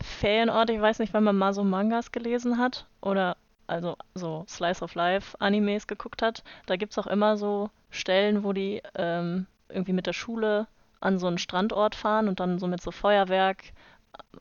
Ferienort. 0.01 0.69
Ich 0.69 0.81
weiß 0.81 0.99
nicht, 0.99 1.13
wenn 1.13 1.23
man 1.23 1.37
mal 1.37 1.53
so 1.53 1.63
Mangas 1.63 2.11
gelesen 2.11 2.57
hat 2.57 2.85
oder 3.01 3.37
also 3.67 3.95
so 4.13 4.45
Slice 4.47 4.83
of 4.83 4.95
Life 4.95 5.39
Animes 5.39 5.87
geguckt 5.87 6.21
hat. 6.21 6.43
Da 6.65 6.75
gibt 6.75 6.91
es 6.91 6.99
auch 6.99 7.07
immer 7.07 7.37
so 7.37 7.69
Stellen, 7.89 8.43
wo 8.43 8.53
die 8.53 8.81
ähm, 8.95 9.45
irgendwie 9.69 9.93
mit 9.93 10.07
der 10.07 10.13
Schule 10.13 10.67
an 11.03 11.19
so 11.19 11.27
einen 11.27 11.37
Strandort 11.37 11.95
fahren 11.95 12.27
und 12.27 12.39
dann 12.39 12.59
so 12.59 12.67
mit 12.67 12.81
so 12.81 12.91
Feuerwerk 12.91 13.57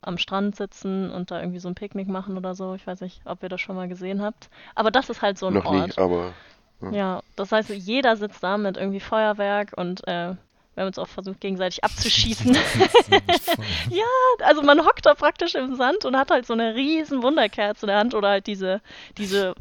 am 0.01 0.17
Strand 0.17 0.55
sitzen 0.55 1.09
und 1.11 1.31
da 1.31 1.39
irgendwie 1.39 1.59
so 1.59 1.67
ein 1.67 1.75
Picknick 1.75 2.07
machen 2.07 2.37
oder 2.37 2.53
so. 2.55 2.75
Ich 2.75 2.85
weiß 2.85 3.01
nicht, 3.01 3.21
ob 3.25 3.41
ihr 3.43 3.49
das 3.49 3.59
schon 3.61 3.75
mal 3.75 3.87
gesehen 3.87 4.21
habt. 4.21 4.49
Aber 4.75 4.91
das 4.91 5.09
ist 5.09 5.21
halt 5.21 5.37
so 5.37 5.47
ein 5.47 5.53
Noch 5.55 5.65
Ort. 5.65 5.97
nie, 5.97 5.97
aber 5.97 6.33
Ja, 6.91 7.21
das 7.35 7.51
heißt, 7.51 7.69
jeder 7.69 8.15
sitzt 8.17 8.43
da 8.43 8.57
mit 8.57 8.77
irgendwie 8.77 8.99
Feuerwerk 8.99 9.73
und 9.75 10.07
äh, 10.07 10.35
Wir 10.75 10.81
haben 10.81 10.87
uns 10.87 10.97
auch 10.99 11.07
versucht, 11.07 11.39
gegenseitig 11.39 11.83
abzuschießen. 11.83 12.55
ja, 13.89 14.05
also 14.43 14.61
man 14.63 14.85
hockt 14.85 15.05
da 15.05 15.13
praktisch 15.13 15.55
im 15.55 15.75
Sand 15.75 16.05
und 16.05 16.17
hat 16.17 16.31
halt 16.31 16.45
so 16.45 16.53
eine 16.53 16.73
riesen 16.75 17.21
Wunderkerze 17.23 17.85
in 17.85 17.87
der 17.89 17.97
Hand 17.99 18.13
oder 18.15 18.29
halt 18.29 18.47
diese, 18.47 18.81
diese 19.17 19.53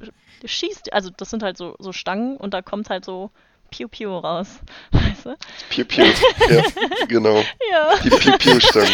schießt, 0.44 0.92
also 0.92 1.10
das 1.16 1.30
sind 1.30 1.42
halt 1.42 1.56
so, 1.56 1.76
so 1.78 1.92
Stangen 1.92 2.36
und 2.36 2.54
da 2.54 2.62
kommt 2.62 2.90
halt 2.90 3.04
so 3.04 3.30
Piu 3.72 3.88
Piu 3.88 4.16
raus. 4.16 4.60
Weißt 4.92 5.26
du? 5.26 5.36
Piu 5.70 5.84
Piu, 5.84 6.04
ja, 6.04 6.62
genau. 7.08 7.36
Ja. 7.70 7.96
Die 8.04 8.10
Piu 8.10 8.38
Piu 8.38 8.60
Stangen. 8.60 8.88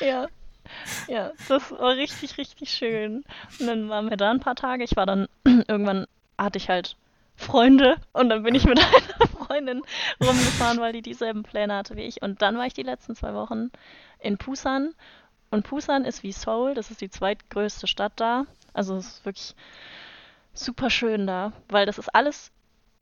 ja. 0.00 0.28
Ja, 1.08 1.32
das 1.48 1.72
war 1.72 1.96
richtig, 1.96 2.38
richtig 2.38 2.70
schön. 2.70 3.24
Und 3.58 3.66
dann 3.66 3.88
waren 3.88 4.10
wir 4.10 4.16
da 4.16 4.30
ein 4.30 4.40
paar 4.40 4.54
Tage. 4.54 4.84
Ich 4.84 4.96
war 4.96 5.06
dann, 5.06 5.26
irgendwann 5.44 6.06
hatte 6.38 6.58
ich 6.58 6.68
halt 6.68 6.96
Freunde 7.36 7.96
und 8.12 8.28
dann 8.28 8.42
bin 8.42 8.54
ich 8.54 8.64
mit 8.64 8.78
einer 8.78 9.28
Freundin 9.28 9.82
rumgefahren, 10.20 10.78
weil 10.78 10.92
die 10.92 11.02
dieselben 11.02 11.42
Pläne 11.42 11.74
hatte 11.74 11.96
wie 11.96 12.02
ich. 12.02 12.22
Und 12.22 12.42
dann 12.42 12.56
war 12.56 12.66
ich 12.66 12.74
die 12.74 12.82
letzten 12.82 13.16
zwei 13.16 13.34
Wochen 13.34 13.70
in 14.20 14.38
Pusan. 14.38 14.94
Und 15.50 15.66
Pusan 15.66 16.04
ist 16.04 16.22
wie 16.22 16.32
Seoul, 16.32 16.74
das 16.74 16.90
ist 16.90 17.00
die 17.00 17.10
zweitgrößte 17.10 17.86
Stadt 17.86 18.12
da. 18.16 18.44
Also 18.72 18.96
es 18.96 19.06
ist 19.06 19.24
wirklich 19.24 19.54
super 20.58 20.90
schön 20.90 21.26
da, 21.26 21.52
weil 21.68 21.86
das 21.86 21.98
ist 21.98 22.14
alles, 22.14 22.50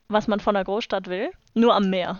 was 0.07 0.27
man 0.27 0.39
von 0.39 0.55
einer 0.55 0.65
Großstadt 0.65 1.07
will, 1.07 1.31
nur 1.53 1.75
am 1.75 1.89
Meer. 1.89 2.19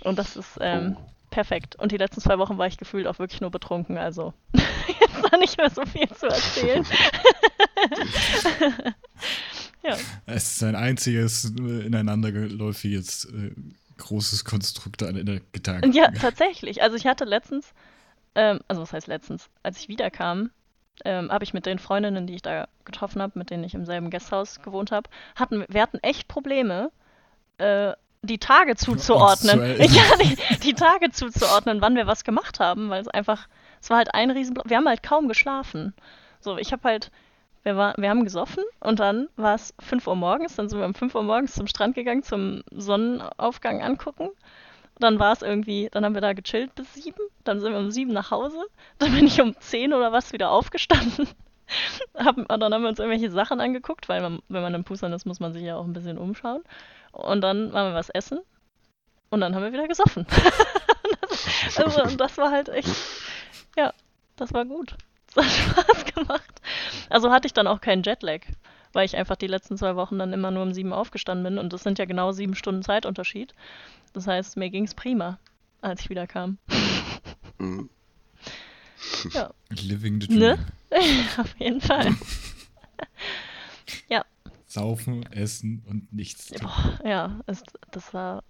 Und 0.00 0.18
das 0.18 0.36
ist 0.36 0.58
ähm, 0.60 0.96
perfekt. 1.30 1.76
Und 1.76 1.92
die 1.92 1.96
letzten 1.96 2.20
zwei 2.20 2.38
Wochen 2.38 2.58
war 2.58 2.66
ich 2.66 2.76
gefühlt 2.76 3.06
auch 3.06 3.18
wirklich 3.18 3.40
nur 3.40 3.50
betrunken, 3.50 3.98
also 3.98 4.34
jetzt 4.52 5.22
war 5.22 5.38
nicht 5.38 5.56
mehr 5.58 5.70
so 5.70 5.84
viel 5.84 6.08
zu 6.08 6.26
erzählen. 6.26 6.84
ja. 9.82 9.96
Es 10.26 10.56
ist 10.56 10.62
ein 10.62 10.76
einziges 10.76 11.52
äh, 11.58 11.86
ineinandergeläufiges 11.86 13.26
äh, 13.26 13.50
großes 13.98 14.44
Konstrukt 14.44 15.02
an 15.02 15.24
der 15.24 15.40
Gedanken. 15.52 15.92
Ja, 15.92 16.10
tatsächlich. 16.10 16.82
Also 16.82 16.96
ich 16.96 17.06
hatte 17.06 17.24
letztens, 17.24 17.72
ähm, 18.34 18.60
also 18.68 18.82
was 18.82 18.92
heißt 18.92 19.06
letztens, 19.06 19.48
als 19.62 19.78
ich 19.78 19.88
wiederkam, 19.88 20.50
ähm, 21.04 21.30
habe 21.30 21.44
ich 21.44 21.54
mit 21.54 21.66
den 21.66 21.78
Freundinnen, 21.78 22.26
die 22.26 22.34
ich 22.36 22.42
da 22.42 22.68
getroffen 22.84 23.22
habe, 23.22 23.38
mit 23.38 23.50
denen 23.50 23.64
ich 23.64 23.74
im 23.74 23.84
selben 23.84 24.10
Gasthaus 24.10 24.62
gewohnt 24.62 24.92
habe, 24.92 25.08
hatten 25.34 25.64
wir 25.68 25.82
hatten 25.82 25.98
echt 26.02 26.28
Probleme, 26.28 26.90
äh, 27.58 27.92
die 28.22 28.38
Tage 28.38 28.76
zuzuordnen. 28.76 29.60
ja, 29.78 30.02
die, 30.20 30.58
die, 30.58 30.74
Tage 30.74 31.10
zuzuordnen, 31.10 31.80
wann 31.80 31.96
wir 31.96 32.06
was 32.06 32.24
gemacht 32.24 32.60
haben, 32.60 32.90
weil 32.90 33.00
es 33.00 33.08
einfach, 33.08 33.46
es 33.80 33.90
war 33.90 33.98
halt 33.98 34.14
ein 34.14 34.30
Riesenblock. 34.30 34.68
Wir 34.68 34.76
haben 34.76 34.88
halt 34.88 35.02
kaum 35.02 35.28
geschlafen. 35.28 35.94
So, 36.40 36.58
ich 36.58 36.72
habe 36.72 36.88
halt, 36.88 37.10
wir, 37.62 37.76
war, 37.76 37.94
wir 37.96 38.10
haben 38.10 38.24
gesoffen 38.24 38.64
und 38.80 39.00
dann 39.00 39.28
war 39.36 39.54
es 39.54 39.74
5 39.80 40.06
Uhr 40.06 40.16
morgens, 40.16 40.56
dann 40.56 40.68
sind 40.68 40.78
wir 40.78 40.86
um 40.86 40.94
5 40.94 41.14
Uhr 41.14 41.22
morgens 41.22 41.54
zum 41.54 41.66
Strand 41.66 41.94
gegangen, 41.94 42.22
zum 42.22 42.62
Sonnenaufgang 42.70 43.82
angucken. 43.82 44.30
Dann 44.98 45.18
war 45.18 45.32
es 45.32 45.42
irgendwie, 45.42 45.88
dann 45.92 46.04
haben 46.04 46.14
wir 46.14 46.22
da 46.22 46.32
gechillt 46.32 46.74
bis 46.74 46.94
sieben, 46.94 47.20
dann 47.44 47.60
sind 47.60 47.72
wir 47.72 47.78
um 47.78 47.90
sieben 47.90 48.12
nach 48.12 48.30
Hause, 48.30 48.64
dann 48.98 49.14
bin 49.14 49.26
ich 49.26 49.40
um 49.40 49.54
zehn 49.60 49.92
oder 49.92 50.10
was 50.12 50.32
wieder 50.32 50.50
aufgestanden. 50.50 51.28
Hab, 52.14 52.36
dann 52.48 52.72
haben 52.72 52.82
wir 52.82 52.88
uns 52.88 52.98
irgendwelche 52.98 53.30
Sachen 53.30 53.60
angeguckt, 53.60 54.08
weil 54.08 54.22
man, 54.22 54.40
wenn 54.48 54.62
man 54.62 54.74
im 54.74 54.84
Pusan 54.84 55.12
ist, 55.12 55.26
muss 55.26 55.40
man 55.40 55.52
sich 55.52 55.64
ja 55.64 55.76
auch 55.76 55.84
ein 55.84 55.92
bisschen 55.92 56.16
umschauen. 56.16 56.62
Und 57.12 57.40
dann 57.40 57.72
waren 57.72 57.92
wir 57.92 57.94
was 57.94 58.10
essen 58.10 58.40
und 59.30 59.40
dann 59.40 59.54
haben 59.54 59.64
wir 59.64 59.72
wieder 59.72 59.88
gesoffen. 59.88 60.26
das, 61.76 61.98
also 61.98 62.16
das 62.16 62.38
war 62.38 62.50
halt 62.50 62.68
echt, 62.68 62.88
ja, 63.76 63.92
das 64.36 64.52
war 64.52 64.64
gut. 64.64 64.96
Das 65.34 65.44
hat 65.44 65.84
Spaß 65.84 66.04
gemacht. 66.14 66.62
Also 67.10 67.30
hatte 67.30 67.46
ich 67.46 67.52
dann 67.52 67.66
auch 67.66 67.82
keinen 67.82 68.02
Jetlag, 68.02 68.40
weil 68.96 69.04
ich 69.04 69.14
einfach 69.14 69.36
die 69.36 69.46
letzten 69.46 69.76
zwei 69.76 69.94
Wochen 69.94 70.18
dann 70.18 70.32
immer 70.32 70.50
nur 70.50 70.62
um 70.62 70.72
sieben 70.72 70.94
aufgestanden 70.94 71.44
bin 71.44 71.58
und 71.58 71.70
das 71.74 71.82
sind 71.82 71.98
ja 71.98 72.06
genau 72.06 72.32
sieben 72.32 72.54
Stunden 72.54 72.82
Zeitunterschied. 72.82 73.54
Das 74.14 74.26
heißt, 74.26 74.56
mir 74.56 74.70
ging 74.70 74.84
es 74.84 74.94
prima, 74.94 75.38
als 75.82 76.00
ich 76.00 76.08
wieder 76.08 76.26
kam. 76.26 76.56
Mhm. 77.58 77.90
Ja. 79.32 79.52
Living 79.68 80.20
the 80.22 80.28
ne? 80.28 80.56
dream. 80.56 80.58
Ne? 80.90 81.26
Auf 81.36 81.54
jeden 81.58 81.80
Fall. 81.82 82.14
ja. 84.08 84.24
Saufen, 84.66 85.30
essen 85.30 85.82
und 85.86 86.10
nichts. 86.12 86.52
Boah, 86.58 86.98
ja, 87.04 87.40
ist, 87.46 87.64
das 87.90 88.14
war 88.14 88.44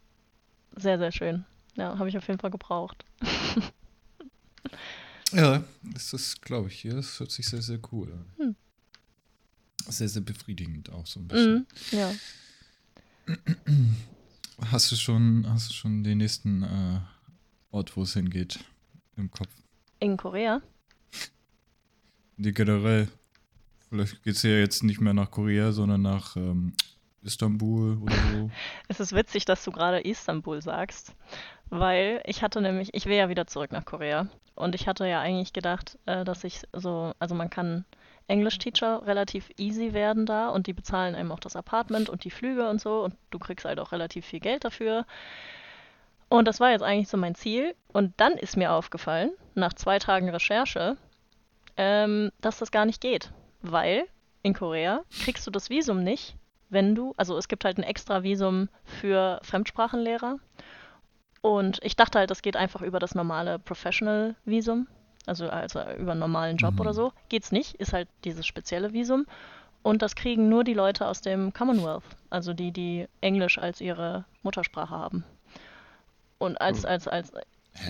sehr, 0.76 0.98
sehr 0.98 1.10
schön. 1.10 1.44
Ja, 1.74 1.98
habe 1.98 2.08
ich 2.08 2.16
auf 2.16 2.26
jeden 2.28 2.38
Fall 2.38 2.50
gebraucht. 2.52 3.04
ja, 5.32 5.64
das 5.82 6.12
ist, 6.12 6.40
glaube 6.40 6.68
ich, 6.68 6.80
hier. 6.80 6.94
Das 6.94 7.18
hört 7.18 7.32
sich 7.32 7.48
sehr, 7.48 7.62
sehr 7.62 7.80
cool 7.90 8.12
an. 8.12 8.26
Hm. 8.38 8.56
Sehr, 9.88 10.08
sehr 10.08 10.22
befriedigend 10.22 10.90
auch 10.90 11.06
so 11.06 11.20
ein 11.20 11.28
bisschen. 11.28 11.66
Mm, 11.92 11.96
ja. 11.96 12.12
Hast 14.70 14.90
du 14.90 14.96
schon, 14.96 15.44
hast 15.46 15.68
du 15.68 15.74
schon 15.74 16.02
den 16.02 16.16
nächsten 16.16 16.62
äh, 16.62 17.00
Ort, 17.72 17.94
wo 17.94 18.04
es 18.04 18.14
hingeht, 18.14 18.58
im 19.16 19.30
Kopf? 19.30 19.50
In 20.00 20.16
Korea? 20.16 20.62
Die 22.38 22.52
generell. 22.52 23.08
Vielleicht 23.90 24.22
geht 24.22 24.36
es 24.36 24.42
ja 24.42 24.52
jetzt 24.52 24.82
nicht 24.82 25.00
mehr 25.00 25.12
nach 25.12 25.30
Korea, 25.30 25.72
sondern 25.72 26.00
nach 26.00 26.36
ähm, 26.36 26.72
Istanbul 27.22 27.98
oder 27.98 28.16
so. 28.32 28.50
Es 28.88 29.00
ist 29.00 29.12
witzig, 29.12 29.44
dass 29.44 29.62
du 29.62 29.72
gerade 29.72 30.00
Istanbul 30.00 30.62
sagst, 30.62 31.14
weil 31.68 32.22
ich 32.24 32.42
hatte 32.42 32.62
nämlich, 32.62 32.94
ich 32.94 33.04
will 33.04 33.16
ja 33.16 33.28
wieder 33.28 33.46
zurück 33.46 33.72
nach 33.72 33.84
Korea 33.84 34.28
und 34.54 34.74
ich 34.74 34.88
hatte 34.88 35.06
ja 35.06 35.20
eigentlich 35.20 35.52
gedacht, 35.52 35.98
äh, 36.06 36.24
dass 36.24 36.44
ich 36.44 36.62
so, 36.72 37.12
also 37.18 37.34
man 37.34 37.50
kann 37.50 37.84
English-Teacher 38.28 39.06
relativ 39.06 39.50
easy 39.56 39.92
werden 39.92 40.26
da 40.26 40.48
und 40.48 40.66
die 40.66 40.72
bezahlen 40.72 41.14
einem 41.14 41.32
auch 41.32 41.40
das 41.40 41.56
Apartment 41.56 42.08
und 42.08 42.24
die 42.24 42.30
Flüge 42.30 42.68
und 42.68 42.80
so 42.80 43.04
und 43.04 43.14
du 43.30 43.38
kriegst 43.38 43.64
halt 43.64 43.78
auch 43.78 43.92
relativ 43.92 44.26
viel 44.26 44.40
Geld 44.40 44.64
dafür. 44.64 45.06
Und 46.28 46.48
das 46.48 46.58
war 46.58 46.70
jetzt 46.70 46.82
eigentlich 46.82 47.08
so 47.08 47.16
mein 47.16 47.34
Ziel. 47.34 47.74
Und 47.92 48.12
dann 48.16 48.32
ist 48.32 48.56
mir 48.56 48.72
aufgefallen, 48.72 49.30
nach 49.54 49.72
zwei 49.74 49.98
Tagen 49.98 50.28
Recherche, 50.28 50.96
ähm, 51.76 52.32
dass 52.40 52.58
das 52.58 52.72
gar 52.72 52.84
nicht 52.84 53.00
geht. 53.00 53.30
Weil 53.62 54.06
in 54.42 54.54
Korea 54.54 55.02
kriegst 55.22 55.46
du 55.46 55.50
das 55.50 55.70
Visum 55.70 56.02
nicht, 56.02 56.36
wenn 56.68 56.94
du, 56.94 57.14
also 57.16 57.36
es 57.36 57.48
gibt 57.48 57.64
halt 57.64 57.78
ein 57.78 57.84
extra 57.84 58.22
Visum 58.22 58.68
für 58.84 59.38
Fremdsprachenlehrer. 59.42 60.38
Und 61.42 61.78
ich 61.84 61.94
dachte 61.94 62.18
halt, 62.18 62.30
das 62.30 62.42
geht 62.42 62.56
einfach 62.56 62.82
über 62.82 62.98
das 62.98 63.14
normale 63.14 63.60
Professional-Visum 63.60 64.88
also, 65.26 65.48
also 65.48 65.80
über 65.98 66.12
einen 66.12 66.20
normalen 66.20 66.56
Job 66.56 66.74
mhm. 66.74 66.80
oder 66.80 66.94
so, 66.94 67.12
geht's 67.28 67.52
nicht, 67.52 67.74
ist 67.74 67.92
halt 67.92 68.08
dieses 68.24 68.46
spezielle 68.46 68.92
Visum. 68.92 69.26
Und 69.82 70.02
das 70.02 70.16
kriegen 70.16 70.48
nur 70.48 70.64
die 70.64 70.74
Leute 70.74 71.06
aus 71.06 71.20
dem 71.20 71.52
Commonwealth, 71.52 72.02
also 72.30 72.52
die, 72.54 72.72
die 72.72 73.06
Englisch 73.20 73.58
als 73.58 73.80
ihre 73.80 74.24
Muttersprache 74.42 74.90
haben. 74.90 75.24
Und 76.38 76.60
als, 76.60 76.84
oh. 76.84 76.88
als, 76.88 77.06
als, 77.06 77.32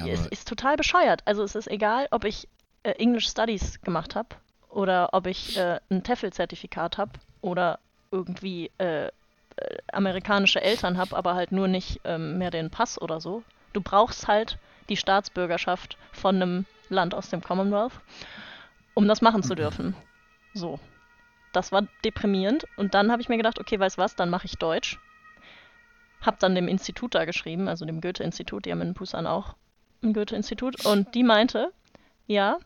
ja, 0.05 0.13
ist, 0.13 0.27
ist 0.27 0.49
total 0.49 0.77
bescheuert. 0.77 1.23
Also 1.25 1.43
es 1.43 1.55
ist 1.55 1.69
egal, 1.69 2.07
ob 2.11 2.25
ich 2.25 2.49
äh, 2.83 2.91
English 2.93 3.29
Studies 3.29 3.81
gemacht 3.81 4.15
habe 4.15 4.29
oder 4.69 5.11
ob 5.13 5.27
ich 5.27 5.57
äh, 5.57 5.81
ein 5.91 6.03
TEFL-Zertifikat 6.03 6.99
habe 6.99 7.13
oder 7.41 7.79
irgendwie 8.11 8.71
äh, 8.79 9.07
äh, 9.07 9.11
amerikanische 9.93 10.61
Eltern 10.61 10.99
habe, 10.99 11.17
aber 11.17 11.35
halt 11.35 11.51
nur 11.51 11.67
nicht 11.67 12.01
ähm, 12.05 12.39
mehr 12.39 12.51
den 12.51 12.71
Pass 12.71 13.01
oder 13.01 13.21
so. 13.21 13.43
Du 13.73 13.81
brauchst 13.81 14.29
halt 14.29 14.59
die 14.89 14.97
Staatsbürgerschaft 14.97 15.97
von 16.13 16.37
einem 16.37 16.67
Land 16.89 17.15
aus 17.15 17.31
dem 17.31 17.43
Commonwealth, 17.43 17.93
um 18.95 19.09
das 19.09 19.23
machen 19.23 19.43
zu 19.43 19.55
dürfen. 19.55 19.95
So. 20.55 20.79
Das 21.53 21.73
war 21.73 21.87
deprimierend. 22.05 22.67
Und 22.77 22.95
dann 22.95 23.11
habe 23.11 23.23
ich 23.23 23.29
mir 23.29 23.39
gedacht, 23.39 23.59
okay, 23.59 23.81
weißt 23.81 23.99
was, 23.99 24.15
dann 24.15 24.31
mache 24.31 24.47
ich 24.47 24.59
Deutsch. 24.59 24.99
Hab 26.21 26.39
dann 26.39 26.55
dem 26.55 26.69
Institut 26.69 27.15
da 27.15 27.25
geschrieben, 27.25 27.69
also 27.69 27.85
dem 27.85 28.01
Goethe-Institut, 28.01 28.65
die 28.65 28.73
haben 28.73 28.83
in 28.83 28.95
Busan 28.95 29.27
auch 29.27 29.55
ein 30.03 30.13
Goethe-Institut. 30.13 30.85
Und 30.85 31.15
die 31.15 31.23
meinte, 31.23 31.73
ja, 32.27 32.59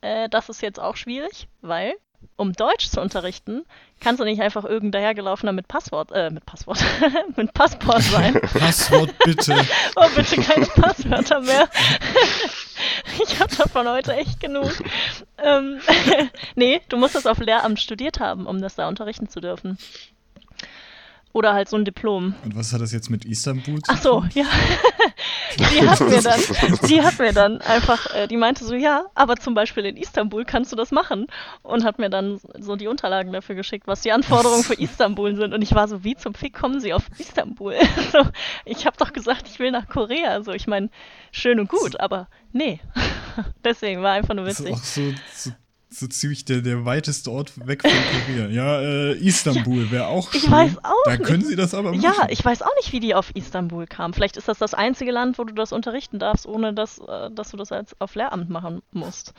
äh, 0.00 0.28
das 0.28 0.48
ist 0.48 0.60
jetzt 0.62 0.80
auch 0.80 0.96
schwierig, 0.96 1.48
weil 1.60 1.94
um 2.36 2.52
Deutsch 2.52 2.88
zu 2.88 3.00
unterrichten, 3.00 3.64
kannst 4.00 4.20
du 4.20 4.24
nicht 4.24 4.40
einfach 4.40 4.64
irgendein 4.64 5.00
dahergelaufener 5.02 5.52
mit 5.52 5.68
Passwort, 5.68 6.10
äh, 6.12 6.30
mit 6.30 6.44
Passwort, 6.46 6.78
mit 7.36 7.52
Passport 7.54 8.02
sein. 8.02 8.40
Passwort 8.40 9.14
bitte. 9.24 9.54
oh, 9.96 10.08
bitte 10.14 10.40
keine 10.40 10.66
Passwörter 10.66 11.40
mehr. 11.40 11.68
ich 13.22 13.40
habe 13.40 13.54
davon 13.54 13.88
heute 13.88 14.14
echt 14.14 14.40
genug. 14.40 14.72
Ähm, 15.38 15.80
nee, 16.54 16.80
du 16.88 16.96
musst 16.96 17.14
das 17.14 17.26
auf 17.26 17.38
Lehramt 17.38 17.80
studiert 17.80 18.20
haben, 18.20 18.46
um 18.46 18.60
das 18.60 18.74
da 18.74 18.88
unterrichten 18.88 19.28
zu 19.28 19.40
dürfen. 19.40 19.78
Oder 21.32 21.52
halt 21.52 21.68
so 21.68 21.76
ein 21.76 21.84
Diplom. 21.84 22.34
Und 22.44 22.56
was 22.56 22.72
hat 22.72 22.80
das 22.80 22.92
jetzt 22.92 23.10
mit 23.10 23.26
Istanbul 23.26 23.82
zu 23.82 23.92
Ach 23.92 24.02
so, 24.02 24.20
tun? 24.20 24.30
ja. 24.34 24.44
die 25.56 25.88
hat 25.88 26.00
mir 26.00 26.22
dann, 26.22 26.40
die 26.88 27.02
hat 27.02 27.18
mir 27.18 27.32
dann 27.32 27.60
einfach, 27.60 28.14
äh, 28.14 28.26
die 28.26 28.36
meinte 28.36 28.64
so, 28.64 28.74
ja, 28.74 29.06
aber 29.14 29.36
zum 29.36 29.54
Beispiel 29.54 29.84
in 29.86 29.96
Istanbul 29.96 30.44
kannst 30.44 30.72
du 30.72 30.76
das 30.76 30.90
machen. 30.90 31.26
Und 31.62 31.84
hat 31.84 31.98
mir 31.98 32.10
dann 32.10 32.40
so 32.58 32.76
die 32.76 32.86
Unterlagen 32.86 33.32
dafür 33.32 33.54
geschickt, 33.54 33.86
was 33.86 34.02
die 34.02 34.12
Anforderungen 34.12 34.62
für 34.62 34.74
Istanbul 34.74 35.36
sind. 35.36 35.54
Und 35.54 35.62
ich 35.62 35.74
war 35.74 35.88
so, 35.88 36.04
wie 36.04 36.16
zum 36.16 36.34
Fick 36.34 36.54
kommen 36.54 36.80
sie 36.80 36.92
auf 36.92 37.04
Istanbul? 37.18 37.74
so, 38.12 38.20
ich 38.64 38.86
habe 38.86 38.96
doch 38.98 39.12
gesagt, 39.12 39.48
ich 39.48 39.58
will 39.58 39.70
nach 39.70 39.88
Korea. 39.88 40.30
Also 40.30 40.52
ich 40.52 40.66
meine, 40.66 40.90
schön 41.32 41.60
und 41.60 41.68
gut, 41.68 42.00
aber 42.00 42.28
nee. 42.52 42.80
Deswegen 43.64 44.02
war 44.02 44.12
einfach 44.12 44.34
nur 44.34 44.46
witzig. 44.46 44.70
Das 44.70 44.96
ist 44.96 44.98
auch 44.98 45.12
so, 45.34 45.50
so 45.50 45.65
so 45.98 46.06
ziemlich 46.06 46.44
der, 46.44 46.60
der 46.62 46.84
weiteste 46.84 47.30
Ort 47.30 47.52
weg 47.66 47.82
von 47.82 47.90
Korea. 48.26 48.48
Ja, 48.48 48.80
äh, 48.80 49.12
Istanbul 49.18 49.90
wäre 49.90 50.06
auch 50.06 50.32
Ich 50.34 50.42
schön. 50.42 50.50
weiß 50.50 50.78
auch 50.84 50.92
Da 51.04 51.16
können 51.16 51.44
sie 51.44 51.56
das 51.56 51.74
aber 51.74 51.90
machen. 51.92 52.02
Ja, 52.02 52.26
ich 52.28 52.44
weiß 52.44 52.62
auch 52.62 52.74
nicht, 52.80 52.92
wie 52.92 53.00
die 53.00 53.14
auf 53.14 53.30
Istanbul 53.34 53.86
kamen. 53.86 54.14
Vielleicht 54.14 54.36
ist 54.36 54.48
das 54.48 54.58
das 54.58 54.74
einzige 54.74 55.10
Land, 55.12 55.38
wo 55.38 55.44
du 55.44 55.54
das 55.54 55.72
unterrichten 55.72 56.18
darfst, 56.18 56.46
ohne 56.46 56.74
dass, 56.74 56.98
äh, 56.98 57.30
dass 57.30 57.50
du 57.50 57.56
das 57.56 57.72
als 57.72 57.98
auf 58.00 58.14
Lehramt 58.14 58.50
machen 58.50 58.82
musst. 58.92 59.32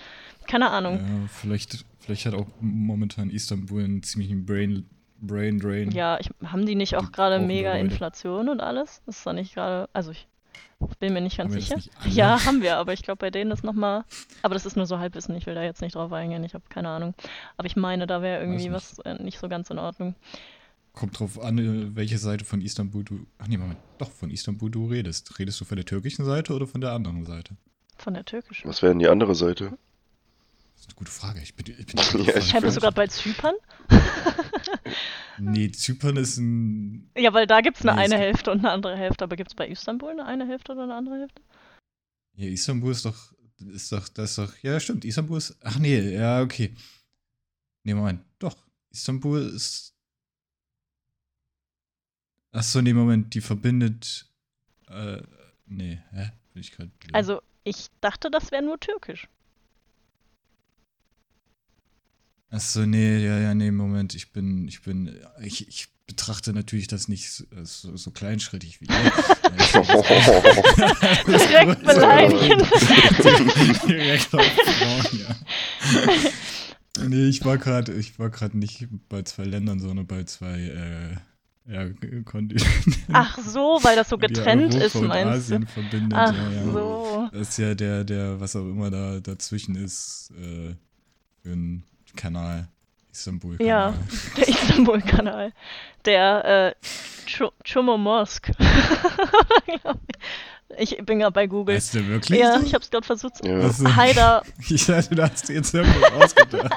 Keine 0.47 0.69
Ahnung. 0.69 0.95
Ja, 0.97 1.27
vielleicht, 1.41 1.85
vielleicht 1.99 2.25
hat 2.25 2.33
auch 2.33 2.47
momentan 2.59 3.29
Istanbul 3.29 3.83
einen 3.83 4.03
ziemlichen 4.03 4.45
Brain, 4.45 4.89
Brain 5.19 5.59
Drain. 5.59 5.91
Ja, 5.91 6.19
ich, 6.19 6.29
haben 6.45 6.65
die 6.65 6.75
nicht 6.75 6.95
auch 6.95 7.11
gerade 7.11 7.39
mega. 7.39 7.73
Inflation 7.73 8.49
und 8.49 8.61
alles? 8.61 9.01
Ist 9.07 9.25
da 9.25 9.33
nicht 9.33 9.53
gerade, 9.55 9.89
also 9.93 10.11
ich 10.11 10.27
bin 10.99 11.13
mir 11.13 11.21
nicht 11.21 11.37
ganz 11.37 11.53
sicher. 11.53 11.75
nicht? 11.75 11.91
Ja, 12.05 12.43
haben 12.45 12.61
wir, 12.61 12.77
aber 12.77 12.93
ich 12.93 13.03
glaube 13.03 13.17
bei 13.17 13.31
denen 13.31 13.51
ist 13.51 13.63
nochmal, 13.63 14.03
aber 14.41 14.53
das 14.53 14.65
ist 14.65 14.75
nur 14.75 14.85
so 14.85 14.99
Halbwissen, 14.99 15.35
ich 15.35 15.45
will 15.45 15.55
da 15.55 15.63
jetzt 15.63 15.81
nicht 15.81 15.95
drauf 15.95 16.11
eingehen, 16.11 16.43
ich 16.43 16.53
habe 16.53 16.63
keine 16.69 16.89
Ahnung. 16.89 17.13
Aber 17.57 17.67
ich 17.67 17.75
meine, 17.75 18.07
da 18.07 18.21
wäre 18.21 18.41
irgendwie 18.41 18.71
was 18.71 18.99
äh, 18.99 19.21
nicht 19.21 19.39
so 19.39 19.49
ganz 19.49 19.69
in 19.69 19.79
Ordnung. 19.79 20.15
Kommt 20.93 21.19
drauf 21.19 21.39
an, 21.39 21.57
äh, 21.57 21.95
welche 21.95 22.17
Seite 22.17 22.45
von 22.45 22.61
Istanbul 22.61 23.03
du. 23.03 23.25
Ach 23.37 23.47
nee, 23.47 23.57
Moment, 23.57 23.79
doch, 23.97 24.09
von 24.09 24.31
Istanbul 24.31 24.71
du 24.71 24.87
redest. 24.87 25.37
Redest 25.39 25.61
du 25.61 25.65
von 25.65 25.77
der 25.77 25.85
türkischen 25.85 26.25
Seite 26.25 26.53
oder 26.53 26.65
von 26.65 26.81
der 26.81 26.91
anderen 26.91 27.25
Seite? 27.25 27.55
Von 27.97 28.13
der 28.13 28.25
türkischen. 28.25 28.67
Was 28.67 28.81
wäre 28.81 28.91
denn 28.91 28.99
die 28.99 29.07
andere 29.07 29.35
Seite? 29.35 29.77
Das 30.77 30.83
ist 30.83 30.89
eine 30.89 30.95
gute 30.95 31.11
Frage. 31.11 31.41
Ich 31.41 31.55
bin, 31.55 31.65
ich 31.75 31.85
bin 31.87 31.97
Ja, 32.23 32.37
ich 32.37 32.51
gerade 32.51 32.91
bei 32.91 33.07
Zypern? 33.07 33.55
Nee, 35.39 35.71
Zypern 35.71 36.17
ist 36.17 36.37
ein. 36.37 37.09
Ja, 37.17 37.33
weil 37.33 37.47
da 37.47 37.61
gibt 37.61 37.77
es 37.77 37.85
eine 37.85 37.95
Nee, 37.95 38.05
eine 38.05 38.17
Hälfte 38.17 38.51
und 38.51 38.59
eine 38.59 38.71
andere 38.71 38.95
Hälfte, 38.95 39.23
aber 39.23 39.35
gibt 39.35 39.49
es 39.51 39.55
bei 39.55 39.67
Istanbul 39.67 40.11
eine 40.11 40.25
eine 40.25 40.47
Hälfte 40.47 40.71
oder 40.71 40.83
eine 40.83 40.95
andere 40.95 41.19
Hälfte? 41.19 41.41
Ja, 42.35 42.47
Istanbul 42.47 42.91
ist 42.91 43.05
doch. 43.05 43.33
Ist 43.59 43.91
doch, 43.91 44.07
das 44.09 44.31
ist 44.31 44.37
doch. 44.37 44.53
Ja, 44.61 44.79
stimmt. 44.79 45.03
Istanbul 45.03 45.37
ist. 45.37 45.57
Ach 45.61 45.79
nee, 45.79 46.13
ja, 46.13 46.41
okay. 46.41 46.75
Nee, 47.83 47.93
Moment. 47.93 48.21
Doch. 48.39 48.55
Istanbul 48.91 49.41
ist. 49.41 49.95
Ach 52.51 52.63
so, 52.63 52.81
nee, 52.81 52.93
Moment. 52.93 53.33
Die 53.33 53.41
verbindet. 53.41 54.27
Äh, 54.87 55.21
nee, 55.65 55.99
hä? 56.11 56.31
Bin 56.53 56.61
ich 56.61 56.71
gerade. 56.71 56.91
Also, 57.13 57.41
ich 57.63 57.87
dachte, 58.01 58.29
das 58.29 58.51
wäre 58.51 58.63
nur 58.63 58.79
türkisch. 58.79 59.27
Ach 62.49 62.61
so, 62.61 62.85
nee, 62.85 63.17
ja, 63.17 63.39
ja, 63.39 63.53
nee, 63.53 63.71
Moment. 63.71 64.15
Ich 64.15 64.31
bin. 64.31 64.67
Ich 64.67 64.81
bin. 64.81 65.19
Ich, 65.41 65.67
ich 65.67 65.87
betrachte 66.07 66.53
natürlich 66.53 66.87
das 66.87 67.09
nicht 67.09 67.29
so, 67.31 67.43
so, 67.63 67.97
so 67.97 68.11
kleinschrittig 68.11 68.79
wie 68.79 68.85
ihr. 68.85 68.93
Direkt 71.27 71.83
beleidigen. 71.85 72.65
Direkt 73.87 74.33
auf 74.33 74.45
Frauen, 74.45 75.19
ja. 75.19 75.35
Nee, 77.07 77.27
ich 77.27 77.43
war 77.45 77.57
gerade, 77.57 77.93
ich 77.93 78.17
war 78.17 78.29
gerade 78.29 78.57
nicht 78.57 78.87
bei 79.09 79.21
zwei 79.23 79.43
Ländern, 79.43 79.79
sondern 79.79 80.07
bei 80.07 80.23
zwei 80.23 80.59
äh, 80.59 81.17
ja, 81.71 81.89
Kontinenten. 82.23 82.95
Ach 83.11 83.37
so, 83.39 83.79
weil 83.81 83.97
das 83.97 84.09
so 84.09 84.17
getrennt 84.17 84.73
Europa 84.73 84.85
ist, 84.85 84.95
meinst 84.95 85.27
Asien 85.27 85.61
du? 85.61 85.67
verbindet, 85.67 86.13
Ach 86.17 86.33
ja, 86.33 86.51
ja. 86.51 86.63
so. 86.71 87.29
Das 87.33 87.49
ist 87.49 87.57
ja 87.57 87.75
der, 87.75 88.05
der, 88.05 88.39
was 88.39 88.55
auch 88.55 88.65
immer 88.65 88.89
da 88.89 89.19
dazwischen 89.19 89.75
ist, 89.75 90.31
äh, 90.39 90.73
für 91.43 91.51
einen 91.51 91.83
Kanal. 92.15 92.67
Istanbul. 93.11 93.57
Ja, 93.59 93.93
der 94.37 94.47
Istanbul-Kanal. 94.47 95.51
Der 96.05 96.75
äh, 96.79 96.85
Chu- 97.27 97.51
Chumomosk. 97.63 98.51
ich 100.77 100.97
bin 101.03 101.19
gerade 101.19 101.31
bei 101.31 101.47
Google. 101.47 101.75
Weißt 101.75 101.95
du 101.95 102.07
wirklich? 102.07 102.39
Ja, 102.39 102.59
so? 102.59 102.65
ich 102.65 102.73
hab's 102.75 102.91
gerade 102.91 103.05
versucht. 103.05 103.43
Ja. 103.43 103.59
Ach 103.63 103.73
so. 103.73 103.95
Haida, 103.95 104.43
Ich 104.69 104.85
dachte, 104.85 105.15
du 105.15 105.23
hast 105.23 105.49
jetzt 105.49 105.73
irgendwas 105.73 106.11
ausgedacht. 106.13 106.73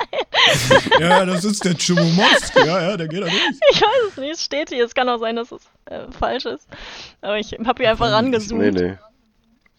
ja, 1.01 1.25
das 1.27 1.45
ist 1.45 1.65
der 1.65 1.75
Chumomosk. 1.77 2.57
Ja, 2.57 2.91
ja, 2.91 2.97
der 2.97 3.09
geht 3.09 3.21
da 3.23 3.27
durch. 3.27 3.35
ich 3.73 3.81
weiß 3.83 4.11
es 4.11 4.17
nicht, 4.17 4.33
es 4.33 4.45
steht 4.45 4.71
hier. 4.71 4.85
Es 4.85 4.95
kann 4.95 5.09
auch 5.09 5.19
sein, 5.19 5.37
dass 5.37 5.53
es 5.53 5.63
äh, 5.87 6.11
falsch 6.11 6.47
ist. 6.47 6.67
Aber 7.21 7.39
ich 7.39 7.53
habe 7.53 7.83
hier 7.83 7.91
einfach 7.91 8.11
rangezoomt. 8.11 8.61
Nee, 8.61 8.71
nee. 8.71 8.99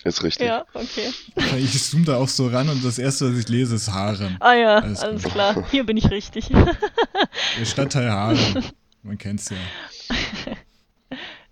Ist 0.03 0.23
richtig. 0.23 0.47
Ja, 0.47 0.65
okay. 0.73 1.11
Ich 1.57 1.83
zoome 1.83 2.05
da 2.05 2.17
auch 2.17 2.27
so 2.27 2.47
ran 2.47 2.69
und 2.69 2.83
das 2.83 2.97
erste, 2.97 3.31
was 3.31 3.39
ich 3.39 3.47
lese, 3.49 3.75
ist 3.75 3.91
Harem. 3.91 4.35
Ah 4.39 4.53
ja, 4.53 4.77
Alles 4.79 5.01
alles, 5.01 5.23
klar. 5.23 5.63
Hier 5.71 5.85
bin 5.85 5.97
ich 5.97 6.09
richtig. 6.09 6.47
Der 7.59 7.65
Stadtteil 7.65 8.09
Harem. 8.09 8.63
Man 9.03 9.17
kennt's 9.17 9.49
ja. 9.49 9.57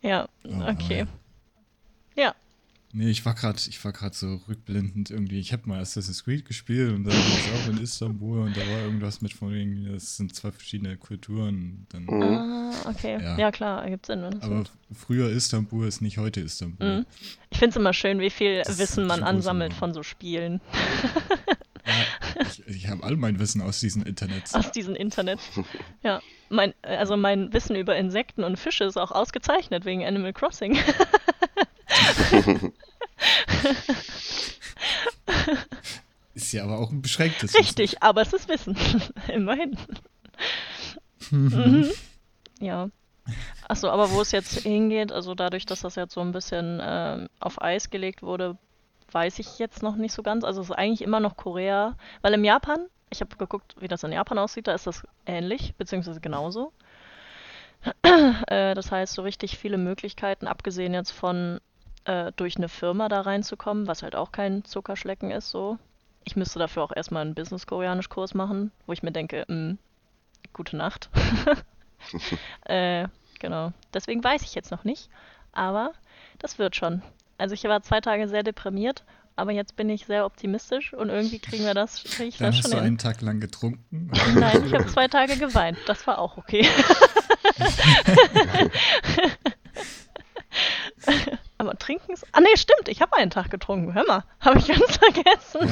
ja, 0.10 0.28
Oh, 0.46 0.64
okay. 0.68 1.06
Nee, 2.92 3.10
ich 3.12 3.24
war 3.24 3.36
gerade, 3.36 3.60
ich 3.68 3.86
war 3.86 3.92
gerade 3.92 4.16
so 4.16 4.42
rückblendend 4.48 5.12
irgendwie. 5.12 5.40
Ich 5.40 5.54
habe 5.54 5.70
mal 5.70 5.80
Assassin's 5.80 6.24
Creed 6.24 6.46
gespielt 6.46 6.92
und 6.92 7.04
dann 7.04 7.14
war 7.14 7.20
ich 7.22 7.52
auch 7.64 7.70
in 7.70 7.78
Istanbul 7.84 8.40
und 8.40 8.58
da 8.58 8.62
war 8.62 8.82
irgendwas 8.82 9.22
mit 9.22 9.32
von 9.32 9.54
wegen, 9.54 9.86
das 9.94 10.18
sind 10.18 10.36
zwei 10.36 10.52
verschiedene 10.52 10.98
Kulturen. 10.98 11.86
Dann, 11.90 12.06
Mhm. 12.06 12.24
ah, 12.24 12.72
okay. 12.86 13.22
Ja. 13.22 13.38
Ja, 13.38 13.52
klar, 13.52 13.84
ergibt 13.84 14.08
Sinn. 14.08 14.24
Aber 14.42 14.64
früher 14.92 15.30
Istanbul 15.30 15.88
ist 15.88 16.02
nicht 16.02 16.18
heute 16.18 16.42
Istanbul. 16.42 17.00
Mhm. 17.02 17.06
Ich 17.52 17.60
finde 17.60 17.70
es 17.72 17.76
immer 17.76 17.94
schön, 17.94 18.20
wie 18.22 18.32
viel 18.32 18.64
Das 18.66 18.80
Wissen 18.80 19.06
man 19.06 19.22
ansammelt 19.22 19.74
von 19.74 19.94
so 19.94 20.02
Spielen 20.02 20.60
Ja, 21.86 22.42
ich 22.42 22.68
ich 22.68 22.88
habe 22.88 23.04
all 23.04 23.18
mein 23.18 23.40
Wissen 23.40 23.62
aus 23.62 23.80
diesem 23.80 24.02
Internet. 24.04 24.44
aus 24.54 24.72
diesem 24.72 24.96
Internet. 24.96 25.40
Ja, 26.04 26.22
mein, 26.50 26.74
also 26.82 27.18
mein 27.18 27.54
Wissen 27.54 27.76
über 27.76 27.96
Insekten 27.98 28.44
und 28.44 28.58
Fische 28.58 28.84
ist 28.86 28.98
auch 28.98 29.12
ausgezeichnet 29.12 29.86
wegen 29.86 30.04
Animal 30.04 30.34
Crossing. 30.34 30.76
Ist 36.34 36.54
ja 36.54 36.64
aber 36.64 36.80
auch 36.80 36.92
ein 36.92 37.02
beschränktes 37.02 37.58
Richtig, 37.58 38.02
aber 38.02 38.22
es 38.22 38.32
ist 38.32 38.48
Wissen. 38.48 38.78
Immerhin. 39.28 39.78
Wissen. 41.30 41.82
Mhm. 41.82 41.92
Ja. 42.60 42.90
Achso, 43.68 43.90
aber 43.90 44.12
wo 44.12 44.22
es 44.22 44.32
jetzt 44.32 44.60
hingeht, 44.60 45.12
also 45.12 45.36
dadurch, 45.36 45.66
dass 45.66 45.82
das 45.82 45.96
jetzt 45.96 46.14
so 46.14 46.22
ein 46.22 46.32
bisschen 46.32 46.80
ähm, 46.82 47.30
auf 47.40 47.62
Eis 47.62 47.90
gelegt 47.90 48.24
wurde, 48.24 48.58
weiß 49.12 49.40
ich 49.40 49.60
jetzt 49.60 49.84
noch 49.84 49.96
nicht 49.96 50.14
so 50.14 50.24
ganz. 50.24 50.44
Also 50.44 50.62
es 50.62 50.70
ist 50.70 50.76
eigentlich 50.76 51.02
immer 51.02 51.20
noch 51.20 51.38
Korea, 51.38 51.96
weil 52.22 52.34
im 52.34 52.44
Japan, 52.44 52.88
ich 53.10 53.22
habe 53.22 53.36
geguckt, 53.36 53.76
wie 53.80 53.88
das 53.88 54.04
in 54.04 54.12
Japan 54.12 54.40
aussieht, 54.40 54.68
da 54.68 54.74
ist 54.74 54.88
das 54.88 55.04
ähnlich, 55.26 55.76
beziehungsweise 55.76 56.22
genauso. 56.22 56.74
äh, 58.48 58.74
das 58.74 58.92
heißt, 58.92 59.14
so 59.14 59.22
richtig 59.22 59.58
viele 59.58 59.78
Möglichkeiten, 59.78 60.48
abgesehen 60.48 60.94
jetzt 60.94 61.12
von 61.12 61.60
äh, 62.10 62.32
durch 62.36 62.58
eine 62.58 62.70
Firma 62.70 63.08
da 63.08 63.22
reinzukommen, 63.22 63.88
was 63.88 64.02
halt 64.02 64.16
auch 64.16 64.32
kein 64.32 64.66
Zuckerschlecken 64.66 65.30
ist, 65.30 65.52
so. 65.52 65.78
Ich 66.26 66.36
müsste 66.36 66.60
dafür 66.60 66.84
auch 66.84 66.96
erstmal 66.96 67.22
einen 67.22 67.36
Business-Koreanisch-Kurs 67.36 68.34
machen, 68.34 68.72
wo 68.88 68.94
ich 68.94 69.04
mir 69.04 69.12
denke, 69.12 69.46
mh, 69.48 69.78
gute 70.54 70.76
Nacht. 70.76 71.10
äh, 72.66 73.08
genau. 73.40 73.74
Deswegen 73.94 74.24
weiß 74.24 74.42
ich 74.42 74.56
jetzt 74.56 74.72
noch 74.72 74.84
nicht. 74.84 75.10
Aber 75.52 75.94
das 76.40 76.58
wird 76.58 76.76
schon. 76.76 77.02
Also 77.38 77.54
ich 77.54 77.64
war 77.64 77.82
zwei 77.84 78.02
Tage 78.02 78.28
sehr 78.28 78.44
deprimiert, 78.44 79.04
aber 79.36 79.52
jetzt 79.52 79.76
bin 79.76 79.90
ich 79.90 80.06
sehr 80.06 80.26
optimistisch 80.26 80.94
und 80.94 81.10
irgendwie 81.10 81.40
kriegen 81.40 81.64
wir 81.64 81.74
das, 81.74 82.04
krieg 82.04 82.30
ich 82.30 82.38
Dann 82.38 82.48
das 82.48 82.58
hast 82.58 82.64
schon 82.64 82.72
du 82.72 82.78
hin. 82.78 82.88
einen 82.88 82.98
Tag 82.98 83.22
lang 83.22 83.40
getrunken. 83.40 84.12
Nein, 84.36 84.66
ich 84.66 84.74
habe 84.74 84.86
zwei 84.88 85.08
Tage 85.08 85.38
geweint. 85.38 85.78
Das 85.86 86.06
war 86.08 86.20
auch 86.20 86.38
okay. 86.38 86.68
Aber 91.60 91.78
trinken 91.78 92.12
ist. 92.14 92.26
Ah, 92.32 92.40
nee, 92.40 92.56
stimmt. 92.56 92.88
Ich 92.88 93.02
habe 93.02 93.16
einen 93.18 93.30
Tag 93.30 93.52
getrunken. 93.52 93.94
Hör 93.94 94.06
mal. 94.08 94.24
Habe 94.40 94.58
ich 94.60 94.68
ganz 94.68 94.98
vergessen. 94.98 95.70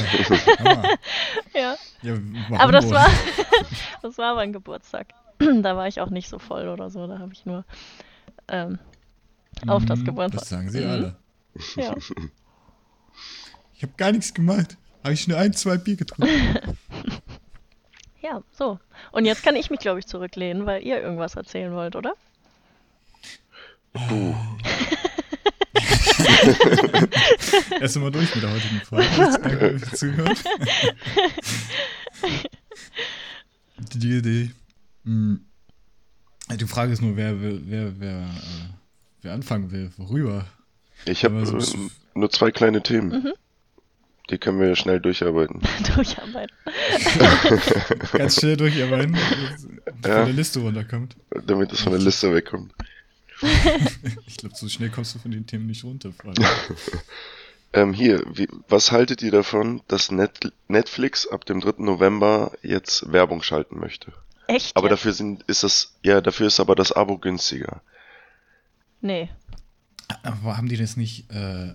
Ja. 1.56 1.76
Ja, 2.04 2.16
Aber 2.60 2.72
das 2.72 2.92
war, 2.92 3.08
das 4.04 4.18
war 4.20 4.36
mein 4.36 4.54
Geburtstag. 4.54 5.08
da 5.40 5.76
war 5.76 5.88
ich 5.88 6.00
auch 6.02 6.10
nicht 6.12 6.30
so 6.30 6.38
voll 6.40 6.68
oder 6.68 6.90
so. 6.92 7.08
Da 7.08 7.18
habe 7.20 7.34
ich 7.34 7.46
nur 7.46 7.66
ähm, 8.50 8.78
auf 9.66 9.84
das 9.86 10.00
Mhm, 10.00 10.06
Geburtstag. 10.06 10.40
Das 10.42 10.50
sagen 10.50 10.70
sie 10.70 10.82
Mhm. 10.86 10.92
alle. 10.92 11.16
ja. 11.78 11.96
Ich 13.74 13.82
habe 13.84 13.94
gar 13.98 14.12
nichts 14.12 14.34
gemacht. 14.34 14.78
Habe 15.04 15.14
ich 15.14 15.28
nur 15.28 15.38
ein, 15.40 15.54
zwei 15.54 15.78
Bier 15.78 15.96
getrunken. 15.96 16.78
ja, 18.22 18.42
so. 18.52 18.80
Und 19.12 19.26
jetzt 19.26 19.44
kann 19.44 19.56
ich 19.56 19.70
mich, 19.70 19.80
glaube 19.80 20.00
ich, 20.00 20.06
zurücklehnen, 20.08 20.66
weil 20.66 20.84
ihr 20.84 21.02
irgendwas 21.02 21.36
erzählen 21.36 21.74
wollt, 21.74 21.96
oder? 21.96 22.14
Du. 24.10 24.36
Erst 27.82 27.98
mal 27.98 28.12
durch 28.12 28.34
mit 28.36 28.44
der 28.44 28.52
heutigen 28.52 28.82
Folge. 28.82 29.08
Danke 29.42 29.80
fürs 29.80 30.00
Zuhören. 30.00 30.36
Die 33.94 34.18
Idee. 34.18 34.52
Hm. 35.06 35.42
Die 36.56 36.66
Frage 36.66 36.94
ist 36.94 37.02
nur, 37.02 37.16
wer, 37.16 37.40
wer, 37.42 37.54
wer, 37.66 38.00
wer, 38.00 38.20
äh, 38.22 38.70
wer 39.22 39.34
anfangen 39.34 39.72
will, 39.72 39.92
worüber. 39.98 40.46
Ich 41.06 41.24
habe 41.26 41.46
so 41.46 41.54
äh, 41.54 41.58
bist- 41.58 41.76
nur 42.16 42.30
zwei 42.30 42.52
kleine 42.52 42.82
Themen. 42.82 43.10
Mhm. 43.24 43.34
Die 44.30 44.38
können 44.38 44.60
wir 44.60 44.76
schnell 44.76 45.00
durcharbeiten. 45.00 45.62
Durcharbeiten. 45.96 46.56
Ganz 48.12 48.36
schnell 48.40 48.58
durcharbeiten, 48.58 49.16
von 49.16 50.12
Ja. 50.12 50.26
der 50.26 50.34
Liste 50.34 50.60
runterkommt. 50.60 51.16
Damit 51.46 51.72
es 51.72 51.80
von 51.82 51.94
der 51.94 52.02
Liste 52.02 52.34
wegkommt. 52.34 52.74
Ich 54.28 54.38
glaube, 54.38 54.56
so 54.56 54.68
schnell 54.70 54.90
kommst 54.90 55.16
du 55.16 55.20
von 55.20 55.32
den 55.32 55.46
Themen 55.46 55.68
nicht 55.68 55.84
runter. 55.84 56.12
Ähm, 57.74 57.94
hier, 57.94 58.24
wie, 58.34 58.48
was 58.70 58.92
haltet 58.94 59.22
ihr 59.22 59.32
davon, 59.32 59.82
dass 59.90 60.10
Net 60.10 60.54
Netflix 60.70 61.28
ab 61.28 61.46
dem 61.46 61.60
3. 61.60 61.84
November 61.84 62.54
jetzt 62.64 63.12
Werbung 63.12 63.44
schalten 63.44 63.78
möchte? 63.78 64.14
Echt? 64.48 64.76
Aber 64.76 64.88
jetzt? 64.88 65.00
dafür 65.00 65.14
sind, 65.14 65.44
ist 65.44 65.64
das, 65.64 65.94
ja, 66.02 66.22
dafür 66.22 66.48
ist 66.48 66.62
aber 66.62 66.76
das 66.76 66.94
Abo 66.94 67.18
günstiger. 67.18 67.82
Nee. 69.02 69.30
Aber 70.24 70.56
haben 70.56 70.70
die 70.70 70.78
das 70.78 70.96
nicht, 70.96 71.30
äh, 71.30 71.74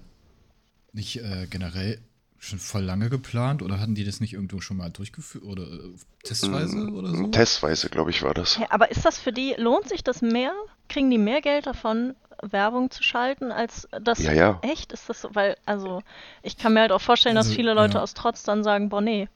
nicht 0.92 1.16
äh, 1.16 1.46
generell 1.48 2.00
schon 2.42 2.58
voll 2.58 2.82
lange 2.82 3.08
geplant 3.08 3.62
oder 3.62 3.78
hatten 3.78 3.94
die 3.94 4.04
das 4.04 4.20
nicht 4.20 4.32
irgendwo 4.32 4.60
schon 4.60 4.76
mal 4.76 4.90
durchgeführt 4.90 5.44
oder 5.44 5.62
äh, 5.62 5.94
testweise 6.24 6.76
Mm, 6.76 6.94
oder 6.94 7.14
so? 7.14 7.28
Testweise, 7.28 7.88
glaube 7.88 8.10
ich, 8.10 8.22
war 8.22 8.34
das. 8.34 8.58
Aber 8.68 8.90
ist 8.90 9.04
das 9.04 9.18
für 9.18 9.32
die, 9.32 9.54
lohnt 9.56 9.88
sich 9.88 10.02
das 10.02 10.22
mehr? 10.22 10.52
Kriegen 10.88 11.08
die 11.08 11.18
mehr 11.18 11.40
Geld 11.40 11.66
davon, 11.66 12.16
Werbung 12.42 12.90
zu 12.90 13.04
schalten, 13.04 13.52
als 13.52 13.88
das. 14.02 14.18
Ja, 14.18 14.32
ja. 14.32 14.58
Echt? 14.62 14.92
Ist 14.92 15.08
das 15.08 15.20
so? 15.20 15.32
Weil, 15.34 15.56
also, 15.66 16.02
ich 16.42 16.56
kann 16.56 16.74
mir 16.74 16.80
halt 16.80 16.90
auch 16.90 17.00
vorstellen, 17.00 17.36
dass 17.36 17.46
Also, 17.46 17.56
viele 17.56 17.74
Leute 17.74 17.94
ja. 17.94 18.02
aus 18.02 18.14
Trotz 18.14 18.42
dann 18.42 18.64
sagen, 18.64 18.88
boah, 18.88 19.00
nee, 19.00 19.28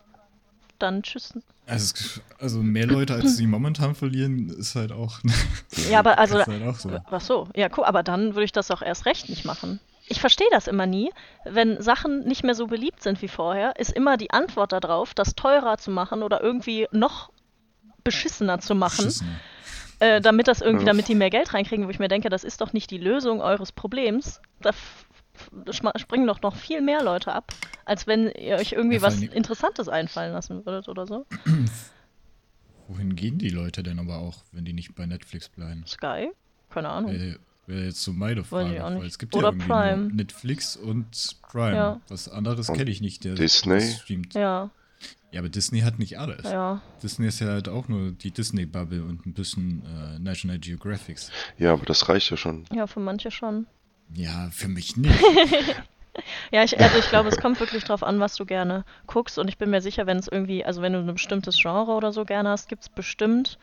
dann 0.81 1.05
tschüss. 1.05 1.35
Also, 1.67 2.21
also 2.41 2.61
mehr 2.63 2.87
Leute, 2.87 3.15
als 3.15 3.37
sie 3.37 3.47
momentan 3.47 3.95
verlieren, 3.95 4.51
ist 4.51 4.75
halt 4.75 4.91
auch. 4.91 5.21
Ja, 5.91 6.01
aber 6.01 6.19
also, 6.19 6.45
halt 6.45 6.63
auch 6.65 6.77
so. 6.77 6.91
Ach 7.09 7.21
so, 7.21 7.49
ja, 7.55 7.69
cool, 7.77 7.85
aber 7.85 8.03
dann 8.03 8.35
würde 8.35 8.45
ich 8.45 8.53
das 8.53 8.73
auch 8.73 8.83
erst 8.83 9.07
recht 9.07 9.29
nicht 9.29 9.45
machen. 9.45 9.79
Ich 10.09 10.21
verstehe 10.21 10.47
das 10.51 10.69
immer 10.69 10.87
nie. 10.87 11.11
Wenn 11.45 11.83
Sachen 11.83 12.25
nicht 12.27 12.45
mehr 12.45 12.55
so 12.55 12.67
beliebt 12.67 13.03
sind 13.03 13.21
wie 13.23 13.29
vorher, 13.29 13.79
ist 13.79 13.93
immer 13.93 14.17
die 14.17 14.31
Antwort 14.31 14.73
darauf, 14.73 15.15
das 15.15 15.35
teurer 15.35 15.79
zu 15.79 15.91
machen 15.91 16.23
oder 16.23 16.41
irgendwie 16.43 16.87
noch 16.93 17.31
beschissener 18.05 18.61
zu 18.61 18.75
machen, 18.75 19.07
Beschissener. 19.07 19.41
äh, 19.99 20.21
damit 20.21 20.47
das 20.47 20.61
irgendwie, 20.61 20.85
damit 20.85 21.09
die 21.09 21.17
mehr 21.17 21.31
Geld 21.31 21.53
reinkriegen, 21.55 21.87
wo 21.87 21.91
ich 21.91 21.99
mir 21.99 22.09
denke, 22.09 22.29
das 22.29 22.45
ist 22.45 22.61
doch 22.61 22.73
nicht 22.73 22.91
die 22.91 22.99
Lösung 22.99 23.41
eures 23.41 23.73
Problems. 23.73 24.41
Da 24.61 24.71
springen 25.97 26.27
doch 26.27 26.41
noch 26.41 26.55
viel 26.55 26.81
mehr 26.81 27.03
Leute 27.03 27.33
ab, 27.33 27.53
als 27.85 28.07
wenn 28.07 28.31
ihr 28.31 28.57
euch 28.57 28.73
irgendwie 28.73 28.97
Ja, 28.97 29.03
was 29.03 29.21
Interessantes 29.21 29.89
einfallen 29.89 30.33
lassen 30.33 30.65
würdet 30.65 30.89
oder 30.89 31.07
so. 31.07 31.27
Wohin 32.89 33.17
gehen 33.17 33.39
die 33.39 33.51
Leute 33.51 33.83
denn 33.83 33.99
aber 33.99 34.19
auch, 34.19 34.45
wenn 34.53 34.65
die 34.65 34.73
nicht 34.73 34.95
bei 34.95 35.07
Netflix 35.07 35.49
bleiben? 35.49 35.85
Sky? 35.87 36.31
Keine 36.71 36.89
Ahnung. 36.89 37.11
Wäre 37.13 37.39
wäre 37.67 37.85
jetzt 37.85 38.03
so 38.03 38.13
meine 38.13 38.45
Frage. 38.45 38.75
ich 38.75 38.81
auch 38.81 38.91
Weil 38.95 39.07
es 39.07 39.19
gibt 39.19 39.35
Oder 39.35 39.49
ja 39.49 39.53
irgendwie 39.53 39.67
Prime. 39.69 39.97
nur 40.05 40.13
Netflix 40.13 40.77
und 40.77 41.37
Prime. 41.43 41.77
Ja. 41.77 42.01
Was 42.09 42.29
anderes 42.29 42.69
kenne 42.69 42.91
ich 42.91 43.01
nicht. 43.01 43.25
Der 43.25 43.35
Disney? 43.35 43.81
streamt. 43.81 44.35
Ja, 44.35 44.71
Ja, 45.33 45.41
aber 45.41 45.49
Disney 45.49 45.81
hat 45.81 45.99
nicht 45.99 46.19
alles. 46.19 46.45
ja. 46.45 46.81
Disney 47.03 47.27
ist 47.27 47.41
ja 47.41 47.49
halt 47.49 47.69
auch 47.69 47.89
nur 47.89 48.13
die 48.13 48.31
Disney-Bubble 48.31 49.03
und 49.03 49.27
ein 49.27 49.35
bisschen 49.35 49.83
äh, 49.85 50.19
National 50.19 50.59
Geographics. 50.59 51.31
Ja, 51.59 51.73
aber 51.73 51.85
das 51.85 52.09
reicht 52.09 52.31
ja 52.31 52.37
schon. 52.37 52.65
Ja, 52.73 52.87
für 52.87 53.01
manche 53.01 53.31
schon. 53.31 53.67
Ja, 54.15 54.49
für 54.53 54.69
mich 54.69 54.97
nicht. 54.97 55.15
Ja, 56.51 56.65
ich, 56.65 56.81
also 56.81 56.97
ich 56.99 57.09
glaube, 57.11 57.29
es 57.29 57.37
kommt 57.37 57.61
wirklich 57.61 57.85
drauf 57.85 58.03
an, 58.03 58.21
was 58.21 58.37
du 58.37 58.47
gerne 58.47 58.87
guckst. 59.07 59.39
Und 59.39 59.49
ich 59.49 59.59
bin 59.59 59.69
mir 59.69 59.83
sicher, 59.83 60.07
wenn 60.07 60.17
es 60.17 60.29
irgendwie, 60.29 60.65
also 60.65 60.81
wenn 60.81 60.95
du 60.95 61.01
ein 61.01 61.07
bestimmtes 61.13 61.59
Genre 61.61 61.93
oder 61.93 62.11
so 62.11 62.25
gerne 62.25 62.49
hast, 62.49 62.71
gibt 62.71 62.85
es 62.85 62.89
bestimmt 62.89 63.59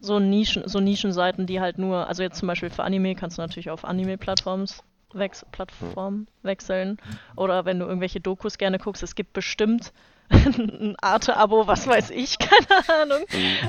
so 0.00 0.18
Nischen, 0.18 0.66
so 0.66 0.80
Nischenseiten, 0.80 1.46
die 1.46 1.60
halt 1.60 1.78
nur, 1.78 2.06
also 2.08 2.22
jetzt 2.22 2.38
zum 2.38 2.48
Beispiel 2.48 2.70
für 2.70 2.84
Anime 2.84 3.14
kannst 3.14 3.38
du 3.38 3.42
natürlich 3.42 3.70
auf 3.70 3.84
Anime-Plattforms 3.84 4.82
wex 5.12 5.44
Plattform 5.52 6.26
wechseln. 6.42 6.98
Oder 7.36 7.64
wenn 7.64 7.78
du 7.78 7.86
irgendwelche 7.86 8.20
Dokus 8.20 8.58
gerne 8.58 8.78
guckst, 8.78 9.02
es 9.02 9.14
gibt 9.14 9.32
bestimmt 9.32 9.92
ein 10.30 10.96
Arte-Abo, 11.00 11.66
was 11.66 11.86
weiß 11.86 12.10
ich, 12.10 12.38
keine 12.38 12.88
Ahnung. 12.88 13.24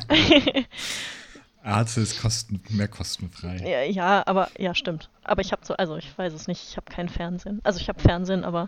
Arte 1.63 2.01
ist 2.01 2.19
kosten, 2.21 2.61
mehr 2.69 2.87
kostenfrei. 2.87 3.57
Ja, 3.57 3.83
ja, 3.83 4.23
aber 4.25 4.49
ja, 4.57 4.73
stimmt. 4.73 5.09
Aber 5.23 5.41
ich 5.41 5.51
habe 5.51 5.63
so, 5.63 5.75
also 5.75 5.95
ich 5.97 6.17
weiß 6.17 6.33
es 6.33 6.47
nicht, 6.47 6.63
ich 6.67 6.77
habe 6.77 6.91
kein 6.91 7.07
Fernsehen. 7.07 7.59
Also 7.63 7.79
ich 7.79 7.87
habe 7.87 7.99
Fernsehen, 7.99 8.43
aber 8.43 8.67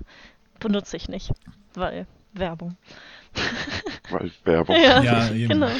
benutze 0.60 0.96
ich 0.96 1.10
nicht, 1.10 1.32
weil 1.74 2.06
Werbung. 2.34 2.76
Weil 4.10 4.32
Werbung. 4.44 4.76
Ja, 4.76 5.02
Ja, 5.04 5.30
eben. 5.32 5.50
genau. 5.50 5.72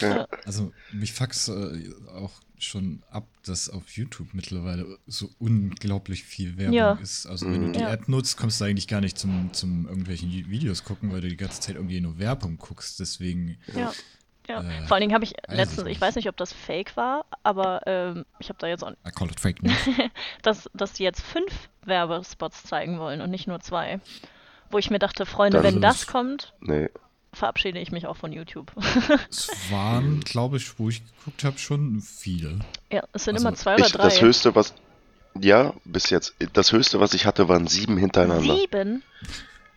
Ja. 0.00 0.26
Also 0.46 0.72
mich 0.92 1.12
fucks 1.12 1.48
äh, 1.48 1.90
auch 2.14 2.32
schon 2.58 3.02
ab, 3.10 3.26
dass 3.44 3.68
auf 3.68 3.88
YouTube 3.90 4.28
mittlerweile 4.34 4.98
so 5.06 5.28
unglaublich 5.38 6.22
viel 6.22 6.56
Werbung 6.56 6.74
Ja. 6.74 6.92
ist. 7.02 7.26
Also 7.26 7.46
wenn 7.46 7.60
du 7.60 7.68
Mhm. 7.68 7.72
die 7.74 7.80
Ja. 7.80 7.92
App 7.92 8.08
nutzt, 8.08 8.36
kommst 8.36 8.60
du 8.60 8.64
eigentlich 8.64 8.88
gar 8.88 9.00
nicht 9.00 9.18
zum, 9.18 9.52
zum 9.52 9.86
irgendwelchen 9.88 10.30
Videos 10.30 10.84
gucken, 10.84 11.12
weil 11.12 11.20
du 11.20 11.28
die 11.28 11.36
ganze 11.36 11.60
Zeit 11.60 11.74
irgendwie 11.74 12.00
nur 12.00 12.18
Werbung 12.18 12.56
guckst. 12.58 13.00
Deswegen, 13.00 13.58
Ja. 13.74 13.92
Ja, 14.48 14.60
Äh, 14.60 14.86
vor 14.88 14.96
allen 14.96 15.02
Dingen 15.02 15.14
habe 15.14 15.24
ich 15.24 15.34
weiß 15.46 15.56
letztens, 15.56 15.86
ich 15.88 16.00
weiß 16.00 16.16
nicht, 16.16 16.28
ob 16.28 16.36
das 16.36 16.52
fake 16.52 16.96
war, 16.96 17.24
aber 17.44 17.80
ähm, 17.86 18.24
ich 18.40 18.48
habe 18.48 18.58
da 18.58 18.66
jetzt 18.66 18.82
auch, 18.82 18.90
I 19.06 19.10
call 19.14 19.28
it 19.30 19.38
Fake 19.38 19.62
News. 19.62 19.72
dass, 20.42 20.68
dass 20.74 20.94
die 20.94 21.04
jetzt 21.04 21.20
fünf 21.20 21.68
Werbespots 21.84 22.64
zeigen 22.64 22.98
wollen 22.98 23.20
und 23.20 23.30
nicht 23.30 23.46
nur 23.46 23.60
zwei. 23.60 24.00
Wo 24.72 24.78
ich 24.78 24.90
mir 24.90 24.98
dachte, 24.98 25.24
Freunde, 25.26 25.58
Das 25.58 25.66
wenn 25.66 25.80
das 25.80 26.06
kommt, 26.06 26.52
Nee. 26.60 26.88
verabschiede 27.32 27.78
ich 27.78 27.92
mich 27.92 28.06
auch 28.06 28.16
von 28.16 28.32
YouTube. 28.32 28.72
es 29.30 29.48
waren, 29.70 30.20
glaube 30.20 30.56
ich, 30.56 30.78
wo 30.78 30.88
ich 30.88 31.02
geguckt 31.18 31.44
habe, 31.44 31.58
schon 31.58 32.00
viele. 32.00 32.58
ja, 32.90 33.02
es 33.12 33.24
sind 33.24 33.34
Also, 33.36 33.46
immer 33.48 33.56
zwei 33.56 33.74
oder 33.76 33.86
Ich, 33.86 33.92
drei. 33.92 34.02
das 34.04 34.20
höchste, 34.20 34.54
was. 34.54 34.74
Ja, 35.40 35.72
bis 35.84 36.10
jetzt. 36.10 36.34
Das 36.52 36.72
höchste, 36.72 37.00
was 37.00 37.14
ich 37.14 37.24
hatte, 37.24 37.48
waren 37.48 37.66
sieben 37.66 37.96
hintereinander. 37.96 38.56
Sieben? 38.56 39.02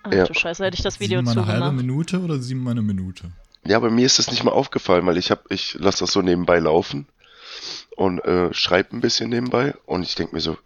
Ach 0.03 0.11
Ja. 0.11 0.25
du 0.25 0.33
Scheiße, 0.33 0.63
hätte 0.65 0.75
ich 0.75 0.83
das 0.83 0.99
Video 0.99 1.19
sieben 1.19 1.25
mal 1.25 1.31
eine 1.31 1.45
halbe 1.47 1.59
zugemacht. 1.65 1.75
Minute 1.85 2.19
oder 2.21 2.39
sieben 2.39 2.63
mal 2.63 2.71
eine 2.71 2.81
Minute? 2.81 3.31
Ja, 3.65 3.77
aber 3.77 3.89
mir 3.89 4.05
ist 4.05 4.19
das 4.19 4.29
nicht 4.29 4.43
mal 4.43 4.51
aufgefallen, 4.51 5.05
weil 5.05 5.17
ich 5.17 5.31
hab, 5.31 5.49
ich 5.51 5.73
lasse 5.75 5.99
das 5.99 6.11
so 6.11 6.21
nebenbei 6.21 6.59
laufen 6.59 7.07
und 7.95 8.19
äh, 8.25 8.53
schreibe 8.53 8.95
ein 8.95 9.01
bisschen 9.01 9.29
nebenbei 9.29 9.73
und 9.85 10.03
ich 10.03 10.15
denke 10.15 10.35
mir 10.35 10.41
so, 10.41 10.57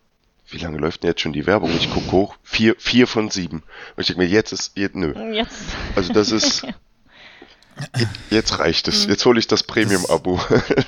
wie 0.52 0.58
lange 0.58 0.78
läuft 0.78 1.04
denn 1.04 1.10
jetzt 1.12 1.22
schon 1.22 1.34
die 1.34 1.46
Werbung? 1.46 1.72
Ich 1.76 1.92
gucke 1.92 2.12
hoch, 2.12 2.36
vier, 2.44 2.76
vier 2.78 3.08
von 3.08 3.30
sieben. 3.30 3.58
Und 3.96 4.02
ich 4.02 4.08
denke 4.08 4.22
mir, 4.24 4.28
jetzt 4.28 4.52
ist, 4.52 4.72
jetzt, 4.78 4.96
nö. 4.96 5.14
Jetzt. 5.34 5.62
Also 5.96 6.14
das 6.14 6.32
ist, 6.32 6.66
jetzt 8.30 8.60
reicht 8.60 8.88
es. 8.88 9.06
Jetzt 9.06 9.26
hole 9.26 9.40
ich 9.40 9.48
das 9.48 9.64
Premium-Abo. 9.64 10.40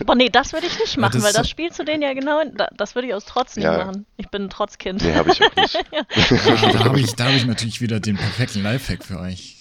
Boah, 0.05 0.15
nee, 0.15 0.29
das 0.29 0.53
würde 0.53 0.67
ich 0.67 0.77
nicht 0.79 0.97
machen, 0.97 1.13
das 1.15 1.23
weil 1.23 1.33
das 1.33 1.49
spielst 1.49 1.79
du 1.79 1.83
denen 1.83 2.01
ja 2.03 2.13
genau, 2.13 2.41
da, 2.53 2.67
das 2.75 2.95
würde 2.95 3.07
ich 3.07 3.13
aus 3.13 3.25
Trotz 3.25 3.55
nicht 3.55 3.65
Ja. 3.65 3.85
machen. 3.85 4.05
Ich 4.17 4.29
bin 4.29 4.43
ein 4.43 4.49
Trotzkind. 4.49 5.01
nee, 5.01 5.13
habe 5.15 5.31
ich 5.31 5.41
auch 5.43 5.55
nicht. 5.55 5.75
Ja, 5.91 6.71
da 6.73 6.79
habe 6.85 6.99
ich, 6.99 7.13
da 7.13 7.25
hab 7.25 7.33
ich 7.35 7.45
natürlich 7.45 7.81
wieder 7.81 7.99
den 7.99 8.17
perfekten 8.17 8.61
Lifehack 8.63 9.03
für 9.03 9.19
euch. 9.19 9.57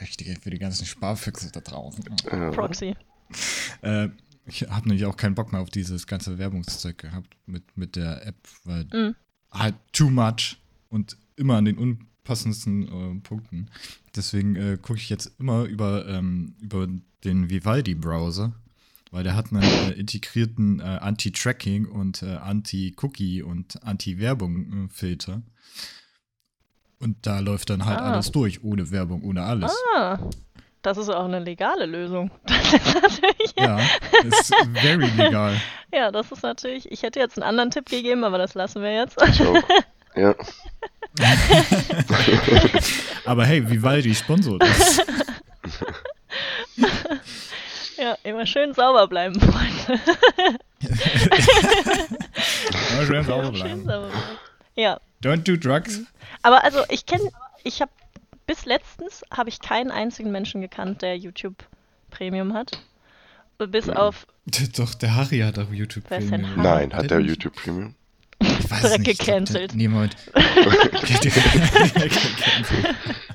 Echt, 0.00 0.22
Für 0.42 0.50
die 0.50 0.58
ganzen 0.58 0.84
Sparfüchse 0.84 1.50
da 1.52 1.60
draußen. 1.60 2.04
Ja. 2.30 2.50
Proxy. 2.50 2.94
Äh, 3.82 4.08
ich 4.46 4.62
habe 4.68 4.88
nämlich 4.88 5.06
auch 5.06 5.16
keinen 5.16 5.34
Bock 5.34 5.52
mehr 5.52 5.62
auf 5.62 5.70
dieses 5.70 6.06
ganze 6.06 6.36
Werbungszeug 6.38 6.98
gehabt 6.98 7.34
mit, 7.46 7.62
mit 7.76 7.96
der 7.96 8.26
App, 8.26 8.36
weil 8.64 8.84
Mhm. 8.92 9.14
Halt 9.54 9.74
too 9.92 10.10
much 10.10 10.56
und 10.90 11.16
immer 11.36 11.56
an 11.56 11.64
den 11.64 11.78
unpassendsten 11.78 12.82
äh, 12.88 13.20
Punkten. 13.20 13.68
Deswegen 14.16 14.56
äh, 14.56 14.78
gucke 14.80 14.98
ich 14.98 15.08
jetzt 15.08 15.32
immer 15.38 15.64
über, 15.64 16.06
ähm, 16.08 16.54
über 16.60 16.88
den 17.24 17.48
Vivaldi-Browser, 17.50 18.52
weil 19.10 19.24
der 19.24 19.34
hat 19.36 19.52
einen 19.52 19.62
äh, 19.62 19.92
integrierten 19.92 20.80
äh, 20.80 20.82
Anti-Tracking 20.82 21.86
und 21.86 22.22
äh, 22.22 22.36
Anti-Cookie 22.36 23.42
und 23.42 23.82
Anti-Werbung-Filter. 23.84 25.42
Und 27.00 27.16
da 27.26 27.40
läuft 27.40 27.70
dann 27.70 27.84
halt 27.84 27.98
Ah. 28.00 28.12
alles 28.12 28.30
durch, 28.30 28.62
ohne 28.64 28.90
Werbung, 28.90 29.22
ohne 29.22 29.42
alles. 29.42 29.72
Ah, 29.96 30.18
das 30.84 30.96
ist 30.98 31.08
auch 31.08 31.24
eine 31.24 31.40
legale 31.40 31.86
Lösung. 31.86 32.30
Das 32.46 32.72
ist 32.72 32.94
natürlich, 32.94 33.54
Ja, 33.58 33.78
ist 34.24 34.54
very 34.80 35.06
legal. 35.16 35.60
ja, 35.92 36.10
das 36.10 36.30
ist 36.32 36.42
natürlich, 36.42 36.90
ich 36.90 37.02
hätte 37.02 37.20
jetzt 37.20 37.36
einen 37.38 37.48
anderen 37.48 37.70
Tipp 37.70 37.88
gegeben, 37.88 38.24
aber 38.24 38.38
das 38.38 38.54
lassen 38.54 38.82
wir 38.82 38.92
jetzt. 38.92 39.16
Ich 39.28 39.40
auch. 39.42 39.56
Ja. 40.16 40.34
Aber 43.24 43.44
hey, 43.46 43.68
Vivaldi 43.70 44.12
sponsort 44.14 44.62
uns. 44.64 45.00
Ja, 47.96 48.16
immer 48.24 48.44
schön 48.46 48.74
sauber 48.74 49.06
bleiben, 49.06 49.40
Freunde. 49.40 50.00
Immer 52.92 53.06
schön 53.06 53.24
sauber 53.24 53.44
Schön 53.44 53.52
bleiben. 53.54 53.84
sauber 53.84 54.08
bleiben. 54.08 54.38
Ja, 54.76 54.98
Don't 55.22 55.44
do 55.44 55.56
drugs. 55.56 56.00
aber 56.42 56.64
also 56.64 56.80
ich 56.88 57.06
kenne, 57.06 57.30
ich 57.62 57.80
habe 57.80 57.92
bis 58.46 58.64
letztens 58.66 59.24
habe 59.30 59.48
ich 59.48 59.60
keinen 59.60 59.90
einzigen 59.90 60.30
Menschen 60.30 60.60
gekannt, 60.60 61.02
der 61.02 61.16
YouTube 61.16 61.66
Premium 62.10 62.54
hat. 62.54 62.82
Bis 63.58 63.88
auf 63.88 64.26
Doch, 64.76 64.94
der 64.94 65.16
Harry 65.16 65.38
hat 65.38 65.58
auch 65.58 65.72
YouTube 65.72 66.04
Premium. 66.04 66.46
Harry? 66.46 66.60
Nein, 66.60 66.92
hat 66.92 67.10
der 67.10 67.18
nicht? 67.18 67.28
YouTube 67.28 67.54
Premium? 67.56 67.94
Ich 68.40 68.70
weiß 68.70 68.80
direkt 68.82 69.06
nicht, 69.06 69.20
glaub, 69.20 69.36
gecancelt. 69.36 69.72
Gecancelt. 69.72 70.16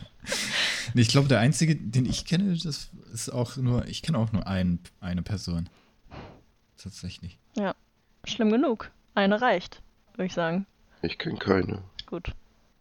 Nee, 0.94 1.02
ich 1.02 1.10
glaube, 1.10 1.28
der 1.28 1.40
einzige, 1.40 1.76
den 1.76 2.06
ich 2.06 2.26
kenne, 2.26 2.58
das 2.58 2.90
ist 3.14 3.30
auch 3.30 3.58
nur, 3.58 3.88
ich 3.88 4.02
kenne 4.02 4.18
auch 4.18 4.32
nur 4.32 4.48
ein, 4.48 4.80
eine 5.02 5.22
Person. 5.22 5.70
Tatsächlich. 6.78 7.38
Ja, 7.56 7.76
schlimm 8.24 8.52
genug. 8.52 8.92
Eine 9.14 9.42
reicht, 9.42 9.82
würde 10.14 10.26
ich 10.26 10.34
sagen. 10.34 10.66
Ich 11.02 11.18
kenne 11.18 11.38
keine. 11.38 11.84
Gut, 12.06 12.32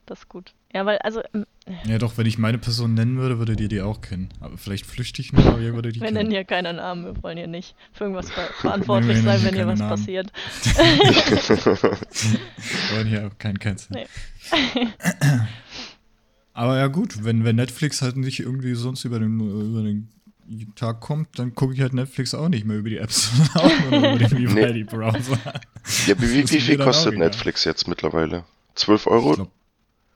das 0.07 0.21
ist 0.21 0.29
gut. 0.29 0.55
Ja, 0.75 0.85
weil 0.85 0.99
also 0.99 1.23
ähm, 1.35 1.47
Ja, 1.87 1.97
doch, 1.99 2.19
wenn 2.19 2.27
ich 2.27 2.37
meine 2.37 2.59
Person 2.59 2.93
nennen 2.93 3.17
würde, 3.17 3.39
würdet 3.39 3.59
ihr 3.61 3.69
die 3.69 3.81
auch 3.81 4.03
kennen. 4.03 4.29
Aber 4.41 4.59
vielleicht 4.59 4.85
flüchtig 4.85 5.33
nur, 5.33 5.47
aber 5.47 5.61
ihr 5.61 5.75
würdet 5.75 5.97
die 5.97 6.01
wir 6.03 6.07
nennen 6.11 6.19
kennen. 6.19 6.31
hier 6.31 6.45
keine 6.45 6.75
Namen, 6.75 7.05
wir 7.07 7.23
wollen 7.23 7.39
hier 7.39 7.47
nicht 7.47 7.75
für 7.93 8.05
irgendwas 8.05 8.31
ver 8.31 8.49
verantwortlich 8.61 9.17
wir 9.17 9.23
sein, 9.23 9.43
nennen 9.43 9.47
wenn 9.47 9.55
hier 9.55 9.67
was 9.67 9.79
Namen. 9.79 9.91
passiert. 9.91 10.31
Wir 12.89 12.97
wollen 12.97 13.07
hier 13.07 13.27
auch 13.27 13.39
keinen 13.39 13.59
Cancel. 13.59 13.97
Nee. 13.97 14.07
Aber 16.53 16.77
ja 16.77 16.89
gut, 16.89 17.25
wenn, 17.25 17.45
wenn 17.45 17.57
Netflix 17.57 18.03
halt 18.03 18.17
nicht 18.17 18.41
irgendwie 18.41 18.75
sonst 18.75 19.05
über 19.05 19.19
den, 19.21 19.39
über 19.41 19.83
den 19.83 20.09
Tag 20.75 21.01
kommt, 21.01 21.39
dann 21.39 21.55
gucke 21.55 21.75
ich 21.75 21.81
halt 21.81 21.93
Netflix 21.95 22.35
auch 22.35 22.49
nicht 22.49 22.65
mehr 22.65 22.79
über 22.79 22.91
die 22.91 22.97
Apps, 22.99 23.31
sondern 23.55 23.73
auch 23.73 23.91
nur 23.91 24.11
über 24.17 24.19
den 24.19 24.39
Vivaldi-Browser. 24.39 25.39
Ja, 26.07 26.21
wie, 26.21 26.33
wie, 26.33 26.51
wie 26.51 26.61
viel 26.61 26.79
kostet. 26.79 27.17
Netflix 27.17 27.65
jetzt 27.65 27.87
mittlerweile? 27.87 28.45
12 28.75 29.07
Euro? 29.07 29.49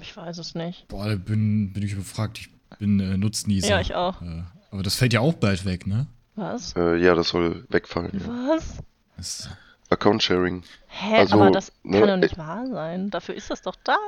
Ich 0.02 0.16
weiß 0.16 0.38
es 0.38 0.54
nicht. 0.54 0.88
boah, 0.88 1.08
da 1.08 1.14
bin, 1.14 1.72
bin 1.72 1.82
ich 1.82 1.92
überfragt. 1.92 2.38
Ich 2.38 2.50
bin 2.78 3.00
äh, 3.00 3.16
Nutznießer. 3.16 3.68
Ja, 3.68 3.80
ich 3.80 3.94
auch. 3.94 4.20
Äh, 4.20 4.42
aber 4.70 4.82
das 4.82 4.96
fällt 4.96 5.12
ja 5.12 5.20
auch 5.20 5.34
bald 5.34 5.64
weg, 5.64 5.86
ne? 5.86 6.06
Was? 6.34 6.74
Äh, 6.76 6.96
ja, 6.96 7.14
das 7.14 7.28
soll 7.28 7.64
wegfallen. 7.68 8.10
Ja. 8.12 8.48
Was? 8.56 8.78
Das, 9.16 9.48
Account 9.90 10.22
Sharing. 10.22 10.62
Hä, 10.88 11.18
Also, 11.18 11.34
aber 11.36 11.50
das 11.50 11.70
ne, 11.82 12.00
kann 12.00 12.08
doch 12.08 12.16
nicht 12.16 12.38
wahr 12.38 12.66
sein. 12.66 13.10
Dafür 13.10 13.34
ist 13.34 13.50
das 13.50 13.62
doch 13.62 13.76
da. 13.84 13.98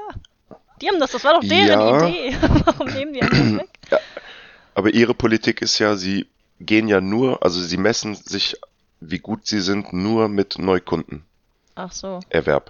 Die 0.81 0.89
haben 0.89 0.99
das, 0.99 1.13
das 1.13 1.23
war 1.25 1.35
doch 1.35 1.47
deren 1.47 1.69
Ja. 1.69 2.09
Idee. 2.09 2.37
Warum 2.65 2.89
nehmen 2.89 3.13
die 3.13 3.21
das 3.21 3.31
weg? 3.31 3.69
Aber 4.75 4.93
ihre 4.93 5.15
Politik 5.15 5.63
ist 5.63 5.79
ja, 5.79 5.95
sie 5.95 6.27
gehen 6.59 6.89
ja 6.89 7.01
nur, 7.01 7.43
also 7.45 7.61
sie 7.61 7.77
messen 7.77 8.15
sich, 8.15 8.57
wie 9.01 9.19
gut 9.19 9.47
sie 9.47 9.61
sind, 9.61 9.93
nur 9.93 10.29
mit 10.29 10.59
Neukundenerwerb. 10.59 11.23
Ach 11.77 11.93
so. 11.93 12.21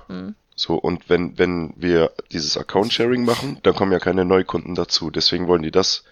Hm. 0.09 0.35
So, 0.57 0.77
und 0.77 1.09
wenn, 1.09 1.37
wenn 1.39 1.75
wir 1.77 2.13
dieses 2.31 2.57
Account-Sharing 2.57 3.25
machen, 3.25 3.59
dann 3.63 3.75
kommen 3.75 3.93
ja 3.93 3.99
keine 3.99 4.25
Neukunden 4.25 4.75
dazu. 4.75 5.11
Deswegen 5.11 5.49
wollen 5.49 5.63
die 5.63 5.73
das 5.73 6.05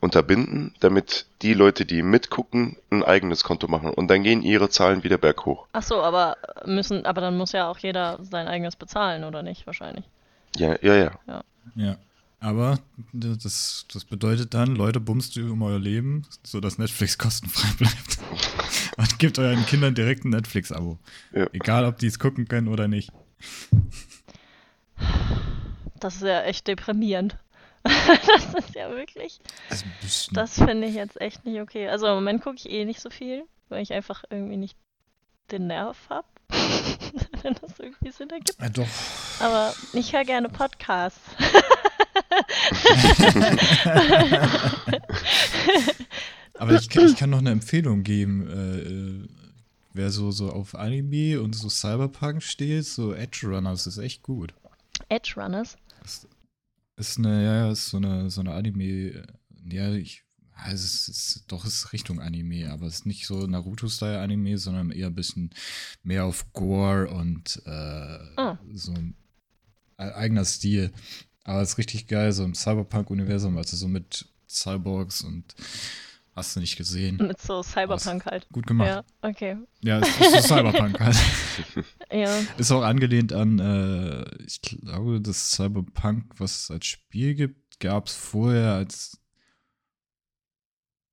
unterbinden, 0.00 0.74
damit 0.80 1.26
die 1.42 1.54
Leute, 1.54 1.84
die 1.84 2.02
mitgucken, 2.02 2.76
ein 2.90 3.02
eigenes 3.02 3.44
Konto 3.44 3.68
machen. 3.68 3.90
Und 3.90 4.08
dann 4.08 4.22
gehen 4.22 4.42
ihre 4.42 4.68
Zahlen 4.68 5.02
wieder 5.04 5.18
berghoch. 5.18 5.66
Ach 5.72 5.82
so, 5.82 6.02
aber 6.02 6.36
müssen, 6.64 7.04
aber 7.06 7.20
dann 7.20 7.36
muss 7.36 7.52
ja 7.52 7.68
auch 7.68 7.78
jeder 7.78 8.18
sein 8.22 8.46
eigenes 8.46 8.76
bezahlen, 8.76 9.24
oder 9.24 9.42
nicht? 9.42 9.66
Wahrscheinlich. 9.66 10.04
Ja, 10.56 10.76
ja, 10.82 10.94
ja. 10.94 11.42
ja. 11.74 11.96
Aber 12.40 12.78
das, 13.12 13.86
das 13.92 14.04
bedeutet 14.04 14.54
dann, 14.54 14.76
Leute, 14.76 15.00
bumst 15.00 15.36
ihr 15.36 15.50
um 15.50 15.62
euer 15.62 15.80
Leben, 15.80 16.24
sodass 16.44 16.78
Netflix 16.78 17.18
kostenfrei 17.18 17.68
bleibt. 17.76 18.18
Und 18.96 19.18
gebt 19.18 19.38
euren 19.38 19.66
Kindern 19.66 19.94
direkt 19.94 20.24
ein 20.24 20.30
Netflix-Abo. 20.30 20.98
Ja. 21.32 21.46
Egal, 21.52 21.84
ob 21.84 21.98
die 21.98 22.06
es 22.06 22.18
gucken 22.18 22.46
können 22.46 22.68
oder 22.68 22.86
nicht. 22.86 23.10
Das 26.00 26.16
ist 26.16 26.22
ja 26.22 26.42
echt 26.42 26.66
deprimierend. 26.66 27.36
das 27.82 28.64
ist 28.64 28.74
ja 28.74 28.90
wirklich. 28.90 29.40
Also. 29.70 29.84
Das 30.32 30.54
finde 30.54 30.86
ich 30.86 30.94
jetzt 30.94 31.20
echt 31.20 31.44
nicht 31.44 31.60
okay. 31.60 31.88
Also 31.88 32.06
im 32.06 32.14
Moment 32.14 32.42
gucke 32.42 32.56
ich 32.56 32.70
eh 32.70 32.84
nicht 32.84 33.00
so 33.00 33.10
viel, 33.10 33.44
weil 33.68 33.82
ich 33.82 33.92
einfach 33.92 34.24
irgendwie 34.30 34.56
nicht 34.56 34.76
den 35.50 35.66
Nerv 35.66 35.96
habe. 36.08 36.28
Wenn 37.42 37.54
das 37.54 37.78
irgendwie 37.78 38.10
Sinn 38.10 38.30
ergibt. 38.30 38.60
ja, 38.60 38.68
doch. 38.68 38.88
Aber 39.40 39.74
ich 39.92 40.12
höre 40.12 40.24
gerne 40.24 40.48
Podcasts. 40.48 41.20
Aber 46.54 46.72
ich, 46.72 46.94
ich 46.94 47.16
kann 47.16 47.30
noch 47.30 47.38
eine 47.38 47.50
Empfehlung 47.50 48.02
geben. 48.02 49.28
Äh, 49.98 50.00
äh, 50.00 50.04
wer 50.04 50.10
so, 50.10 50.30
so 50.30 50.50
auf 50.52 50.74
Anime 50.74 51.40
und 51.40 51.54
so 51.54 51.68
Cyberpunk 51.68 52.42
steht, 52.42 52.86
so 52.86 53.12
Edge 53.12 53.46
Runners 53.48 53.86
ist 53.86 53.98
echt 53.98 54.22
gut. 54.22 54.54
Edge 55.08 55.34
Runners. 55.36 55.76
Ist 56.96 57.18
eine, 57.18 57.44
ja, 57.44 57.70
ist 57.70 57.88
so 57.90 57.96
eine, 57.98 58.30
so 58.30 58.40
eine 58.40 58.52
Anime. 58.54 58.84
äh, 58.84 59.22
Ja, 59.70 59.92
ich. 59.92 60.24
ja, 60.56 60.72
Es 60.72 61.08
ist, 61.08 61.44
doch, 61.48 61.64
es 61.64 61.74
ist 61.74 61.92
Richtung 61.92 62.20
Anime, 62.20 62.70
aber 62.72 62.86
es 62.86 62.96
ist 62.96 63.06
nicht 63.06 63.26
so 63.26 63.46
Naruto-Style-Anime, 63.46 64.58
sondern 64.58 64.90
eher 64.90 65.06
ein 65.08 65.14
bisschen 65.14 65.50
mehr 66.02 66.24
auf 66.24 66.52
Gore 66.52 67.08
und 67.08 67.62
äh, 67.66 68.18
Ah. 68.36 68.58
so 68.72 68.92
ein 68.92 69.14
e- 69.98 70.02
eigener 70.02 70.44
Stil. 70.44 70.90
Aber 71.44 71.62
es 71.62 71.70
ist 71.70 71.78
richtig 71.78 72.08
geil, 72.08 72.32
so 72.32 72.44
im 72.44 72.54
Cyberpunk-Universum, 72.54 73.56
also 73.56 73.76
so 73.76 73.86
mit 73.88 74.26
Cyborgs 74.48 75.22
und 75.22 75.54
hast 76.38 76.56
du 76.56 76.60
nicht 76.60 76.76
gesehen. 76.76 77.16
Mit 77.18 77.40
so 77.40 77.62
Cyberpunk 77.62 78.24
halt. 78.26 78.46
Gut 78.52 78.66
gemacht. 78.66 78.88
Ja, 78.88 79.04
okay. 79.28 79.56
Ja, 79.82 79.98
es 80.00 80.08
ist 80.08 80.32
so 80.48 80.54
Cyberpunk 80.56 80.98
halt. 81.00 81.16
Ja. 82.12 82.38
Ist 82.56 82.72
auch 82.72 82.82
angelehnt 82.82 83.32
an, 83.32 83.58
äh, 83.58 84.24
ich 84.44 84.60
glaube, 84.62 85.20
das 85.20 85.50
Cyberpunk, 85.52 86.32
was 86.38 86.62
es 86.64 86.70
als 86.70 86.86
Spiel 86.86 87.34
gibt, 87.34 87.80
gab 87.80 88.06
es 88.06 88.14
vorher 88.14 88.72
als 88.74 89.20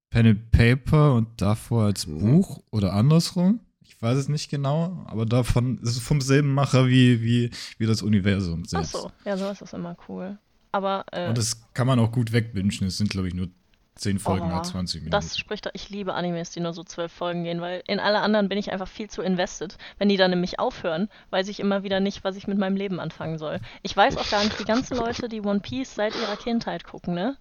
Pen 0.09 0.28
and 0.28 0.51
Paper 0.51 1.13
und 1.13 1.41
davor 1.41 1.86
als 1.86 2.07
Mhm. 2.07 2.19
Buch 2.19 2.63
oder 2.71 2.93
andersrum. 2.93 3.59
Ich 3.82 4.01
weiß 4.01 4.17
es 4.17 4.30
nicht 4.30 4.49
genau, 4.49 5.03
aber 5.07 5.26
davon 5.26 5.78
ist 5.80 5.89
es 5.91 5.99
vom 5.99 6.21
selben 6.21 6.53
Macher 6.53 6.88
wie, 6.88 7.21
wie, 7.21 7.51
wie 7.78 7.86
das 7.86 8.01
Universum 8.01 8.63
Ach 8.65 8.69
selbst. 8.69 8.91
so. 8.93 9.11
Ja, 9.26 9.38
sowas 9.38 9.61
ist 9.61 9.73
immer 9.73 9.95
cool. 10.07 10.38
Aber 10.71 11.05
äh, 11.11 11.30
Und 11.30 11.38
das 11.38 11.71
kann 11.73 11.88
man 11.88 11.99
auch 11.99 12.11
gut 12.11 12.32
wegwünschen. 12.34 12.88
Es 12.88 12.97
sind, 12.97 13.09
glaube 13.09 13.28
ich, 13.28 13.34
nur 13.34 13.47
10 13.96 14.20
Folgen 14.20 14.48
Oh, 14.48 14.50
nach 14.50 14.62
20 14.64 15.02
Minuten. 15.02 15.12
das 15.12 15.38
spricht, 15.38 15.70
ich 15.74 15.89
liebe 15.89 16.14
Animes, 16.14 16.52
die 16.52 16.60
nur 16.60 16.74
so 16.74 16.84
zwölf 16.84 17.12
Folgen 17.12 17.43
gehen, 17.46 17.62
weil 17.62 17.82
in 17.88 18.00
alle 18.00 18.20
anderen 18.20 18.50
bin 18.50 18.58
ich 18.58 18.72
einfach 18.72 18.88
viel 18.89 19.10
zu 19.10 19.22
invested. 19.22 19.78
Wenn 19.98 20.10
die 20.10 20.18
dann 20.18 20.32
nämlich 20.32 20.60
aufhören, 20.60 21.10
weiß 21.30 21.48
ich 21.48 21.60
immer 21.62 21.84
wieder 21.84 22.00
nicht, 22.02 22.24
was 22.24 22.36
ich 22.36 22.46
mit 22.48 22.58
meinem 22.58 22.76
Leben 22.76 23.00
anfangen 23.00 23.38
soll. 23.38 23.60
Ich 23.84 23.96
weiß 23.96 24.18
auch 24.18 24.30
gar 24.30 24.43
nicht, 24.43 24.60
die 24.60 24.66
ganzen 24.66 24.98
Leute, 24.98 25.30
die 25.30 25.41
One 25.41 25.62
Piece 25.62 25.96
seit 25.96 26.14
ihrer 26.16 26.36
Kindheit 26.36 26.84
gucken, 26.84 27.14
ne? 27.14 27.38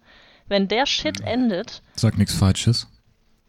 Wenn 0.46 0.68
der 0.68 0.86
Shit 0.86 1.20
endet, 1.22 1.82
Sag 1.96 2.18
nichts 2.18 2.34
Falsches. 2.34 2.86